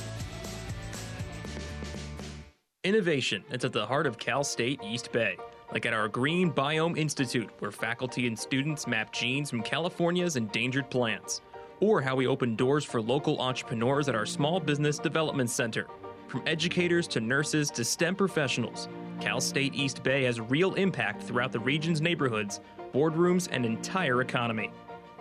Innovation 2.82 3.44
that's 3.50 3.66
at 3.66 3.74
the 3.74 3.84
heart 3.84 4.06
of 4.06 4.16
Cal 4.16 4.42
State 4.42 4.80
East 4.82 5.12
Bay, 5.12 5.36
like 5.70 5.84
at 5.84 5.92
our 5.92 6.08
Green 6.08 6.50
Biome 6.50 6.96
Institute, 6.96 7.50
where 7.58 7.70
faculty 7.70 8.26
and 8.26 8.38
students 8.38 8.86
map 8.86 9.12
genes 9.12 9.50
from 9.50 9.62
California's 9.62 10.36
endangered 10.36 10.88
plants, 10.88 11.42
or 11.80 12.00
how 12.00 12.16
we 12.16 12.26
open 12.26 12.56
doors 12.56 12.86
for 12.86 13.02
local 13.02 13.38
entrepreneurs 13.38 14.08
at 14.08 14.14
our 14.14 14.24
Small 14.24 14.60
Business 14.60 14.98
Development 14.98 15.50
Center. 15.50 15.86
From 16.26 16.42
educators 16.46 17.06
to 17.08 17.20
nurses 17.20 17.70
to 17.72 17.84
STEM 17.84 18.14
professionals, 18.14 18.88
Cal 19.20 19.40
State 19.40 19.74
East 19.74 20.02
Bay 20.02 20.24
has 20.24 20.40
real 20.40 20.74
impact 20.74 21.22
throughout 21.22 21.52
the 21.52 21.60
region's 21.60 22.00
neighborhoods, 22.00 22.60
boardrooms, 22.92 23.48
and 23.52 23.66
entire 23.66 24.22
economy. 24.22 24.70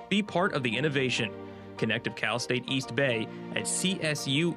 Be 0.08 0.24
part 0.24 0.54
of 0.54 0.64
the 0.64 0.76
innovation. 0.76 1.32
Connect 1.78 2.08
with 2.08 2.16
Cal 2.16 2.40
State 2.40 2.64
East 2.68 2.96
Bay 2.96 3.28
at 3.56 3.64
csueastbay.edu 3.64 4.56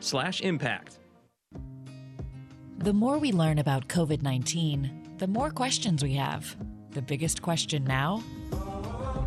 slash 0.00 0.40
impact. 0.40 0.98
The 2.78 2.92
more 2.92 3.18
we 3.18 3.32
learn 3.32 3.58
about 3.58 3.88
COVID 3.88 4.22
19, 4.22 5.16
the 5.18 5.26
more 5.26 5.50
questions 5.50 6.02
we 6.02 6.14
have. 6.14 6.56
The 6.90 7.02
biggest 7.02 7.42
question 7.42 7.84
now 7.84 8.18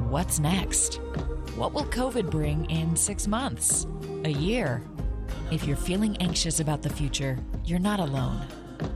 what's 0.09 0.39
next? 0.39 0.95
What 1.55 1.73
will 1.73 1.85
COVID 1.85 2.31
bring 2.31 2.69
in 2.69 2.95
six 2.95 3.27
months? 3.27 3.85
A 4.23 4.29
year? 4.29 4.81
If 5.51 5.65
you're 5.65 5.77
feeling 5.77 6.15
anxious 6.17 6.59
about 6.59 6.83
the 6.83 6.89
future, 6.89 7.37
you're 7.65 7.79
not 7.79 7.99
alone. 7.99 8.39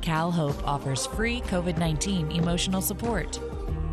Cal 0.02 0.32
Hope 0.32 0.68
offers 0.68 1.08
free 1.08 1.42
COVID 1.42 1.78
19 1.80 2.32
emotional 2.32 2.82
support. 2.82 3.40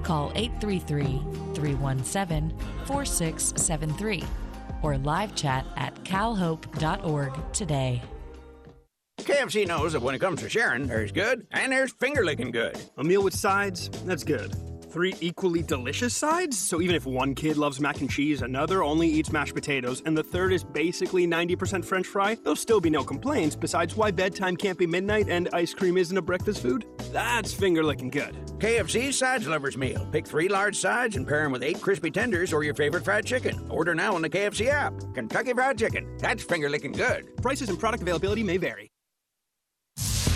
Call 0.02 0.30
833 0.34 1.22
317 1.54 2.52
4673 2.84 4.24
or 4.82 4.98
live 4.98 5.34
chat 5.34 5.66
at 5.76 6.04
calhope.org 6.04 7.32
today. 7.52 8.02
KFC 9.18 9.66
knows 9.66 9.92
that 9.92 10.02
when 10.02 10.14
it 10.14 10.18
comes 10.18 10.40
to 10.40 10.48
sharing, 10.48 10.86
there's 10.86 11.12
good 11.12 11.46
and 11.52 11.72
there's 11.72 11.92
finger 11.92 12.24
licking 12.24 12.50
good. 12.50 12.78
A 12.98 13.04
meal 13.04 13.22
with 13.22 13.34
sides, 13.34 13.88
that's 14.04 14.24
good. 14.24 14.54
Three 14.90 15.14
equally 15.20 15.62
delicious 15.62 16.16
sides? 16.16 16.58
So 16.58 16.80
even 16.80 16.96
if 16.96 17.06
one 17.06 17.36
kid 17.36 17.56
loves 17.56 17.78
mac 17.78 18.00
and 18.00 18.10
cheese, 18.10 18.42
another 18.42 18.82
only 18.82 19.06
eats 19.08 19.30
mashed 19.30 19.54
potatoes, 19.54 20.02
and 20.04 20.18
the 20.18 20.22
third 20.24 20.52
is 20.52 20.64
basically 20.64 21.28
90% 21.28 21.84
french 21.84 22.08
fry, 22.08 22.34
there'll 22.34 22.56
still 22.56 22.80
be 22.80 22.90
no 22.90 23.04
complaints 23.04 23.54
besides 23.54 23.94
why 23.94 24.10
bedtime 24.10 24.56
can't 24.56 24.76
be 24.76 24.88
midnight 24.88 25.28
and 25.28 25.48
ice 25.52 25.72
cream 25.72 25.96
isn't 25.96 26.18
a 26.18 26.22
breakfast 26.22 26.60
food? 26.60 26.86
That's 27.12 27.54
finger 27.54 27.84
licking 27.84 28.10
good. 28.10 28.34
KFC 28.58 29.12
Sides 29.12 29.46
Lovers 29.46 29.76
Meal. 29.76 30.08
Pick 30.10 30.26
three 30.26 30.48
large 30.48 30.76
sides 30.76 31.14
and 31.14 31.26
pair 31.26 31.44
them 31.44 31.52
with 31.52 31.62
eight 31.62 31.80
crispy 31.80 32.10
tenders 32.10 32.52
or 32.52 32.64
your 32.64 32.74
favorite 32.74 33.04
fried 33.04 33.24
chicken. 33.24 33.64
Order 33.70 33.94
now 33.94 34.16
on 34.16 34.22
the 34.22 34.30
KFC 34.30 34.66
app. 34.70 34.92
Kentucky 35.14 35.52
Fried 35.52 35.78
Chicken. 35.78 36.16
That's 36.18 36.42
finger 36.42 36.68
licking 36.68 36.92
good. 36.92 37.36
Prices 37.36 37.68
and 37.68 37.78
product 37.78 38.02
availability 38.02 38.42
may 38.42 38.56
vary. 38.56 38.89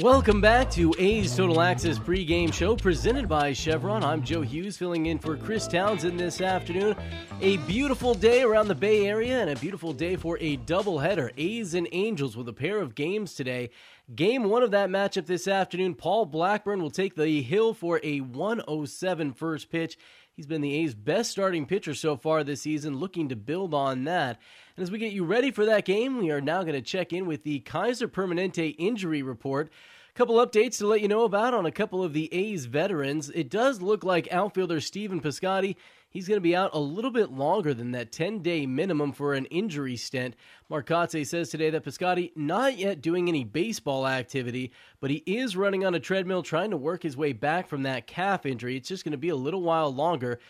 Welcome 0.00 0.40
back 0.40 0.70
to 0.70 0.94
A's 0.98 1.36
Total 1.36 1.60
Access 1.60 1.98
pregame 1.98 2.54
show 2.54 2.74
presented 2.74 3.28
by 3.28 3.52
Chevron. 3.52 4.02
I'm 4.02 4.22
Joe 4.22 4.40
Hughes 4.40 4.78
filling 4.78 5.04
in 5.04 5.18
for 5.18 5.36
Chris 5.36 5.68
Townsend 5.68 6.18
this 6.18 6.40
afternoon. 6.40 6.96
A 7.42 7.58
beautiful 7.58 8.14
day 8.14 8.40
around 8.40 8.68
the 8.68 8.74
Bay 8.74 9.06
Area 9.06 9.42
and 9.42 9.50
a 9.50 9.56
beautiful 9.56 9.92
day 9.92 10.16
for 10.16 10.38
a 10.40 10.56
doubleheader. 10.56 11.32
A's 11.36 11.74
and 11.74 11.86
Angels 11.92 12.34
with 12.34 12.48
a 12.48 12.52
pair 12.54 12.78
of 12.78 12.94
games 12.94 13.34
today. 13.34 13.68
Game 14.14 14.44
one 14.44 14.62
of 14.62 14.70
that 14.70 14.88
matchup 14.88 15.26
this 15.26 15.46
afternoon, 15.46 15.94
Paul 15.94 16.24
Blackburn 16.24 16.80
will 16.80 16.90
take 16.90 17.14
the 17.14 17.42
hill 17.42 17.74
for 17.74 18.00
a 18.02 18.20
107 18.20 19.34
first 19.34 19.70
pitch. 19.70 19.98
He's 20.32 20.46
been 20.46 20.62
the 20.62 20.76
A's 20.76 20.94
best 20.94 21.30
starting 21.30 21.66
pitcher 21.66 21.92
so 21.92 22.16
far 22.16 22.42
this 22.42 22.62
season, 22.62 22.96
looking 22.96 23.28
to 23.28 23.36
build 23.36 23.74
on 23.74 24.04
that. 24.04 24.40
And 24.80 24.86
as 24.86 24.90
we 24.90 24.98
get 24.98 25.12
you 25.12 25.26
ready 25.26 25.50
for 25.50 25.66
that 25.66 25.84
game, 25.84 26.16
we 26.16 26.30
are 26.30 26.40
now 26.40 26.62
going 26.62 26.72
to 26.72 26.80
check 26.80 27.12
in 27.12 27.26
with 27.26 27.44
the 27.44 27.60
Kaiser 27.60 28.08
Permanente 28.08 28.74
injury 28.78 29.22
report. 29.22 29.68
A 30.08 30.16
couple 30.16 30.36
updates 30.36 30.78
to 30.78 30.86
let 30.86 31.02
you 31.02 31.08
know 31.08 31.24
about 31.24 31.52
on 31.52 31.66
a 31.66 31.70
couple 31.70 32.02
of 32.02 32.14
the 32.14 32.32
A's 32.32 32.64
veterans. 32.64 33.28
It 33.28 33.50
does 33.50 33.82
look 33.82 34.04
like 34.04 34.32
outfielder 34.32 34.80
Stephen 34.80 35.20
Piscotty 35.20 35.76
He's 36.10 36.26
going 36.26 36.38
to 36.38 36.42
be 36.42 36.56
out 36.56 36.70
a 36.72 36.80
little 36.80 37.12
bit 37.12 37.30
longer 37.30 37.72
than 37.72 37.92
that 37.92 38.10
10 38.10 38.40
day 38.40 38.66
minimum 38.66 39.12
for 39.12 39.34
an 39.34 39.44
injury 39.46 39.96
stint. 39.96 40.34
Marcotte 40.68 41.24
says 41.24 41.50
today 41.50 41.70
that 41.70 41.84
Piscotty 41.84 42.32
not 42.34 42.76
yet 42.76 43.00
doing 43.00 43.28
any 43.28 43.44
baseball 43.44 44.08
activity, 44.08 44.72
but 45.00 45.10
he 45.10 45.22
is 45.24 45.56
running 45.56 45.84
on 45.84 45.94
a 45.94 46.00
treadmill 46.00 46.42
trying 46.42 46.70
to 46.70 46.76
work 46.76 47.04
his 47.04 47.16
way 47.16 47.32
back 47.32 47.68
from 47.68 47.84
that 47.84 48.08
calf 48.08 48.44
injury. 48.44 48.76
It's 48.76 48.88
just 48.88 49.04
going 49.04 49.12
to 49.12 49.18
be 49.18 49.28
a 49.28 49.36
little 49.36 49.62
while 49.62 49.94
longer. 49.94 50.40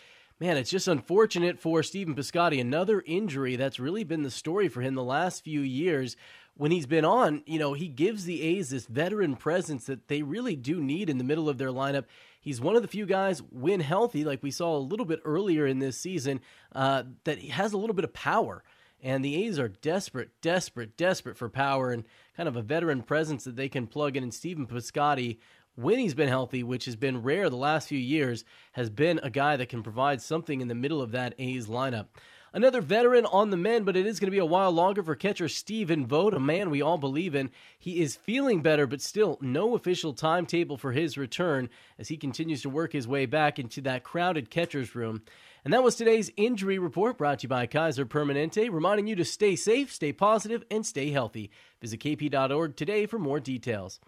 Man, 0.43 0.57
it's 0.57 0.71
just 0.71 0.89
unfortunate 0.89 1.59
for 1.59 1.83
Stephen 1.83 2.15
Piscotty. 2.15 2.63
Another 2.63 3.03
injury 3.05 3.57
that's 3.57 3.79
really 3.79 4.05
been 4.05 4.23
the 4.23 4.31
story 4.31 4.69
for 4.69 4.81
him 4.81 4.95
the 4.95 5.05
last 5.05 5.45
few 5.45 5.61
years. 5.61 6.17
When 6.57 6.71
he's 6.71 6.87
been 6.87 7.05
on, 7.05 7.43
you 7.45 7.59
know, 7.59 7.75
he 7.75 7.89
gives 7.89 8.25
the 8.25 8.41
A's 8.41 8.71
this 8.71 8.87
veteran 8.87 9.37
presence 9.37 9.85
that 9.85 10.09
they 10.09 10.23
really 10.23 10.57
do 10.57 10.81
need 10.81 11.11
in 11.11 11.19
the 11.19 11.25
middle 11.25 11.51
of 11.51 11.59
their 11.59 11.69
lineup. 11.69 12.07
He's 12.41 12.59
one 12.59 12.75
of 12.75 12.81
the 12.81 12.89
few 12.89 13.05
guys 13.05 13.43
when 13.51 13.81
healthy, 13.81 14.25
like 14.25 14.43
we 14.43 14.51
saw 14.51 14.75
a 14.75 14.79
little 14.79 15.05
bit 15.05 15.21
earlier 15.27 15.67
in 15.67 15.79
this 15.79 15.99
season, 15.99 16.41
uh, 16.75 17.03
that 17.25 17.39
has 17.43 17.75
a 17.75 17.79
little 17.79 17.95
bit 17.95 18.07
of 18.07 18.15
power. 18.15 18.65
And 19.03 19.23
the 19.23 19.45
A's 19.45 19.59
are 19.59 19.69
desperate, 19.69 20.31
desperate, 20.41 20.97
desperate 20.97 21.37
for 21.37 21.51
power 21.51 21.91
and 21.91 22.05
kind 22.35 22.49
of 22.49 22.57
a 22.57 22.63
veteran 22.63 23.03
presence 23.03 23.45
that 23.45 23.57
they 23.57 23.69
can 23.69 23.87
plug 23.87 24.17
in. 24.17 24.23
And 24.23 24.33
Stephen 24.33 24.67
Piscotty, 24.67 25.39
when 25.81 25.99
he's 25.99 26.15
been 26.15 26.29
healthy, 26.29 26.63
which 26.63 26.85
has 26.85 26.97
been 26.97 27.23
rare 27.23 27.49
the 27.49 27.57
last 27.57 27.89
few 27.89 27.99
years, 27.99 28.45
has 28.73 28.91
been 28.91 29.21
a 29.23 29.31
guy 29.31 29.57
that 29.57 29.69
can 29.69 29.83
provide 29.83 30.21
something 30.21 30.61
in 30.61 30.69
the 30.69 30.75
middle 30.75 31.01
of 31.01 31.13
that 31.13 31.35
A's 31.39 31.67
lineup. 31.67 32.07
Another 32.53 32.81
veteran 32.81 33.27
on 33.27 33.51
the 33.51 33.57
men, 33.57 33.85
but 33.85 33.97
it 33.97 34.07
is 34.07 34.19
going 34.19 34.27
to 34.27 34.33
be 34.33 34.39
a 34.39 34.45
while 34.45 34.73
longer 34.73 35.05
for 35.05 35.15
catcher 35.15 35.47
Stephen 35.49 36.05
Vogt, 36.05 36.35
a 36.35 36.41
man 36.41 36.69
we 36.69 36.83
all 36.83 36.99
believe 36.99 37.37
in. 37.37 37.51
He 37.79 38.01
is 38.01 38.17
feeling 38.17 38.61
better, 38.61 38.89
but 38.89 39.01
still 39.01 39.39
no 39.41 39.77
official 39.77 40.13
timetable 40.13 40.77
for 40.77 40.91
his 40.91 41.17
return 41.17 41.71
as 41.97 42.09
he 42.09 42.17
continues 42.17 42.63
to 42.63 42.69
work 42.69 42.93
his 42.93 43.07
way 43.07 43.25
back 43.27 43.61
into 43.61 43.81
that 43.83 44.03
crowded 44.03 44.51
catcher's 44.51 44.97
room. 44.97 45.23
And 45.65 45.73
that 45.73 45.85
was 45.85 45.95
today's 45.95 46.33
injury 46.37 46.79
report 46.81 47.19
brought 47.19 47.39
to 47.41 47.45
you 47.45 47.49
by 47.51 47.67
Kaiser 47.67 48.05
Permanente, 48.05 48.69
reminding 48.69 49.07
you 49.07 49.15
to 49.17 49.25
stay 49.25 49.55
safe, 49.55 49.93
stay 49.93 50.13
positive, 50.13 50.65
and 50.73 50.85
stay 50.85 51.11
healthy. 51.11 51.53
Visit 51.81 52.01
kp.org 52.01 52.75
today 52.75 53.07
for 53.07 53.21
more 53.21 53.39
details. 53.39 54.01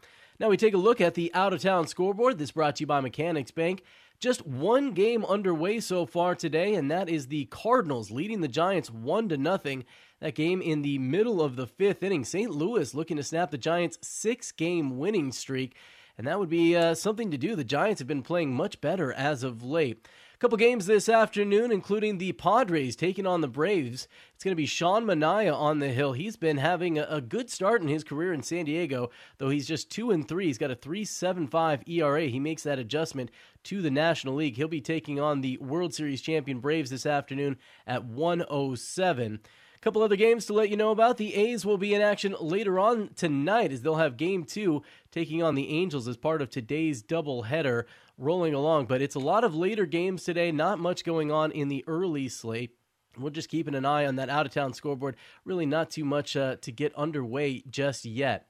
Now 0.43 0.49
we 0.49 0.57
take 0.57 0.75
a 0.75 0.77
look 0.79 1.01
at 1.01 1.15
the 1.15 1.33
out 1.35 1.53
of 1.53 1.63
town 1.63 1.87
scoreboard. 1.87 2.37
This 2.37 2.51
brought 2.51 2.75
to 2.75 2.81
you 2.81 2.87
by 2.89 3.01
Mechanics 3.01 3.53
Bank. 3.53 3.85
Just 4.19 4.45
one 4.45 4.91
game 4.91 5.25
underway 5.25 5.79
so 5.79 6.05
far 6.05 6.35
today, 6.35 6.75
and 6.75 6.91
that 6.91 7.09
is 7.09 7.29
the 7.29 7.45
Cardinals 7.45 8.11
leading 8.11 8.41
the 8.41 8.49
Giants 8.49 8.91
one 8.91 9.29
to 9.29 9.37
nothing. 9.37 9.85
That 10.19 10.35
game 10.35 10.61
in 10.61 10.83
the 10.83 10.99
middle 10.99 11.41
of 11.41 11.55
the 11.55 11.69
fifth 11.69 12.03
inning. 12.03 12.25
St. 12.25 12.51
Louis 12.51 12.93
looking 12.93 13.19
to 13.19 13.23
snap 13.23 13.53
the 13.53 13.57
Giants' 13.57 13.99
six-game 14.03 14.99
winning 14.99 15.31
streak, 15.31 15.77
and 16.19 16.27
that 16.27 16.41
would 16.41 16.49
be 16.49 16.75
uh, 16.75 16.97
something 16.97 17.31
to 17.31 17.39
do. 17.39 17.55
The 17.55 17.63
Giants 17.63 18.01
have 18.01 18.09
been 18.09 18.25
playing 18.25 18.53
much 18.53 18.81
better 18.81 19.13
as 19.13 19.45
of 19.45 19.63
late. 19.63 20.09
Couple 20.43 20.59
games 20.59 20.87
this 20.87 21.09
afternoon, 21.09 21.71
including 21.71 22.19
the 22.19 22.33
Padres 22.33 22.97
taking 22.97 23.29
on 23.29 23.43
the 23.43 23.47
Braves. 23.47 24.09
It's 24.35 24.43
going 24.43 24.51
to 24.51 24.57
be 24.57 24.67
Sean 24.67 25.05
Manaea 25.05 25.55
on 25.55 25.79
the 25.79 25.91
hill. 25.91 26.15
He's 26.15 26.37
been 26.37 26.57
having 26.57 26.99
a, 26.99 27.21
good 27.21 27.49
start 27.49 27.81
in 27.81 27.87
his 27.87 28.03
career 28.03 28.33
in 28.33 28.43
San 28.43 28.65
Diego, 28.65 29.11
though 29.39 29.51
he's 29.51 29.69
just 29.69 29.89
two 29.89 30.11
and 30.11 30.27
three. 30.27 30.47
He's 30.47 30.59
got 30.59 30.73
a 30.73 30.75
3.75 30.75 31.89
ERA. 31.89 32.23
He 32.23 32.41
makes 32.41 32.65
that 32.65 32.81
adjustment 32.81 33.31
to 33.63 33.81
the 33.81 33.91
National 33.93 34.35
League. 34.35 34.57
He'll 34.57 34.67
be 34.67 34.81
taking 34.81 35.21
on 35.21 35.43
the 35.43 35.59
World 35.59 35.95
Series 35.95 36.21
champion 36.21 36.59
Braves 36.59 36.91
this 36.91 37.07
afternoon 37.07 37.57
at 37.87 38.05
107 38.05 39.39
couple 39.83 40.01
other 40.01 40.15
games 40.15 40.47
to 40.47 40.53
let 40.53 40.71
you 40.71 40.77
know 40.77 40.93
about. 40.93 41.17
The 41.17 41.35
A's 41.35 41.67
will 41.67 41.77
be 41.77 41.93
in 41.93 42.01
action 42.01 42.37
later 42.41 42.79
on 42.79 43.11
tonight 43.17 43.73
as 43.73 43.83
they'll 43.83 43.97
have 43.97 44.17
game 44.17 44.45
two 44.45 44.85
taking 45.11 45.43
on 45.43 45.57
the 45.57 45.71
Angels 45.71 46.07
as 46.07 46.17
part 46.17 46.41
of 46.41 46.49
today's 46.49 47.03
doubleheader 47.03 47.83
rolling 48.19 48.55
along. 48.55 48.87
But 48.87 49.03
it's 49.03 49.15
a 49.15 49.21
lot 49.21 49.45
of 49.45 49.55
later 49.55 49.87
games 49.87 50.25
today, 50.25 50.53
not 50.53 50.79
much 50.79 51.05
going 51.05 51.31
on 51.31 51.51
in 51.53 51.69
the 51.69 51.85
early 51.87 52.29
slate. 52.29 52.77
We're 53.19 53.31
just 53.31 53.51
keeping 53.51 53.75
an 53.75 53.85
eye 53.85 54.07
on 54.07 54.17
that 54.17 54.31
out 54.31 54.47
of 54.47 54.53
town 54.53 54.73
scoreboard. 54.73 55.17
Really, 55.45 55.67
not 55.67 55.91
too 55.91 56.05
much 56.05 56.37
uh, 56.37 56.57
to 56.63 56.73
get 56.73 56.95
underway 56.95 57.63
just 57.69 58.05
yet. 58.05 58.47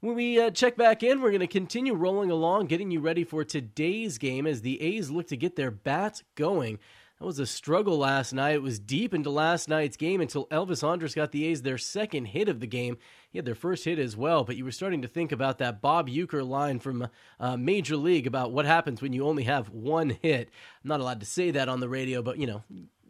When 0.00 0.14
we 0.14 0.40
uh, 0.40 0.50
check 0.50 0.76
back 0.76 1.02
in, 1.02 1.20
we're 1.20 1.30
going 1.30 1.40
to 1.40 1.46
continue 1.46 1.94
rolling 1.94 2.30
along, 2.30 2.66
getting 2.66 2.90
you 2.90 3.00
ready 3.00 3.24
for 3.24 3.44
today's 3.44 4.18
game 4.18 4.46
as 4.46 4.62
the 4.62 4.80
A's 4.80 5.10
look 5.10 5.28
to 5.28 5.36
get 5.36 5.56
their 5.56 5.70
bats 5.70 6.22
going. 6.34 6.78
That 7.18 7.24
was 7.24 7.38
a 7.38 7.46
struggle 7.46 7.96
last 7.96 8.34
night. 8.34 8.56
It 8.56 8.62
was 8.62 8.78
deep 8.78 9.14
into 9.14 9.30
last 9.30 9.70
night's 9.70 9.96
game 9.96 10.20
until 10.20 10.46
Elvis 10.48 10.86
Andrus 10.86 11.14
got 11.14 11.32
the 11.32 11.46
A's 11.46 11.62
their 11.62 11.78
second 11.78 12.26
hit 12.26 12.46
of 12.46 12.60
the 12.60 12.66
game. 12.66 12.98
He 13.30 13.38
had 13.38 13.46
their 13.46 13.54
first 13.54 13.86
hit 13.86 13.98
as 13.98 14.18
well, 14.18 14.44
but 14.44 14.56
you 14.56 14.66
were 14.66 14.70
starting 14.70 15.00
to 15.00 15.08
think 15.08 15.32
about 15.32 15.56
that 15.58 15.80
Bob 15.80 16.10
Uecker 16.10 16.46
line 16.46 16.78
from 16.78 17.08
uh, 17.40 17.56
Major 17.56 17.96
League 17.96 18.26
about 18.26 18.52
what 18.52 18.66
happens 18.66 19.00
when 19.00 19.14
you 19.14 19.26
only 19.26 19.44
have 19.44 19.70
one 19.70 20.10
hit. 20.10 20.50
I'm 20.84 20.88
not 20.88 21.00
allowed 21.00 21.20
to 21.20 21.26
say 21.26 21.50
that 21.52 21.70
on 21.70 21.80
the 21.80 21.88
radio, 21.88 22.20
but 22.20 22.36
you 22.36 22.46
know, 22.46 22.62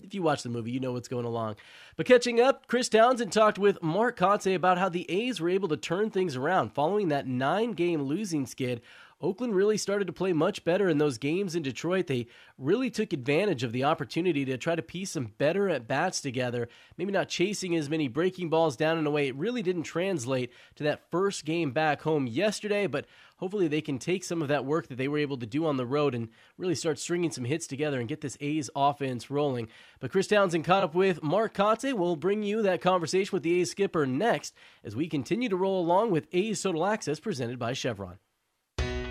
if 0.04 0.14
you 0.14 0.22
watch 0.22 0.44
the 0.44 0.50
movie, 0.50 0.70
you 0.70 0.78
know 0.78 0.92
what's 0.92 1.08
going 1.08 1.24
along. 1.24 1.56
But 1.96 2.06
catching 2.06 2.40
up, 2.40 2.68
Chris 2.68 2.88
Townsend 2.88 3.32
talked 3.32 3.58
with 3.58 3.82
Mark 3.82 4.16
Kotsay 4.16 4.54
about 4.54 4.78
how 4.78 4.88
the 4.88 5.10
A's 5.10 5.40
were 5.40 5.48
able 5.48 5.68
to 5.68 5.76
turn 5.76 6.10
things 6.10 6.36
around 6.36 6.72
following 6.74 7.08
that 7.08 7.26
nine 7.26 7.72
game 7.72 8.02
losing 8.02 8.46
skid 8.46 8.82
Oakland 9.18 9.54
really 9.54 9.78
started 9.78 10.06
to 10.06 10.12
play 10.12 10.34
much 10.34 10.62
better 10.62 10.90
in 10.90 10.98
those 10.98 11.16
games 11.16 11.56
in 11.56 11.62
Detroit. 11.62 12.06
They 12.06 12.26
really 12.58 12.90
took 12.90 13.14
advantage 13.14 13.62
of 13.62 13.72
the 13.72 13.82
opportunity 13.82 14.44
to 14.44 14.58
try 14.58 14.74
to 14.74 14.82
piece 14.82 15.12
some 15.12 15.32
better 15.38 15.70
at 15.70 15.88
bats 15.88 16.20
together. 16.20 16.68
Maybe 16.98 17.12
not 17.12 17.30
chasing 17.30 17.74
as 17.74 17.88
many 17.88 18.08
breaking 18.08 18.50
balls 18.50 18.76
down 18.76 18.98
in 18.98 19.06
a 19.06 19.10
way 19.10 19.28
it 19.28 19.34
really 19.36 19.62
didn't 19.62 19.84
translate 19.84 20.52
to 20.74 20.84
that 20.84 21.10
first 21.10 21.46
game 21.46 21.72
back 21.72 22.02
home 22.02 22.26
yesterday, 22.26 22.86
but 22.86 23.06
hopefully 23.38 23.68
they 23.68 23.80
can 23.80 23.98
take 23.98 24.22
some 24.22 24.42
of 24.42 24.48
that 24.48 24.66
work 24.66 24.88
that 24.88 24.96
they 24.96 25.08
were 25.08 25.16
able 25.16 25.38
to 25.38 25.46
do 25.46 25.64
on 25.64 25.78
the 25.78 25.86
road 25.86 26.14
and 26.14 26.28
really 26.58 26.74
start 26.74 26.98
stringing 26.98 27.30
some 27.30 27.46
hits 27.46 27.66
together 27.66 27.98
and 27.98 28.10
get 28.10 28.20
this 28.20 28.36
A's 28.42 28.68
offense 28.76 29.30
rolling. 29.30 29.68
But 29.98 30.12
Chris 30.12 30.26
Townsend 30.26 30.66
caught 30.66 30.84
up 30.84 30.94
with 30.94 31.22
Mark 31.22 31.54
Kotsay. 31.54 31.94
We'll 31.94 32.16
bring 32.16 32.42
you 32.42 32.60
that 32.60 32.82
conversation 32.82 33.34
with 33.34 33.44
the 33.44 33.60
A's 33.60 33.70
skipper 33.70 34.04
next 34.04 34.54
as 34.84 34.94
we 34.94 35.08
continue 35.08 35.48
to 35.48 35.56
roll 35.56 35.80
along 35.80 36.10
with 36.10 36.28
A's 36.32 36.60
Total 36.60 36.84
Access 36.84 37.18
presented 37.18 37.58
by 37.58 37.72
Chevron. 37.72 38.18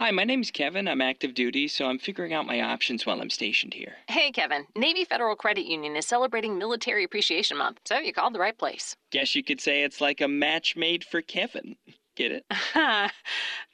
Hi, 0.00 0.12
my 0.12 0.22
name's 0.22 0.52
Kevin. 0.52 0.86
I'm 0.86 1.00
active 1.00 1.34
duty, 1.34 1.66
so 1.66 1.86
I'm 1.86 1.98
figuring 1.98 2.32
out 2.32 2.46
my 2.46 2.60
options 2.60 3.04
while 3.04 3.20
I'm 3.20 3.30
stationed 3.30 3.74
here. 3.74 3.96
Hey, 4.06 4.30
Kevin. 4.30 4.64
Navy 4.76 5.04
Federal 5.04 5.34
Credit 5.34 5.64
Union 5.66 5.96
is 5.96 6.06
celebrating 6.06 6.56
Military 6.56 7.02
Appreciation 7.02 7.58
Month, 7.58 7.80
so 7.84 7.98
you 7.98 8.12
called 8.12 8.32
the 8.32 8.38
right 8.38 8.56
place. 8.56 8.94
Guess 9.10 9.34
you 9.34 9.42
could 9.42 9.60
say 9.60 9.82
it's 9.82 10.00
like 10.00 10.20
a 10.20 10.28
match 10.28 10.76
made 10.76 11.02
for 11.02 11.20
Kevin. 11.20 11.74
Get 12.14 12.30
it? 12.30 12.44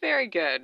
Very 0.01 0.27
good. 0.27 0.63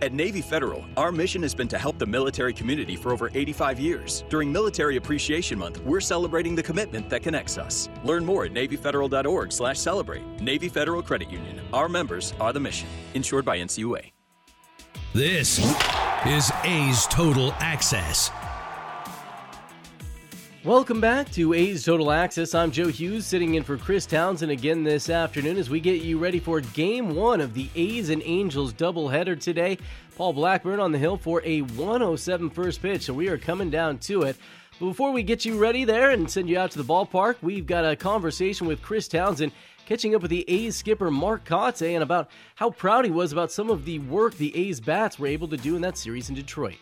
At 0.00 0.14
Navy 0.14 0.40
Federal, 0.40 0.82
our 0.96 1.12
mission 1.12 1.42
has 1.42 1.54
been 1.54 1.68
to 1.68 1.78
help 1.78 1.98
the 1.98 2.06
military 2.06 2.54
community 2.54 2.96
for 2.96 3.12
over 3.12 3.30
85 3.34 3.78
years. 3.78 4.24
During 4.30 4.50
Military 4.50 4.96
Appreciation 4.96 5.58
Month, 5.58 5.82
we're 5.82 6.00
celebrating 6.00 6.54
the 6.54 6.62
commitment 6.62 7.10
that 7.10 7.22
connects 7.22 7.58
us. 7.58 7.90
Learn 8.02 8.24
more 8.24 8.46
at 8.46 8.54
navyfederal.org/slash-celebrate. 8.54 10.40
Navy 10.40 10.70
Federal 10.70 11.02
Credit 11.02 11.30
Union. 11.30 11.60
Our 11.74 11.90
members 11.90 12.32
are 12.40 12.54
the 12.54 12.60
mission. 12.60 12.88
Insured 13.12 13.44
by 13.44 13.58
NCUA. 13.58 14.10
This 15.14 15.58
is 16.26 16.50
A's 16.64 17.06
Total 17.08 17.52
Access. 17.58 18.30
Welcome 20.64 21.02
back 21.02 21.30
to 21.32 21.52
A's 21.52 21.84
Total 21.84 22.10
Access. 22.10 22.54
I'm 22.54 22.70
Joe 22.70 22.88
Hughes 22.88 23.26
sitting 23.26 23.56
in 23.56 23.62
for 23.62 23.76
Chris 23.76 24.06
Townsend 24.06 24.50
again 24.50 24.84
this 24.84 25.10
afternoon 25.10 25.58
as 25.58 25.68
we 25.68 25.80
get 25.80 26.00
you 26.00 26.16
ready 26.16 26.38
for 26.38 26.62
game 26.62 27.14
one 27.14 27.42
of 27.42 27.52
the 27.52 27.68
A's 27.74 28.08
and 28.08 28.22
Angels 28.24 28.72
doubleheader 28.72 29.38
today. 29.38 29.76
Paul 30.16 30.32
Blackburn 30.32 30.80
on 30.80 30.92
the 30.92 30.98
hill 30.98 31.18
for 31.18 31.42
a 31.44 31.60
107 31.60 32.48
first 32.48 32.80
pitch, 32.80 33.02
so 33.02 33.12
we 33.12 33.28
are 33.28 33.36
coming 33.36 33.68
down 33.68 33.98
to 33.98 34.22
it. 34.22 34.38
But 34.80 34.86
before 34.86 35.12
we 35.12 35.22
get 35.22 35.44
you 35.44 35.58
ready 35.58 35.84
there 35.84 36.08
and 36.08 36.30
send 36.30 36.48
you 36.48 36.58
out 36.58 36.70
to 36.70 36.78
the 36.78 36.84
ballpark, 36.84 37.36
we've 37.42 37.66
got 37.66 37.84
a 37.84 37.96
conversation 37.96 38.66
with 38.66 38.80
Chris 38.80 39.08
Townsend 39.08 39.52
catching 39.86 40.14
up 40.14 40.22
with 40.22 40.30
the 40.30 40.44
A's 40.48 40.76
skipper 40.76 41.10
Mark 41.10 41.44
Kotsay 41.44 41.94
and 41.94 42.02
about 42.02 42.30
how 42.54 42.70
proud 42.70 43.04
he 43.04 43.10
was 43.10 43.32
about 43.32 43.52
some 43.52 43.70
of 43.70 43.84
the 43.84 43.98
work 44.00 44.34
the 44.34 44.54
A's 44.56 44.80
bats 44.80 45.18
were 45.18 45.26
able 45.26 45.48
to 45.48 45.56
do 45.56 45.76
in 45.76 45.82
that 45.82 45.98
series 45.98 46.28
in 46.28 46.34
Detroit. 46.34 46.76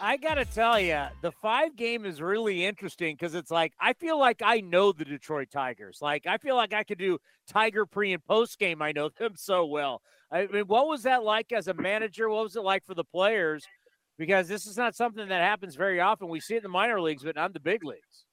I 0.00 0.16
got 0.16 0.34
to 0.34 0.44
tell 0.44 0.78
you, 0.78 1.04
the 1.22 1.30
five 1.30 1.76
game 1.76 2.04
is 2.04 2.20
really 2.20 2.64
interesting 2.64 3.14
because 3.14 3.34
it's 3.34 3.50
like 3.50 3.72
I 3.80 3.92
feel 3.92 4.18
like 4.18 4.42
I 4.44 4.60
know 4.60 4.92
the 4.92 5.04
Detroit 5.04 5.48
Tigers. 5.52 5.98
Like 6.02 6.26
I 6.26 6.36
feel 6.38 6.56
like 6.56 6.72
I 6.72 6.82
could 6.82 6.98
do 6.98 7.18
Tiger 7.46 7.86
pre 7.86 8.12
and 8.12 8.24
post 8.24 8.58
game. 8.58 8.82
I 8.82 8.92
know 8.92 9.08
them 9.18 9.34
so 9.36 9.64
well. 9.64 10.02
I 10.32 10.46
mean, 10.46 10.64
what 10.66 10.88
was 10.88 11.04
that 11.04 11.22
like 11.22 11.52
as 11.52 11.68
a 11.68 11.74
manager? 11.74 12.28
What 12.28 12.44
was 12.44 12.56
it 12.56 12.62
like 12.62 12.84
for 12.84 12.94
the 12.94 13.04
players? 13.04 13.64
Because 14.18 14.48
this 14.48 14.66
is 14.66 14.76
not 14.76 14.94
something 14.94 15.28
that 15.28 15.40
happens 15.40 15.74
very 15.76 16.00
often. 16.00 16.28
We 16.28 16.40
see 16.40 16.54
it 16.54 16.58
in 16.58 16.62
the 16.64 16.68
minor 16.68 17.00
leagues, 17.00 17.22
but 17.22 17.36
not 17.36 17.46
in 17.46 17.52
the 17.52 17.60
big 17.60 17.84
leagues. 17.84 18.24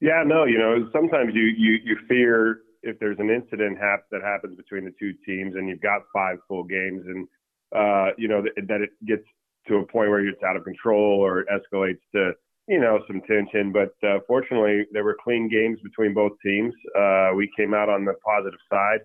Yeah, 0.00 0.22
no, 0.26 0.44
you 0.44 0.58
know, 0.58 0.88
sometimes 0.92 1.34
you 1.34 1.42
you 1.56 1.78
you 1.84 1.96
fear 2.08 2.60
if 2.86 2.98
there's 2.98 3.18
an 3.18 3.30
incident 3.30 3.78
hap- 3.78 4.08
that 4.10 4.22
happens 4.22 4.56
between 4.56 4.84
the 4.84 4.94
two 4.98 5.12
teams 5.26 5.54
and 5.56 5.68
you've 5.68 5.80
got 5.80 6.02
five 6.12 6.38
full 6.48 6.64
games 6.64 7.02
and 7.06 7.28
uh, 7.74 8.12
you 8.16 8.28
know 8.28 8.42
th- 8.42 8.54
that 8.68 8.80
it 8.80 8.90
gets 9.06 9.24
to 9.66 9.76
a 9.76 9.86
point 9.86 10.08
where 10.08 10.26
it's 10.26 10.42
out 10.42 10.56
of 10.56 10.64
control 10.64 11.20
or 11.20 11.40
it 11.40 11.48
escalates 11.48 12.00
to 12.14 12.32
you 12.68 12.80
know 12.80 13.00
some 13.06 13.20
tension. 13.22 13.72
But 13.72 13.94
uh, 14.06 14.20
fortunately, 14.26 14.86
there 14.92 15.04
were 15.04 15.16
clean 15.22 15.48
games 15.48 15.78
between 15.82 16.14
both 16.14 16.32
teams. 16.44 16.72
Uh, 16.96 17.30
we 17.34 17.50
came 17.56 17.74
out 17.74 17.88
on 17.88 18.04
the 18.04 18.14
positive 18.24 18.60
side. 18.70 19.00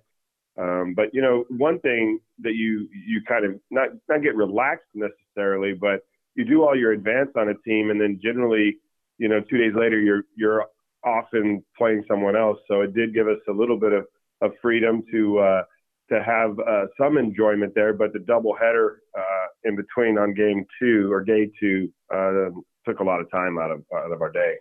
Um, 0.58 0.94
but 0.96 1.14
you 1.14 1.22
know, 1.22 1.46
one 1.50 1.80
thing 1.80 2.20
that 2.40 2.54
you 2.54 2.88
you 2.92 3.22
kind 3.28 3.46
of 3.46 3.60
not 3.72 3.90
not 4.10 4.22
get 4.22 4.36
relaxed 4.36 4.90
necessarily, 4.94 5.74
but 5.74 6.02
you 6.36 6.46
do 6.46 6.64
all 6.64 6.78
your 6.78 6.92
advance 6.92 7.32
on 7.36 7.50
a 7.50 7.56
team, 7.66 7.90
and 7.90 8.00
then 8.00 8.20
generally, 8.22 8.78
you 9.18 9.28
know, 9.28 9.42
two 9.42 9.58
days 9.58 9.74
later, 9.76 10.00
you're 10.00 10.24
you're 10.36 10.66
often 11.06 11.64
playing 11.78 12.04
someone 12.08 12.36
else. 12.36 12.58
So 12.68 12.82
it 12.82 12.94
did 12.94 13.14
give 13.14 13.28
us 13.28 13.40
a 13.48 13.52
little 13.52 13.80
bit 13.80 13.94
of, 13.94 14.06
of 14.42 14.52
freedom 14.62 15.04
to 15.12 15.40
uh, 15.40 15.64
to 16.10 16.24
have 16.24 16.60
uh, 16.60 16.86
some 17.00 17.18
enjoyment 17.18 17.74
there. 17.76 17.94
But 17.94 18.14
the 18.14 18.20
doubleheader 18.20 18.96
uh, 19.18 19.48
in 19.64 19.76
between 19.76 20.18
on 20.18 20.34
game 20.34 20.66
two 20.80 21.12
or 21.12 21.24
day 21.24 21.52
two 21.60 21.90
uh, 22.14 22.50
took 22.86 23.00
a 23.00 23.04
lot 23.04 23.22
of 23.22 23.30
time 23.32 23.58
out 23.58 23.72
of 23.72 23.84
out 23.96 24.12
of 24.12 24.22
our 24.22 24.32
day. 24.32 24.56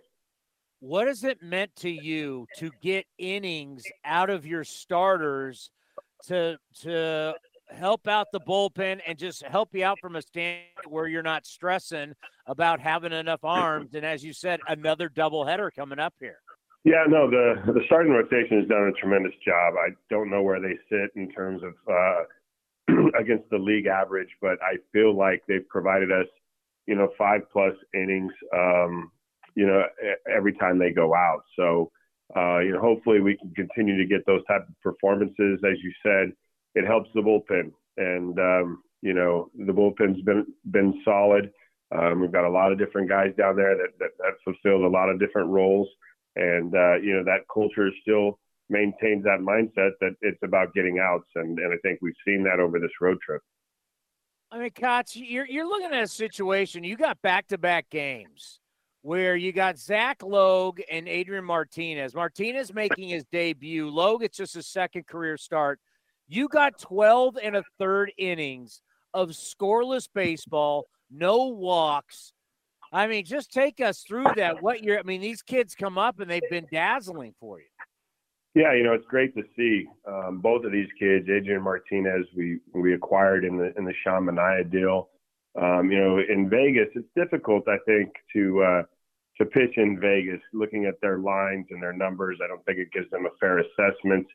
What 0.79 1.07
has 1.07 1.23
it 1.23 1.43
meant 1.43 1.75
to 1.77 1.89
you 1.89 2.47
to 2.57 2.71
get 2.81 3.05
innings 3.19 3.83
out 4.03 4.29
of 4.29 4.45
your 4.45 4.63
starters 4.63 5.69
to 6.27 6.57
to 6.81 7.35
help 7.71 8.07
out 8.07 8.27
the 8.31 8.39
bullpen 8.39 8.99
and 9.07 9.17
just 9.17 9.43
help 9.43 9.69
you 9.73 9.83
out 9.83 9.99
from 9.99 10.15
a 10.15 10.21
stand 10.21 10.61
where 10.87 11.07
you're 11.07 11.23
not 11.23 11.45
stressing 11.45 12.13
about 12.47 12.79
having 12.79 13.11
enough 13.11 13.43
arms. 13.43 13.93
And 13.93 14.05
as 14.05 14.23
you 14.23 14.33
said, 14.33 14.59
another 14.67 15.09
doubleheader 15.09 15.69
coming 15.75 15.99
up 15.99 16.13
here. 16.19 16.39
Yeah, 16.83 17.03
no, 17.07 17.29
the 17.29 17.61
the 17.67 17.81
starting 17.85 18.11
rotation 18.11 18.59
has 18.59 18.67
done 18.67 18.87
a 18.87 18.91
tremendous 18.93 19.33
job. 19.45 19.75
I 19.75 19.89
don't 20.09 20.31
know 20.31 20.41
where 20.41 20.59
they 20.59 20.75
sit 20.89 21.11
in 21.15 21.29
terms 21.29 21.61
of 21.61 21.73
uh, 21.87 22.23
against 23.19 23.49
the 23.51 23.59
league 23.59 23.85
average, 23.85 24.29
but 24.41 24.57
I 24.63 24.77
feel 24.91 25.15
like 25.15 25.43
they've 25.47 25.67
provided 25.69 26.11
us, 26.11 26.25
you 26.87 26.95
know, 26.95 27.09
five 27.19 27.41
plus 27.53 27.73
innings, 27.93 28.33
um, 28.55 29.11
you 29.53 29.67
know, 29.67 29.83
every 30.35 30.53
time 30.53 30.79
they 30.79 30.89
go 30.89 31.13
out. 31.13 31.43
So, 31.55 31.91
uh, 32.35 32.59
you 32.59 32.71
know, 32.71 32.81
hopefully 32.81 33.19
we 33.19 33.37
can 33.37 33.53
continue 33.53 33.97
to 33.97 34.07
get 34.07 34.25
those 34.25 34.43
type 34.47 34.67
of 34.67 34.73
performances. 34.81 35.59
As 35.63 35.77
you 35.83 35.91
said, 36.01 36.33
it 36.75 36.85
helps 36.85 37.09
the 37.13 37.21
bullpen, 37.21 37.71
and 37.97 38.37
um, 38.39 38.83
you 39.01 39.13
know 39.13 39.49
the 39.55 39.73
bullpen's 39.73 40.21
been 40.21 40.45
been 40.71 41.01
solid. 41.03 41.51
Um, 41.93 42.21
we've 42.21 42.31
got 42.31 42.45
a 42.45 42.49
lot 42.49 42.71
of 42.71 42.77
different 42.77 43.09
guys 43.09 43.33
down 43.37 43.55
there 43.55 43.75
that 43.75 43.89
that, 43.99 44.11
that 44.19 44.33
fulfilled 44.43 44.83
a 44.83 44.87
lot 44.87 45.09
of 45.09 45.19
different 45.19 45.49
roles, 45.49 45.87
and 46.35 46.73
uh, 46.75 46.95
you 46.95 47.13
know 47.13 47.23
that 47.23 47.41
culture 47.53 47.89
still 48.01 48.39
maintains 48.69 49.23
that 49.25 49.39
mindset 49.39 49.91
that 49.99 50.15
it's 50.21 50.39
about 50.43 50.73
getting 50.73 50.99
outs, 50.99 51.27
and 51.35 51.57
and 51.59 51.73
I 51.73 51.77
think 51.83 51.99
we've 52.01 52.13
seen 52.25 52.43
that 52.43 52.59
over 52.59 52.79
this 52.79 52.91
road 53.01 53.17
trip. 53.25 53.41
I 54.51 54.59
mean, 54.59 54.71
Kots, 54.71 55.15
you're 55.15 55.47
you're 55.47 55.67
looking 55.67 55.93
at 55.93 56.03
a 56.03 56.07
situation. 56.07 56.83
You 56.83 56.97
got 56.97 57.21
back 57.21 57.47
to 57.47 57.57
back 57.57 57.89
games 57.89 58.59
where 59.01 59.35
you 59.35 59.51
got 59.51 59.77
Zach 59.77 60.21
Logue 60.23 60.79
and 60.91 61.07
Adrian 61.07 61.45
Martinez. 61.45 62.13
Martinez 62.13 62.73
making 62.73 63.09
his 63.09 63.25
debut. 63.31 63.89
Logue, 63.89 64.23
it's 64.23 64.37
just 64.37 64.53
his 64.53 64.67
second 64.67 65.07
career 65.07 65.37
start. 65.37 65.79
You 66.33 66.47
got 66.47 66.79
12 66.79 67.37
and 67.43 67.57
a 67.57 67.63
third 67.77 68.13
innings 68.17 68.81
of 69.13 69.31
scoreless 69.31 70.07
baseball, 70.15 70.87
no 71.11 71.47
walks. 71.47 72.31
I 72.93 73.07
mean, 73.07 73.25
just 73.25 73.51
take 73.51 73.81
us 73.81 74.05
through 74.07 74.27
that. 74.37 74.63
What 74.63 74.81
you're, 74.81 74.97
I 74.97 75.03
mean, 75.03 75.19
these 75.19 75.41
kids 75.41 75.75
come 75.75 75.97
up 75.97 76.21
and 76.21 76.31
they've 76.31 76.49
been 76.49 76.67
dazzling 76.71 77.33
for 77.37 77.59
you. 77.59 77.65
Yeah, 78.55 78.73
you 78.73 78.83
know, 78.83 78.93
it's 78.93 79.05
great 79.07 79.35
to 79.35 79.43
see 79.57 79.87
um, 80.07 80.39
both 80.39 80.63
of 80.63 80.71
these 80.71 80.87
kids, 80.97 81.27
Adrian 81.29 81.63
Martinez, 81.63 82.25
we 82.35 82.59
we 82.73 82.93
acquired 82.93 83.43
in 83.43 83.57
the 83.57 83.73
in 83.77 83.83
the 83.83 83.93
Sean 84.01 84.23
Manaea 84.23 84.71
deal. 84.71 85.09
Um, 85.61 85.91
you 85.91 85.99
know, 85.99 86.19
in 86.19 86.49
Vegas, 86.49 86.87
it's 86.95 87.07
difficult, 87.13 87.67
I 87.67 87.77
think, 87.85 88.09
to 88.33 88.63
uh, 88.63 88.83
to 89.37 89.45
pitch 89.45 89.75
in 89.75 89.99
Vegas. 89.99 90.39
Looking 90.53 90.85
at 90.85 90.95
their 91.01 91.17
lines 91.17 91.67
and 91.71 91.83
their 91.83 91.93
numbers, 91.93 92.39
I 92.41 92.47
don't 92.47 92.63
think 92.65 92.77
it 92.77 92.91
gives 92.93 93.09
them 93.09 93.25
a 93.25 93.37
fair 93.37 93.59
assessment. 93.59 94.27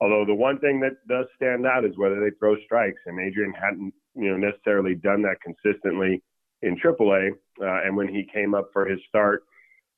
Although 0.00 0.24
the 0.26 0.34
one 0.34 0.58
thing 0.58 0.80
that 0.80 1.06
does 1.08 1.26
stand 1.36 1.66
out 1.66 1.84
is 1.84 1.96
whether 1.96 2.20
they 2.20 2.34
throw 2.38 2.56
strikes, 2.64 3.00
and 3.06 3.20
Adrian 3.20 3.52
hadn't 3.52 3.94
you 4.14 4.30
know 4.30 4.36
necessarily 4.36 4.94
done 4.94 5.22
that 5.22 5.36
consistently 5.42 6.22
in 6.62 6.76
AAA. 6.76 7.30
Uh, 7.60 7.80
and 7.84 7.96
when 7.96 8.08
he 8.08 8.26
came 8.32 8.54
up 8.54 8.70
for 8.72 8.86
his 8.86 8.98
start 9.08 9.44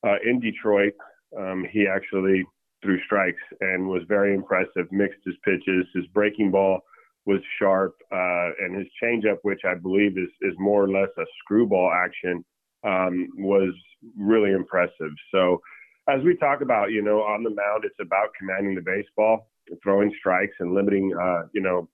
uh, 0.07 0.17
in 0.25 0.41
Detroit, 0.41 0.93
um, 1.39 1.67
he 1.71 1.87
actually 1.87 2.45
threw 2.83 3.03
strikes 3.05 3.43
and 3.61 3.89
was 3.89 4.03
very 4.09 4.35
impressive. 4.35 4.91
Mixed 4.91 5.21
his 5.25 5.35
pitches, 5.45 5.87
his 5.95 6.07
breaking 6.13 6.51
ball 6.51 6.81
was 7.25 7.41
sharp, 7.59 7.97
uh, 8.13 8.51
and 8.61 8.77
his 8.77 8.87
changeup, 9.03 9.39
which 9.43 9.63
I 9.65 9.75
believe 9.75 10.17
is 10.17 10.29
is 10.43 10.55
more 10.59 10.85
or 10.85 10.89
less 10.89 11.09
a 11.19 11.25
screwball 11.41 11.91
action, 11.93 12.45
um, 12.85 13.29
was 13.37 13.75
really 14.17 14.53
impressive. 14.53 15.11
So, 15.33 15.61
as 16.09 16.23
we 16.23 16.37
talk 16.37 16.61
about, 16.61 16.93
you 16.93 17.03
know, 17.03 17.23
on 17.23 17.43
the 17.43 17.51
mound, 17.51 17.85
it's 17.85 17.99
about 18.01 18.29
commanding 18.39 18.77
the 18.77 18.81
baseball, 18.81 19.49
throwing 19.83 20.13
strikes, 20.19 20.55
and 20.61 20.75
limiting, 20.75 21.13
uh, 21.21 21.43
you 21.53 21.61
know, 21.61 21.89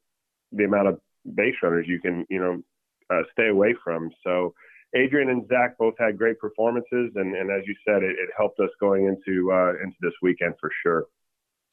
the 0.53 0.65
amount 0.65 0.89
of 0.89 1.01
base 1.35 1.55
runners 1.63 1.87
you 1.89 2.01
can, 2.01 2.27
you 2.29 2.41
know, 2.41 2.63
uh, 3.11 3.23
stay 3.33 3.49
away 3.49 3.75
from. 3.85 4.11
So. 4.25 4.55
Adrian 4.95 5.31
and 5.31 5.49
Zach 5.49 5.79
both 5.79 5.95
had 5.99 6.19
great 6.19 6.39
performances, 6.39 7.13
and, 7.15 7.35
and 7.35 7.51
as 7.51 7.67
you 7.67 7.75
said, 7.83 8.03
it, 8.03 8.11
it 8.11 8.29
helped 8.37 8.61
us 8.61 8.69
going 8.79 9.07
into 9.07 9.51
uh, 9.51 9.71
into 9.83 9.97
this 10.03 10.13
weekend 10.21 10.53
for 10.61 10.71
sure. 10.83 11.07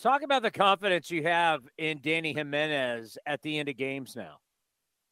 Talk 0.02 0.22
about 0.22 0.44
the 0.44 0.52
confidence 0.52 1.12
you 1.12 1.24
have 1.24 1.64
in 1.78 2.00
Dany 2.00 2.34
Jimenez 2.34 3.18
at 3.26 3.42
the 3.42 3.60
end 3.60 3.68
of 3.68 3.76
games 3.76 4.16
now. 4.16 4.38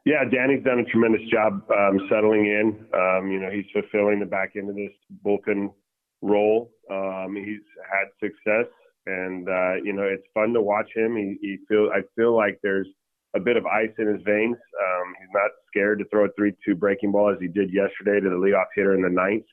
Yeah, 0.05 0.23
Dany's 0.23 0.63
done 0.63 0.79
a 0.79 0.85
tremendous 0.85 1.29
job 1.29 1.69
um, 1.69 2.07
settling 2.09 2.45
in. 2.45 2.85
Um, 2.93 3.29
you 3.29 3.41
know, 3.41 3.49
he's 3.51 3.65
fulfilling 3.73 4.21
the 4.21 4.25
back 4.25 4.53
end 4.55 4.69
of 4.69 4.75
this 4.77 4.93
bullpen 5.25 5.73
role. 6.21 6.71
Um, 6.89 7.35
he's 7.35 7.59
had 7.91 8.07
success, 8.23 8.71
and 9.07 9.47
uh, 9.47 9.75
you 9.83 9.93
know, 9.93 10.03
it's 10.03 10.27
fun 10.33 10.53
to 10.53 10.61
watch 10.61 10.89
him. 10.93 11.15
He, 11.15 11.37
he 11.41 11.57
feel 11.67 11.89
I 11.93 12.01
feel 12.15 12.35
like 12.35 12.59
there's 12.61 12.87
a 13.35 13.39
bit 13.39 13.57
of 13.57 13.65
ice 13.65 13.93
in 13.97 14.07
his 14.07 14.21
veins. 14.25 14.55
Um, 14.55 15.13
he's 15.19 15.29
not 15.33 15.51
scared 15.67 15.99
to 15.99 16.05
throw 16.05 16.25
a 16.25 16.29
3-2 16.39 16.77
breaking 16.77 17.11
ball 17.11 17.29
as 17.29 17.37
he 17.39 17.47
did 17.47 17.73
yesterday 17.73 18.19
to 18.19 18.29
the 18.29 18.35
leadoff 18.35 18.65
hitter 18.75 18.95
in 18.95 19.01
the 19.01 19.09
ninth, 19.09 19.45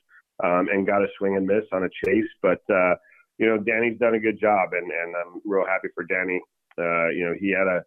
um, 0.43 0.67
and 0.71 0.87
got 0.87 1.03
a 1.03 1.07
swing 1.17 1.35
and 1.35 1.45
miss 1.45 1.63
on 1.71 1.83
a 1.83 1.89
chase. 2.05 2.29
But 2.41 2.61
uh, 2.69 2.95
you 3.37 3.47
know, 3.47 3.57
Dany's 3.57 3.99
done 3.99 4.15
a 4.15 4.19
good 4.19 4.39
job, 4.39 4.69
and 4.73 4.91
and 4.91 5.15
I'm 5.15 5.41
real 5.45 5.65
happy 5.65 5.87
for 5.95 6.03
Danny. 6.03 6.41
Uh, 6.77 7.09
you 7.09 7.25
know, 7.25 7.35
he 7.39 7.49
had 7.49 7.67
a 7.67 7.83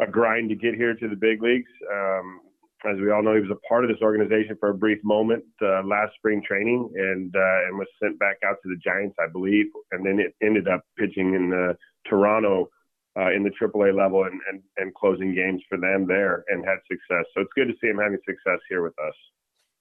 a 0.00 0.10
grind 0.10 0.48
to 0.48 0.56
get 0.56 0.74
here 0.74 0.94
to 0.94 1.08
the 1.08 1.16
big 1.16 1.42
leagues. 1.42 1.70
Um, 1.92 2.40
as 2.84 2.98
we 2.98 3.10
all 3.10 3.22
know, 3.22 3.34
he 3.34 3.40
was 3.40 3.50
a 3.50 3.68
part 3.68 3.84
of 3.84 3.90
this 3.90 4.02
organization 4.02 4.56
for 4.58 4.70
a 4.70 4.74
brief 4.74 4.98
moment 5.04 5.44
uh, 5.62 5.82
last 5.84 6.14
spring 6.16 6.42
training, 6.46 6.90
and 6.94 7.34
uh, 7.34 7.66
and 7.66 7.78
was 7.78 7.86
sent 8.02 8.18
back 8.18 8.38
out 8.44 8.56
to 8.62 8.68
the 8.68 8.76
Giants, 8.82 9.16
I 9.20 9.30
believe, 9.30 9.66
and 9.92 10.04
then 10.04 10.18
it 10.18 10.34
ended 10.44 10.68
up 10.68 10.82
pitching 10.98 11.34
in 11.34 11.52
uh, 11.52 11.74
Toronto 12.08 12.70
uh, 13.16 13.30
in 13.30 13.42
the 13.42 13.50
AAA 13.50 13.96
level 13.96 14.24
and, 14.24 14.40
and 14.50 14.62
and 14.78 14.94
closing 14.94 15.34
games 15.34 15.62
for 15.68 15.78
them 15.78 16.06
there, 16.06 16.44
and 16.48 16.64
had 16.64 16.78
success. 16.90 17.24
So 17.34 17.42
it's 17.42 17.52
good 17.54 17.68
to 17.68 17.74
see 17.80 17.88
him 17.88 17.98
having 17.98 18.18
success 18.26 18.58
here 18.68 18.82
with 18.82 18.98
us. 18.98 19.14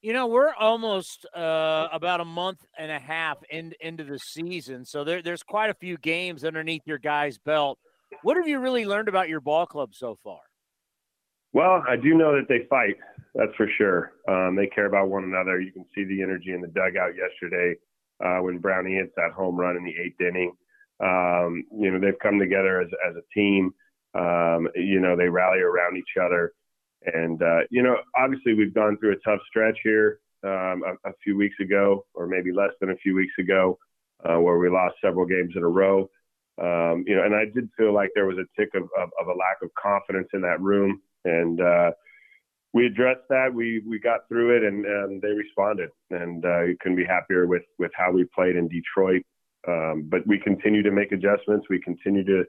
You 0.02 0.14
know, 0.14 0.28
we're 0.28 0.54
almost 0.54 1.28
uh, 1.36 1.88
about 1.91 2.22
a 2.22 2.26
month 2.26 2.66
and 2.78 2.91
a 2.91 2.97
half 2.97 3.38
in, 3.52 3.74
into 3.80 4.04
the 4.04 4.18
season, 4.18 4.84
so 4.84 5.04
there, 5.04 5.22
there's 5.22 5.43
quite 5.43 5.70
a 5.70 5.76
few 5.76 5.97
games 5.97 6.43
underneath 6.43 6.82
your 6.86 6.97
guys' 6.97 7.38
belt. 7.38 7.78
What 8.24 8.36
have 8.38 8.47
you 8.47 8.60
really 8.60 8.86
learned 8.86 9.10
about 9.10 9.30
your 9.30 9.41
ball 9.41 9.68
club 9.68 9.93
so 9.93 10.18
far? 10.24 10.39
Well, 11.54 11.84
I 11.88 11.95
do 11.95 12.14
know 12.14 12.36
that 12.36 12.47
they 12.47 12.66
fight. 12.70 12.95
That's 13.36 13.56
for 13.56 13.68
sure. 13.78 14.14
Um, 14.28 14.56
they 14.56 14.68
care 14.68 14.86
about 14.86 15.10
one 15.10 15.24
another. 15.24 15.60
You 15.60 15.72
can 15.72 15.86
see 15.95 16.04
the 16.04 16.22
energy 16.22 16.54
in 16.54 16.62
the 16.62 16.68
dugout 16.68 17.12
yesterday 17.16 17.78
uh, 18.24 18.39
when 18.39 18.60
Brownie 18.60 18.95
hits 18.95 19.14
that 19.18 19.32
home 19.32 19.56
run 19.56 19.78
in 19.78 19.84
the 19.84 19.93
eighth 20.02 20.20
inning. 20.20 20.54
Um, 21.02 21.64
you 21.72 21.91
know, 21.91 21.99
they've 21.99 22.20
come 22.22 22.39
together 22.39 22.82
as, 22.82 22.89
as 23.08 23.16
a 23.16 23.34
team. 23.34 23.74
Um, 24.14 24.68
you 24.76 24.99
know, 24.99 25.16
they 25.16 25.30
rally 25.30 25.60
around 25.60 25.97
each 25.97 26.18
other. 26.22 26.54
And, 27.06 27.41
uh, 27.41 27.62
you 27.70 27.82
know, 27.82 27.97
obviously 28.16 28.54
we've 28.54 28.74
gone 28.74 28.97
through 28.97 29.14
a 29.14 29.30
tough 29.30 29.39
stretch 29.49 29.78
here 29.84 30.20
um, 30.43 30.84
a, 30.86 31.10
a, 31.10 31.14
few 31.24 31.36
weeks 31.36 31.56
ago, 31.60 32.06
or 32.14 32.28
maybe 32.28 32.52
less 32.52 32.72
than 32.80 32.91
a 32.91 32.95
few 32.97 33.16
weeks 33.16 33.34
ago, 33.39 33.80
uh, 34.24 34.39
where 34.39 34.58
we 34.58 34.70
lost 34.70 34.95
several 35.04 35.26
games 35.26 35.54
in 35.56 35.64
a 35.64 35.68
row. 35.68 36.10
Um, 36.62 37.04
you 37.08 37.16
know, 37.16 37.24
and 37.24 37.34
I 37.34 37.45
did 37.45 37.70
feel 37.78 37.93
like 37.93 38.12
there 38.14 38.28
was 38.28 38.38
a 38.38 38.60
tick 38.60 38.70
of, 38.76 38.84
of, 38.84 39.10
of 39.20 39.28
a 39.28 39.38
lack 39.38 39.58
of 39.64 39.70
confidence 39.82 40.28
in 40.34 40.41
that 40.41 40.62
room. 40.62 41.02
And 41.26 41.61
uh, 41.61 41.91
we 42.74 42.86
addressed 42.86 43.28
that. 43.30 43.53
We 43.53 43.82
we 43.88 43.99
got 43.99 44.28
through 44.28 44.57
it, 44.57 44.63
and, 44.63 44.86
and 44.86 45.22
they 45.22 45.30
responded. 45.30 45.89
And 46.09 46.45
uh, 46.45 46.63
you 46.63 46.78
couldn't 46.80 46.97
be 46.97 47.05
happier 47.05 47.47
with 47.47 47.63
with 47.80 47.91
how 47.95 48.11
we 48.11 48.26
played 48.36 48.55
in 48.55 48.67
Detroit. 48.67 49.24
Um, 49.67 50.07
but 50.09 50.26
we 50.26 50.39
continue 50.39 50.82
to 50.82 50.91
make 50.91 51.11
adjustments. 51.11 51.67
We 51.69 51.80
continue 51.82 52.24
to 52.26 52.45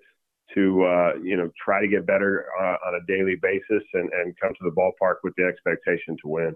to 0.54 0.84
uh, 0.84 1.12
you 1.22 1.36
know 1.36 1.50
try 1.62 1.80
to 1.80 1.88
get 1.88 2.06
better 2.06 2.46
uh, 2.60 2.76
on 2.86 2.94
a 2.94 3.06
daily 3.06 3.36
basis 3.40 3.82
and, 3.94 4.10
and 4.12 4.34
come 4.40 4.52
to 4.52 4.64
the 4.64 4.70
ballpark 4.70 5.16
with 5.22 5.34
the 5.36 5.44
expectation 5.44 6.16
to 6.22 6.28
win. 6.28 6.54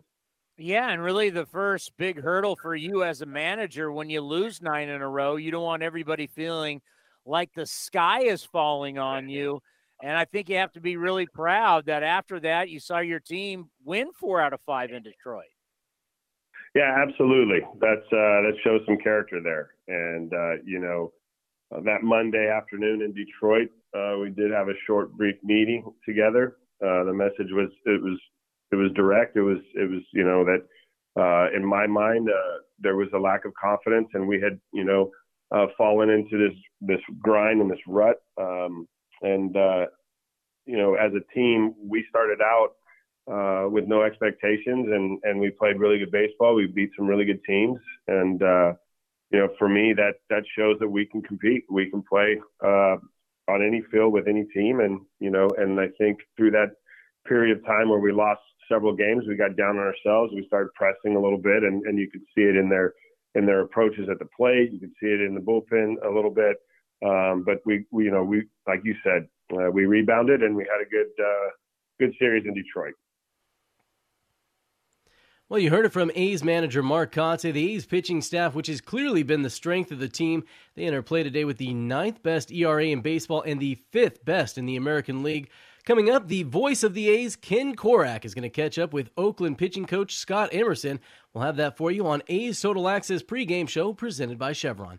Yeah, 0.58 0.88
and 0.90 1.02
really 1.02 1.28
the 1.28 1.44
first 1.44 1.92
big 1.98 2.22
hurdle 2.22 2.56
for 2.56 2.74
you 2.74 3.04
as 3.04 3.20
a 3.20 3.26
manager 3.26 3.92
when 3.92 4.08
you 4.08 4.22
lose 4.22 4.62
nine 4.62 4.88
in 4.88 5.02
a 5.02 5.08
row, 5.08 5.36
you 5.36 5.50
don't 5.50 5.62
want 5.62 5.82
everybody 5.82 6.26
feeling 6.26 6.80
like 7.26 7.52
the 7.52 7.66
sky 7.66 8.20
is 8.22 8.42
falling 8.42 8.96
on 8.96 9.28
you. 9.28 9.60
And 10.02 10.16
I 10.16 10.24
think 10.26 10.48
you 10.48 10.56
have 10.56 10.72
to 10.72 10.80
be 10.80 10.96
really 10.96 11.26
proud 11.26 11.86
that 11.86 12.02
after 12.02 12.38
that 12.40 12.68
you 12.68 12.80
saw 12.80 12.98
your 12.98 13.20
team 13.20 13.70
win 13.84 14.08
four 14.12 14.40
out 14.40 14.52
of 14.52 14.60
five 14.66 14.90
in 14.90 15.02
Detroit. 15.02 15.46
Yeah, 16.74 16.94
absolutely. 16.94 17.60
That's 17.80 18.04
uh, 18.12 18.44
that 18.44 18.52
shows 18.62 18.82
some 18.84 18.98
character 18.98 19.40
there, 19.42 19.70
and 19.88 20.30
uh, 20.30 20.62
you 20.62 20.78
know 20.78 21.10
uh, 21.74 21.80
that 21.80 22.02
Monday 22.02 22.50
afternoon 22.54 23.00
in 23.00 23.14
Detroit, 23.14 23.70
uh, 23.96 24.18
we 24.20 24.28
did 24.28 24.50
have 24.50 24.68
a 24.68 24.74
short, 24.86 25.10
brief 25.16 25.36
meeting 25.42 25.90
together. 26.06 26.58
Uh, 26.84 27.04
the 27.04 27.14
message 27.14 27.50
was 27.50 27.70
it 27.86 28.02
was 28.02 28.18
it 28.72 28.76
was 28.76 28.90
direct. 28.94 29.36
It 29.36 29.42
was 29.42 29.56
it 29.74 29.90
was 29.90 30.02
you 30.12 30.24
know 30.24 30.44
that 30.44 30.66
uh, 31.18 31.56
in 31.56 31.64
my 31.64 31.86
mind 31.86 32.28
there 32.78 32.96
was 32.96 33.08
a 33.14 33.18
lack 33.18 33.46
of 33.46 33.54
confidence, 33.54 34.08
and 34.12 34.28
we 34.28 34.38
had 34.38 34.60
you 34.74 34.84
know 34.84 35.10
fallen 35.78 36.10
into 36.10 36.36
this 36.36 36.58
this 36.82 37.00
grind 37.22 37.62
and 37.62 37.70
this 37.70 37.80
rut. 37.86 38.16
Um, 38.38 38.86
and 39.22 39.56
uh, 39.56 39.86
you 40.66 40.76
know, 40.76 40.94
as 40.94 41.12
a 41.14 41.34
team, 41.34 41.74
we 41.82 42.04
started 42.08 42.40
out 42.40 42.74
uh, 43.30 43.68
with 43.68 43.86
no 43.86 44.02
expectations, 44.02 44.86
and 44.90 45.18
and 45.24 45.40
we 45.40 45.50
played 45.50 45.78
really 45.78 45.98
good 45.98 46.12
baseball. 46.12 46.54
We 46.54 46.66
beat 46.66 46.90
some 46.96 47.06
really 47.06 47.24
good 47.24 47.42
teams, 47.44 47.78
and 48.08 48.42
uh, 48.42 48.72
you 49.30 49.38
know, 49.38 49.48
for 49.58 49.68
me, 49.68 49.92
that 49.94 50.14
that 50.30 50.44
shows 50.56 50.76
that 50.80 50.88
we 50.88 51.06
can 51.06 51.22
compete. 51.22 51.64
We 51.70 51.90
can 51.90 52.02
play 52.02 52.40
uh, 52.64 52.96
on 53.48 53.64
any 53.64 53.82
field 53.90 54.12
with 54.12 54.28
any 54.28 54.44
team, 54.54 54.80
and 54.80 55.00
you 55.20 55.30
know, 55.30 55.48
and 55.56 55.80
I 55.80 55.88
think 55.98 56.18
through 56.36 56.52
that 56.52 56.72
period 57.26 57.56
of 57.56 57.64
time 57.64 57.88
where 57.88 57.98
we 57.98 58.12
lost 58.12 58.40
several 58.70 58.94
games, 58.94 59.24
we 59.26 59.36
got 59.36 59.56
down 59.56 59.78
on 59.78 59.92
ourselves. 59.92 60.32
We 60.34 60.46
started 60.46 60.70
pressing 60.74 61.16
a 61.16 61.20
little 61.20 61.38
bit, 61.38 61.62
and 61.62 61.84
and 61.86 61.98
you 61.98 62.10
could 62.10 62.22
see 62.34 62.42
it 62.42 62.56
in 62.56 62.68
their 62.68 62.94
in 63.34 63.46
their 63.46 63.60
approaches 63.60 64.08
at 64.10 64.18
the 64.18 64.28
plate. 64.36 64.72
You 64.72 64.80
could 64.80 64.94
see 65.00 65.08
it 65.08 65.20
in 65.20 65.34
the 65.34 65.40
bullpen 65.40 65.94
a 66.04 66.14
little 66.14 66.30
bit. 66.30 66.56
Um, 67.04 67.44
but 67.44 67.58
we, 67.66 67.84
we, 67.90 68.04
you 68.04 68.10
know, 68.10 68.24
we 68.24 68.46
like 68.66 68.80
you 68.84 68.94
said, 69.04 69.28
uh, 69.52 69.70
we 69.70 69.86
rebounded 69.86 70.42
and 70.42 70.56
we 70.56 70.64
had 70.64 70.80
a 70.80 70.88
good 70.88 71.12
uh, 71.22 71.50
good 71.98 72.14
series 72.18 72.44
in 72.46 72.54
Detroit. 72.54 72.94
Well, 75.48 75.60
you 75.60 75.70
heard 75.70 75.86
it 75.86 75.92
from 75.92 76.10
A's 76.16 76.42
manager 76.42 76.82
Mark 76.82 77.14
Kotsay. 77.14 77.52
The 77.52 77.74
A's 77.74 77.86
pitching 77.86 78.20
staff, 78.20 78.56
which 78.56 78.66
has 78.66 78.80
clearly 78.80 79.22
been 79.22 79.42
the 79.42 79.50
strength 79.50 79.92
of 79.92 80.00
the 80.00 80.08
team, 80.08 80.42
they 80.74 80.82
enter 80.82 81.02
play 81.02 81.22
today 81.22 81.44
with 81.44 81.58
the 81.58 81.72
ninth 81.72 82.20
best 82.20 82.50
ERA 82.50 82.86
in 82.86 83.00
baseball 83.00 83.42
and 83.42 83.60
the 83.60 83.78
fifth 83.92 84.24
best 84.24 84.58
in 84.58 84.66
the 84.66 84.74
American 84.74 85.22
League. 85.22 85.48
Coming 85.84 86.10
up, 86.10 86.26
the 86.26 86.42
voice 86.42 86.82
of 86.82 86.94
the 86.94 87.08
A's, 87.08 87.36
Ken 87.36 87.76
Korach, 87.76 88.24
is 88.24 88.34
going 88.34 88.42
to 88.42 88.50
catch 88.50 88.76
up 88.76 88.92
with 88.92 89.10
Oakland 89.16 89.56
pitching 89.56 89.86
coach 89.86 90.16
Scott 90.16 90.48
Emerson. 90.50 90.98
We'll 91.32 91.44
have 91.44 91.58
that 91.58 91.76
for 91.76 91.92
you 91.92 92.08
on 92.08 92.24
A's 92.26 92.60
Total 92.60 92.88
Access 92.88 93.22
pregame 93.22 93.68
show 93.68 93.92
presented 93.92 94.40
by 94.40 94.52
Chevron. 94.52 94.98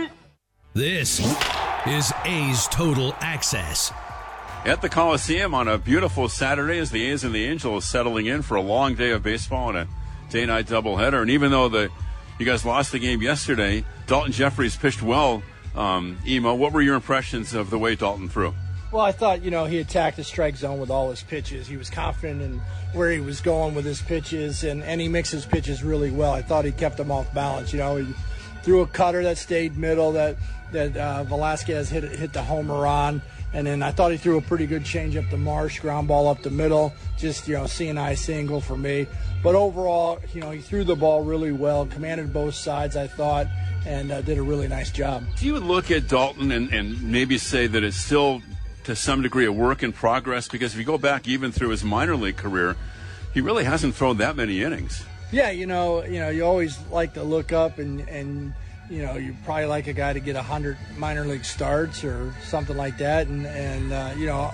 This 0.73 1.19
is 1.85 2.13
A's 2.23 2.65
Total 2.67 3.13
Access. 3.19 3.91
At 4.63 4.81
the 4.81 4.87
Coliseum 4.87 5.53
on 5.53 5.67
a 5.67 5.77
beautiful 5.77 6.29
Saturday 6.29 6.79
as 6.79 6.91
the 6.91 7.03
A's 7.07 7.25
and 7.25 7.35
the 7.35 7.43
Angels 7.43 7.83
settling 7.83 8.27
in 8.27 8.41
for 8.41 8.55
a 8.55 8.61
long 8.61 8.95
day 8.95 9.11
of 9.11 9.21
baseball 9.21 9.67
and 9.67 9.79
a 9.79 9.87
day 10.29 10.45
night 10.45 10.67
doubleheader. 10.67 11.21
And 11.21 11.29
even 11.29 11.51
though 11.51 11.67
the 11.67 11.89
you 12.39 12.45
guys 12.45 12.63
lost 12.63 12.93
the 12.93 12.99
game 12.99 13.21
yesterday, 13.21 13.83
Daulton 14.07 14.31
Jefferies 14.31 14.77
pitched 14.77 15.03
well. 15.03 15.43
Um, 15.75 16.17
Emo, 16.25 16.55
what 16.55 16.71
were 16.71 16.81
your 16.81 16.95
impressions 16.95 17.53
of 17.53 17.69
the 17.69 17.77
way 17.77 17.97
Daulton 17.97 18.29
threw? 18.29 18.53
Well, 18.93 19.03
I 19.03 19.11
thought, 19.11 19.41
you 19.41 19.51
know, 19.51 19.65
he 19.65 19.79
attacked 19.79 20.15
the 20.15 20.23
strike 20.23 20.55
zone 20.55 20.79
with 20.79 20.89
all 20.89 21.09
his 21.09 21.21
pitches. 21.21 21.67
He 21.67 21.75
was 21.75 21.89
confident 21.89 22.41
in 22.41 22.61
where 22.93 23.11
he 23.11 23.19
was 23.19 23.41
going 23.41 23.75
with 23.75 23.83
his 23.83 24.01
pitches, 24.01 24.63
and, 24.63 24.83
and 24.83 25.01
he 25.01 25.09
mixed 25.09 25.33
his 25.33 25.45
pitches 25.45 25.83
really 25.83 26.11
well. 26.11 26.31
I 26.31 26.41
thought 26.41 26.63
he 26.63 26.71
kept 26.71 26.95
them 26.95 27.11
off 27.11 27.33
balance. 27.33 27.73
You 27.73 27.79
know, 27.79 27.97
he 27.97 28.13
threw 28.63 28.81
a 28.81 28.87
cutter 28.87 29.23
that 29.23 29.37
stayed 29.37 29.77
middle 29.77 30.13
that 30.13 30.37
that 30.71 30.95
uh, 30.95 31.23
Velazquez 31.23 31.89
hit 31.89 32.03
hit 32.03 32.33
the 32.33 32.41
homer 32.41 32.85
on, 32.85 33.21
and 33.53 33.67
then 33.67 33.83
I 33.83 33.91
thought 33.91 34.11
he 34.11 34.17
threw 34.17 34.37
a 34.37 34.41
pretty 34.41 34.65
good 34.65 34.83
changeup 34.83 35.29
to 35.29 35.37
Marsh, 35.37 35.79
ground 35.79 36.07
ball 36.07 36.27
up 36.29 36.41
the 36.41 36.49
middle, 36.49 36.93
just 37.17 37.47
you 37.47 37.55
know 37.55 37.67
seeing-eye 37.67 38.15
single 38.15 38.61
for 38.61 38.77
me. 38.77 39.07
But 39.43 39.55
overall, 39.55 40.19
you 40.33 40.41
know, 40.41 40.51
he 40.51 40.61
threw 40.61 40.83
the 40.83 40.95
ball 40.95 41.23
really 41.23 41.51
well, 41.51 41.85
commanded 41.85 42.31
both 42.31 42.53
sides, 42.53 42.95
I 42.95 43.07
thought, 43.07 43.47
and 43.85 44.11
uh, 44.11 44.21
did 44.21 44.37
a 44.37 44.43
really 44.43 44.67
nice 44.67 44.91
job. 44.91 45.23
Do 45.37 45.47
you 45.47 45.59
look 45.59 45.89
at 45.89 46.03
Daulton 46.03 46.55
and, 46.55 46.71
and 46.71 47.01
maybe 47.11 47.37
say 47.37 47.67
that 47.67 47.83
it's 47.83 47.97
still 47.97 48.41
to 48.83 48.95
some 48.95 49.23
degree 49.23 49.45
a 49.45 49.51
work 49.51 49.81
in 49.81 49.93
progress? 49.93 50.47
Because 50.47 50.73
if 50.73 50.79
you 50.79 50.85
go 50.85 50.99
back 50.99 51.27
even 51.27 51.51
through 51.51 51.69
his 51.69 51.83
minor 51.83 52.15
league 52.15 52.37
career, 52.37 52.77
he 53.33 53.41
really 53.41 53.63
hasn't 53.63 53.95
thrown 53.95 54.17
that 54.17 54.35
many 54.35 54.61
innings. 54.61 55.03
Yeah, 55.31 55.51
you 55.51 55.65
know, 55.65 56.03
you 56.03 56.19
know, 56.19 56.29
you 56.29 56.45
always 56.45 56.77
like 56.91 57.13
to 57.13 57.23
look 57.23 57.51
up 57.51 57.79
and 57.79 58.01
and 58.09 58.53
you 58.89 59.01
know, 59.05 59.15
you 59.15 59.33
probably 59.45 59.65
like 59.65 59.87
a 59.87 59.93
guy 59.93 60.11
to 60.11 60.19
get 60.19 60.35
a 60.35 60.41
hundred 60.41 60.77
minor 60.97 61.25
league 61.25 61.45
starts 61.45 62.03
or 62.03 62.35
something 62.43 62.75
like 62.75 62.97
that, 62.97 63.27
and 63.27 63.47
and 63.47 63.93
uh, 63.93 64.13
you 64.17 64.25
know, 64.25 64.51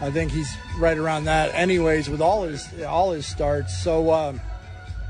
I 0.00 0.10
think 0.10 0.30
he's 0.30 0.54
right 0.78 0.96
around 0.96 1.24
that, 1.24 1.54
anyways, 1.54 2.10
with 2.10 2.20
all 2.20 2.42
his 2.42 2.68
all 2.82 3.12
his 3.12 3.26
starts. 3.26 3.82
So, 3.82 4.12
um, 4.12 4.40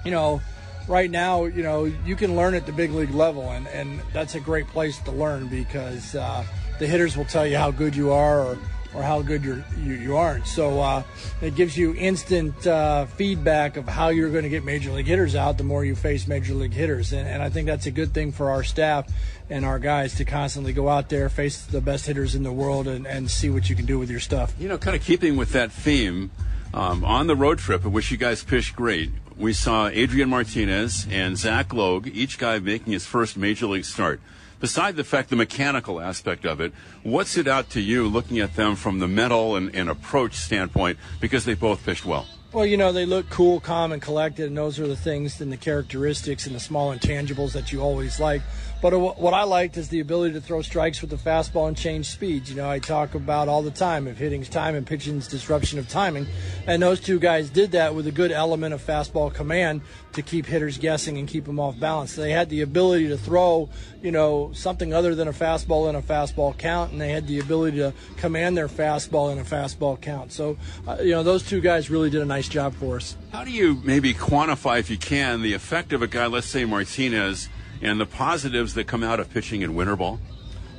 you 0.04 0.12
know, 0.12 0.40
right 0.86 1.10
now, 1.10 1.46
you 1.46 1.64
know, 1.64 1.84
you 1.84 2.14
can 2.14 2.36
learn 2.36 2.54
at 2.54 2.66
the 2.66 2.72
big 2.72 2.92
league 2.92 3.10
level, 3.10 3.50
and 3.50 3.66
and 3.68 4.00
that's 4.12 4.36
a 4.36 4.40
great 4.40 4.68
place 4.68 4.98
to 5.00 5.10
learn 5.10 5.48
because 5.48 6.14
uh, 6.14 6.44
the 6.78 6.86
hitters 6.86 7.16
will 7.16 7.24
tell 7.24 7.46
you 7.46 7.56
how 7.56 7.72
good 7.72 7.96
you 7.96 8.12
are 8.12 8.40
or 8.40 8.58
or 8.98 9.02
how 9.02 9.22
good 9.22 9.44
you're, 9.44 9.64
you, 9.80 9.94
you 9.94 10.16
aren't. 10.16 10.46
So 10.46 10.80
uh, 10.80 11.02
it 11.40 11.54
gives 11.54 11.76
you 11.76 11.94
instant 11.94 12.66
uh, 12.66 13.06
feedback 13.06 13.76
of 13.76 13.86
how 13.86 14.08
you're 14.08 14.30
going 14.30 14.42
to 14.42 14.48
get 14.48 14.64
major 14.64 14.90
league 14.90 15.06
hitters 15.06 15.36
out 15.36 15.56
the 15.56 15.64
more 15.64 15.84
you 15.84 15.94
face 15.94 16.26
major 16.26 16.54
league 16.54 16.72
hitters. 16.72 17.12
And, 17.12 17.28
and 17.28 17.40
I 17.40 17.48
think 17.48 17.66
that's 17.66 17.86
a 17.86 17.92
good 17.92 18.12
thing 18.12 18.32
for 18.32 18.50
our 18.50 18.64
staff 18.64 19.08
and 19.48 19.64
our 19.64 19.78
guys 19.78 20.16
to 20.16 20.24
constantly 20.24 20.72
go 20.72 20.88
out 20.88 21.08
there, 21.08 21.28
face 21.28 21.64
the 21.64 21.80
best 21.80 22.06
hitters 22.06 22.34
in 22.34 22.42
the 22.42 22.52
world, 22.52 22.88
and, 22.88 23.06
and 23.06 23.30
see 23.30 23.50
what 23.50 23.70
you 23.70 23.76
can 23.76 23.86
do 23.86 24.00
with 24.00 24.10
your 24.10 24.20
stuff. 24.20 24.52
You 24.58 24.68
know, 24.68 24.78
kind 24.78 24.96
of 24.96 25.02
keeping 25.02 25.36
with 25.36 25.52
that 25.52 25.70
theme, 25.70 26.32
um, 26.74 27.04
on 27.04 27.28
the 27.28 27.36
road 27.36 27.58
trip, 27.60 27.84
in 27.84 27.92
which 27.92 28.10
you 28.10 28.16
guys 28.16 28.42
pitched 28.42 28.74
great, 28.74 29.10
we 29.36 29.52
saw 29.52 29.86
Adrian 29.88 30.28
Martinez 30.28 31.06
and 31.08 31.38
Zach 31.38 31.72
Logue, 31.72 32.08
each 32.08 32.36
guy 32.36 32.58
making 32.58 32.92
his 32.92 33.06
first 33.06 33.36
major 33.36 33.66
league 33.66 33.84
start 33.84 34.20
beside 34.60 34.96
the 34.96 35.04
fact, 35.04 35.30
the 35.30 35.36
mechanical 35.36 36.00
aspect 36.00 36.44
of 36.44 36.60
it, 36.60 36.72
what 37.02 37.26
stood 37.26 37.48
out 37.48 37.70
to 37.70 37.80
you 37.80 38.06
looking 38.08 38.38
at 38.38 38.54
them 38.56 38.76
from 38.76 38.98
the 38.98 39.08
mental 39.08 39.56
and, 39.56 39.74
and 39.74 39.88
approach 39.88 40.34
standpoint 40.34 40.98
because 41.20 41.44
they 41.44 41.54
both 41.54 41.80
fished 41.80 42.04
well? 42.04 42.26
Well, 42.50 42.64
you 42.64 42.78
know, 42.78 42.92
they 42.92 43.04
look 43.04 43.28
cool, 43.28 43.60
calm, 43.60 43.92
and 43.92 44.00
collected, 44.00 44.46
and 44.46 44.56
those 44.56 44.78
are 44.78 44.86
the 44.86 44.96
things 44.96 45.38
and 45.42 45.52
the 45.52 45.58
characteristics 45.58 46.46
and 46.46 46.56
the 46.56 46.60
small 46.60 46.96
intangibles 46.96 47.52
that 47.52 47.72
you 47.72 47.82
always 47.82 48.18
like. 48.18 48.40
But 48.80 48.96
what 48.96 49.34
I 49.34 49.42
liked 49.42 49.76
is 49.76 49.88
the 49.88 49.98
ability 49.98 50.34
to 50.34 50.40
throw 50.40 50.62
strikes 50.62 51.00
with 51.00 51.10
the 51.10 51.16
fastball 51.16 51.66
and 51.66 51.76
change 51.76 52.10
speeds. 52.10 52.48
You 52.48 52.56
know, 52.56 52.70
I 52.70 52.78
talk 52.78 53.16
about 53.16 53.48
all 53.48 53.60
the 53.60 53.72
time 53.72 54.06
of 54.06 54.16
hitting's 54.16 54.48
time 54.48 54.76
and 54.76 54.86
pitching's 54.86 55.26
disruption 55.26 55.80
of 55.80 55.88
timing. 55.88 56.28
And 56.64 56.80
those 56.80 57.00
two 57.00 57.18
guys 57.18 57.50
did 57.50 57.72
that 57.72 57.96
with 57.96 58.06
a 58.06 58.12
good 58.12 58.30
element 58.30 58.74
of 58.74 58.80
fastball 58.80 59.34
command 59.34 59.80
to 60.12 60.22
keep 60.22 60.46
hitters 60.46 60.78
guessing 60.78 61.18
and 61.18 61.26
keep 61.26 61.44
them 61.44 61.58
off 61.58 61.78
balance. 61.80 62.14
They 62.14 62.30
had 62.30 62.50
the 62.50 62.60
ability 62.60 63.08
to 63.08 63.18
throw, 63.18 63.68
you 64.00 64.12
know, 64.12 64.52
something 64.52 64.94
other 64.94 65.16
than 65.16 65.26
a 65.26 65.32
fastball 65.32 65.88
in 65.88 65.96
a 65.96 66.02
fastball 66.02 66.56
count, 66.56 66.92
and 66.92 67.00
they 67.00 67.10
had 67.10 67.26
the 67.26 67.40
ability 67.40 67.78
to 67.78 67.92
command 68.16 68.56
their 68.56 68.68
fastball 68.68 69.32
in 69.32 69.40
a 69.40 69.44
fastball 69.44 70.00
count. 70.00 70.30
So, 70.30 70.56
uh, 70.86 70.98
you 71.00 71.10
know, 71.10 71.24
those 71.24 71.42
two 71.42 71.60
guys 71.60 71.90
really 71.90 72.10
did 72.10 72.22
a 72.22 72.26
nice 72.26 72.48
job 72.48 72.74
for 72.74 72.96
us. 72.96 73.16
How 73.32 73.44
do 73.44 73.50
you 73.50 73.80
maybe 73.82 74.14
quantify, 74.14 74.78
if 74.78 74.88
you 74.88 74.98
can, 74.98 75.42
the 75.42 75.54
effect 75.54 75.92
of 75.92 76.00
a 76.00 76.06
guy, 76.06 76.26
let's 76.26 76.46
say 76.46 76.64
Martinez? 76.64 77.48
And 77.82 78.00
the 78.00 78.06
positives 78.06 78.74
that 78.74 78.86
come 78.86 79.02
out 79.02 79.20
of 79.20 79.30
pitching 79.30 79.62
in 79.62 79.74
winter 79.74 79.96
ball? 79.96 80.18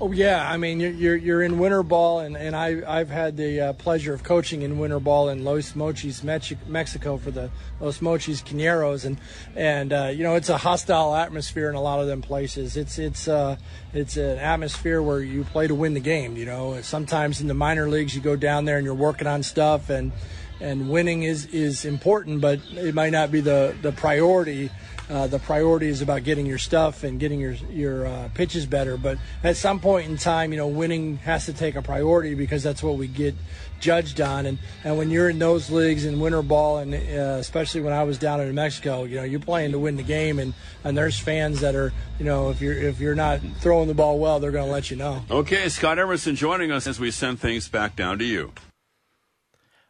Oh 0.01 0.13
yeah, 0.13 0.49
I 0.49 0.55
mean 0.55 0.79
you're 0.79 1.17
you're, 1.17 1.41
in 1.41 1.59
winter 1.59 1.83
ball, 1.83 2.21
and, 2.21 2.37
and 2.37 2.55
I 2.55 2.81
I've 2.87 3.09
had 3.09 3.35
the 3.35 3.59
uh, 3.59 3.73
pleasure 3.73 4.13
of 4.13 4.23
coaching 4.23 4.61
in 4.61 4.79
winter 4.79 4.99
ball 5.01 5.27
in 5.27 5.43
Los 5.43 5.73
Mochis, 5.73 6.23
Mexico 6.23 7.17
for 7.17 7.31
the 7.31 7.51
Los 7.81 7.99
Mochis 7.99 8.41
Cañeros, 8.41 9.03
and 9.03 9.17
and 9.57 9.91
uh, 9.91 10.05
you 10.05 10.23
know 10.23 10.35
it's 10.35 10.47
a 10.47 10.57
hostile 10.57 11.13
atmosphere 11.13 11.69
in 11.69 11.75
a 11.75 11.81
lot 11.81 11.99
of 11.99 12.07
them 12.07 12.21
places. 12.21 12.77
It's 12.77 12.97
it's 12.97 13.27
uh, 13.27 13.57
it's 13.93 14.15
an 14.15 14.37
atmosphere 14.37 15.01
where 15.01 15.19
you 15.19 15.43
play 15.43 15.67
to 15.67 15.75
win 15.75 15.95
the 15.95 15.99
game. 15.99 16.37
You 16.37 16.45
know, 16.45 16.81
sometimes 16.81 17.41
in 17.41 17.47
the 17.47 17.53
minor 17.53 17.89
leagues 17.89 18.15
you 18.15 18.21
go 18.21 18.37
down 18.37 18.63
there 18.63 18.77
and 18.77 18.85
you're 18.85 18.95
working 18.95 19.27
on 19.27 19.43
stuff, 19.43 19.89
and 19.89 20.13
and 20.61 20.89
winning 20.89 21.23
is 21.23 21.45
is 21.47 21.83
important, 21.83 22.39
but 22.39 22.61
it 22.71 22.95
might 22.95 23.11
not 23.11 23.31
be 23.31 23.41
the 23.41 23.75
the 23.81 23.91
priority 23.91 24.69
uh, 25.09 25.27
the 25.27 25.39
priority 25.39 25.87
is 25.87 26.01
about 26.01 26.23
getting 26.23 26.45
your 26.45 26.57
stuff 26.57 27.03
and 27.03 27.19
getting 27.19 27.39
your 27.39 27.53
your 27.71 28.05
uh, 28.05 28.29
pitches 28.33 28.65
better. 28.65 28.95
But 28.95 29.17
at 29.43 29.57
some 29.57 29.79
point 29.79 30.09
in 30.09 30.17
time, 30.17 30.51
you 30.51 30.57
know, 30.57 30.67
winning 30.67 31.17
has 31.17 31.45
to 31.47 31.53
take 31.53 31.75
a 31.75 31.81
priority 31.81 32.35
because 32.35 32.61
that's 32.61 32.83
what 32.83 32.95
we 32.95 33.07
get 33.07 33.35
judged 33.79 34.21
on. 34.21 34.45
And 34.45 34.59
and 34.83 34.97
when 34.97 35.09
you're 35.09 35.29
in 35.29 35.39
those 35.39 35.71
leagues 35.71 36.05
in 36.05 36.19
winter 36.19 36.41
ball, 36.41 36.77
and 36.77 36.93
uh, 36.93 37.37
especially 37.39 37.81
when 37.81 37.93
I 37.93 38.03
was 38.03 38.17
down 38.17 38.39
in 38.41 38.53
Mexico, 38.53 39.03
you 39.03 39.15
know, 39.15 39.23
you're 39.23 39.39
playing 39.39 39.71
to 39.71 39.79
win 39.79 39.95
the 39.95 40.03
game, 40.03 40.37
and 40.37 40.53
and 40.83 40.97
there's 40.97 41.17
fans 41.17 41.61
that 41.61 41.75
are, 41.75 41.91
you 42.19 42.25
know, 42.25 42.51
if 42.51 42.61
you're 42.61 42.73
if 42.73 42.99
you're 42.99 43.15
not 43.15 43.39
throwing 43.59 43.87
the 43.87 43.95
ball 43.95 44.19
well, 44.19 44.39
they're 44.39 44.51
going 44.51 44.67
to 44.67 44.71
let 44.71 44.91
you 44.91 44.97
know. 44.97 45.23
Okay, 45.31 45.69
Scott 45.69 45.97
Emerson 45.97 46.35
joining 46.35 46.71
us 46.71 46.85
as 46.85 46.99
we 46.99 47.09
send 47.09 47.39
things 47.39 47.67
back 47.67 47.95
down 47.95 48.19
to 48.19 48.25
you. 48.25 48.51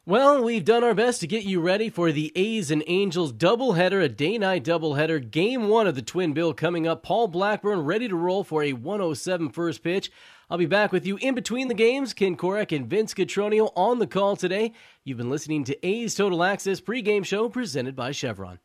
Well, 0.09 0.43
we've 0.43 0.65
done 0.65 0.83
our 0.83 0.95
best 0.95 1.21
to 1.21 1.27
get 1.27 1.43
you 1.43 1.61
ready 1.61 1.87
for 1.87 2.11
the 2.11 2.31
A's 2.35 2.71
and 2.71 2.83
Angels 2.87 3.31
doubleheader, 3.31 4.03
a 4.03 4.09
day 4.09 4.39
night 4.39 4.63
doubleheader. 4.63 5.29
Game 5.29 5.67
one 5.67 5.85
of 5.85 5.93
the 5.93 6.01
Twin 6.01 6.33
Bill 6.33 6.51
coming 6.51 6.87
up. 6.87 7.03
Paul 7.03 7.27
Blackburn 7.27 7.81
ready 7.81 8.07
to 8.07 8.15
roll 8.15 8.43
for 8.43 8.63
a 8.63 8.73
107 8.73 9.49
first 9.49 9.83
pitch. 9.83 10.11
I'll 10.49 10.57
be 10.57 10.65
back 10.65 10.91
with 10.91 11.05
you 11.05 11.17
in 11.17 11.35
between 11.35 11.67
the 11.67 11.75
games. 11.75 12.15
Ken 12.15 12.35
Korach 12.35 12.75
and 12.75 12.89
Vince 12.89 13.13
Cotroneo 13.13 13.71
on 13.75 13.99
the 13.99 14.07
call 14.07 14.35
today. 14.35 14.73
You've 15.03 15.19
been 15.19 15.29
listening 15.29 15.63
to 15.65 15.85
A's 15.85 16.15
Total 16.15 16.43
Access 16.43 16.81
pregame 16.81 17.23
show 17.23 17.47
presented 17.47 17.95
by 17.95 18.11
Chevron. 18.11 18.57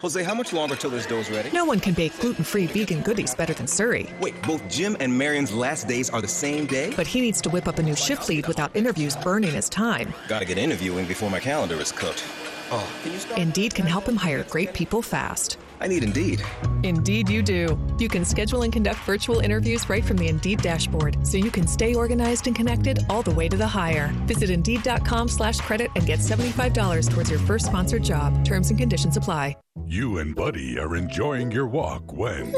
Jose, 0.00 0.22
how 0.22 0.34
much 0.34 0.52
longer 0.52 0.76
till 0.76 0.90
this 0.90 1.06
dough's 1.06 1.30
ready? 1.30 1.50
No 1.52 1.64
one 1.64 1.80
can 1.80 1.94
bake 1.94 2.18
gluten-free 2.20 2.66
vegan 2.66 3.00
goodies 3.00 3.34
better 3.34 3.54
than 3.54 3.66
Surrey. 3.66 4.12
Wait, 4.20 4.40
both 4.42 4.66
Jim 4.68 4.94
and 5.00 5.16
Marion's 5.16 5.54
last 5.54 5.88
days 5.88 6.10
are 6.10 6.20
the 6.20 6.28
same 6.28 6.66
day? 6.66 6.92
But 6.94 7.06
he 7.06 7.22
needs 7.22 7.40
to 7.42 7.48
whip 7.48 7.66
up 7.66 7.78
a 7.78 7.82
new 7.82 7.96
shift 7.96 8.28
lead 8.28 8.46
without 8.46 8.76
interviews 8.76 9.16
burning 9.16 9.52
his 9.52 9.70
time. 9.70 10.12
Gotta 10.28 10.44
get 10.44 10.58
interviewing 10.58 11.06
before 11.06 11.30
my 11.30 11.40
calendar 11.40 11.76
is 11.76 11.92
cooked. 11.92 12.22
Oh, 12.70 12.86
can 13.02 13.12
you? 13.12 13.42
Indeed 13.42 13.74
can 13.74 13.86
help 13.86 14.06
him 14.06 14.16
hire 14.16 14.42
great 14.44 14.74
people 14.74 15.00
fast. 15.00 15.56
I 15.80 15.86
need 15.86 16.04
Indeed. 16.04 16.42
Indeed, 16.82 17.28
you 17.28 17.42
do. 17.42 17.78
You 17.98 18.08
can 18.08 18.24
schedule 18.24 18.62
and 18.62 18.72
conduct 18.72 19.00
virtual 19.00 19.40
interviews 19.40 19.88
right 19.88 20.04
from 20.04 20.18
the 20.18 20.28
Indeed 20.28 20.60
dashboard, 20.62 21.26
so 21.26 21.38
you 21.38 21.50
can 21.50 21.66
stay 21.66 21.94
organized 21.94 22.46
and 22.46 22.54
connected 22.54 22.98
all 23.08 23.22
the 23.22 23.34
way 23.34 23.48
to 23.48 23.56
the 23.56 23.66
hire. 23.66 24.12
Visit 24.26 24.50
Indeed.com/credit 24.50 25.90
and 25.94 26.06
get 26.06 26.20
seventy-five 26.20 26.72
dollars 26.72 27.08
towards 27.08 27.30
your 27.30 27.40
first 27.40 27.66
sponsored 27.66 28.02
job. 28.04 28.44
Terms 28.44 28.70
and 28.70 28.78
conditions 28.78 29.16
apply. 29.16 29.56
You 29.84 30.18
and 30.18 30.34
Buddy 30.34 30.78
are 30.78 30.96
enjoying 30.96 31.52
your 31.52 31.66
walk 31.66 32.12
when. 32.12 32.54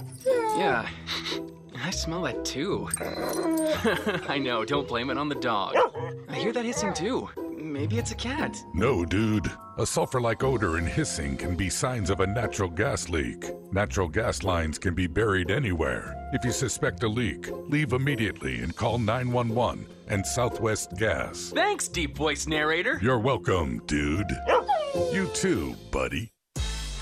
yeah, 0.56 0.86
I 1.82 1.90
smell 1.90 2.22
that 2.22 2.44
too. 2.44 2.88
I 4.28 4.38
know. 4.38 4.64
Don't 4.64 4.86
blame 4.88 5.08
it 5.10 5.16
on 5.16 5.28
the 5.28 5.36
dog. 5.36 5.74
I 6.28 6.34
hear 6.34 6.52
that 6.52 6.64
hissing 6.64 6.92
too. 6.92 7.28
Maybe 7.72 7.98
it's 7.98 8.12
a 8.12 8.16
cat. 8.16 8.56
No, 8.74 9.04
dude. 9.04 9.50
A 9.78 9.86
sulfur 9.86 10.20
like 10.20 10.42
odor 10.42 10.76
and 10.76 10.88
hissing 10.88 11.36
can 11.36 11.56
be 11.56 11.68
signs 11.68 12.10
of 12.10 12.20
a 12.20 12.26
natural 12.26 12.68
gas 12.68 13.08
leak. 13.08 13.44
Natural 13.72 14.08
gas 14.08 14.42
lines 14.42 14.78
can 14.78 14.94
be 14.94 15.06
buried 15.06 15.50
anywhere. 15.50 16.14
If 16.32 16.44
you 16.44 16.52
suspect 16.52 17.02
a 17.02 17.08
leak, 17.08 17.50
leave 17.68 17.92
immediately 17.92 18.60
and 18.62 18.74
call 18.74 18.98
911 18.98 19.86
and 20.08 20.26
Southwest 20.26 20.96
Gas. 20.96 21.52
Thanks, 21.54 21.88
deep 21.88 22.16
voice 22.16 22.46
narrator. 22.46 22.98
You're 23.02 23.18
welcome, 23.18 23.82
dude. 23.86 24.30
You 25.12 25.26
too, 25.34 25.74
buddy. 25.90 26.32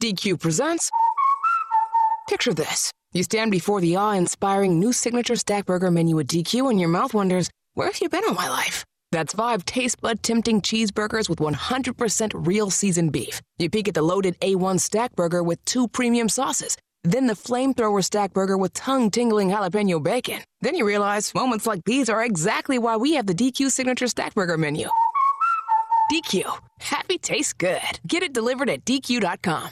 DQ 0.00 0.40
presents. 0.40 0.90
Picture 2.26 2.54
this. 2.54 2.90
You 3.12 3.22
stand 3.22 3.50
before 3.50 3.82
the 3.82 3.96
awe 3.96 4.12
inspiring 4.12 4.78
new 4.78 4.94
signature 4.94 5.36
stack 5.36 5.66
burger 5.66 5.90
menu 5.90 6.18
at 6.20 6.26
DQ, 6.26 6.70
and 6.70 6.80
your 6.80 6.88
mouth 6.88 7.12
wonders, 7.12 7.50
where 7.74 7.86
have 7.86 8.00
you 8.00 8.08
been 8.08 8.24
all 8.26 8.32
my 8.32 8.48
life? 8.48 8.82
That's 9.12 9.34
five 9.34 9.66
taste 9.66 10.00
bud 10.00 10.22
tempting 10.22 10.62
cheeseburgers 10.62 11.28
with 11.28 11.38
100% 11.40 12.46
real 12.46 12.70
seasoned 12.70 13.12
beef. 13.12 13.42
You 13.58 13.68
peek 13.68 13.88
at 13.88 13.94
the 13.94 14.02
loaded 14.02 14.40
A1 14.40 14.80
stack 14.80 15.14
burger 15.16 15.42
with 15.42 15.62
two 15.66 15.86
premium 15.86 16.30
sauces. 16.30 16.78
Then 17.04 17.26
the 17.26 17.34
flamethrower 17.34 18.02
stack 18.02 18.32
burger 18.32 18.56
with 18.56 18.72
tongue 18.72 19.10
tingling 19.10 19.50
jalapeno 19.50 20.02
bacon. 20.02 20.40
Then 20.62 20.76
you 20.76 20.86
realize 20.86 21.34
moments 21.34 21.66
like 21.66 21.84
these 21.84 22.08
are 22.08 22.24
exactly 22.24 22.78
why 22.78 22.96
we 22.96 23.14
have 23.14 23.26
the 23.26 23.34
DQ 23.34 23.70
signature 23.70 24.06
stack 24.06 24.34
burger 24.34 24.56
menu. 24.56 24.88
DQ. 26.10 26.58
Happy 26.80 27.18
tastes 27.18 27.52
good. 27.52 28.00
Get 28.06 28.22
it 28.22 28.32
delivered 28.32 28.70
at 28.70 28.84
DQ.com. 28.84 29.70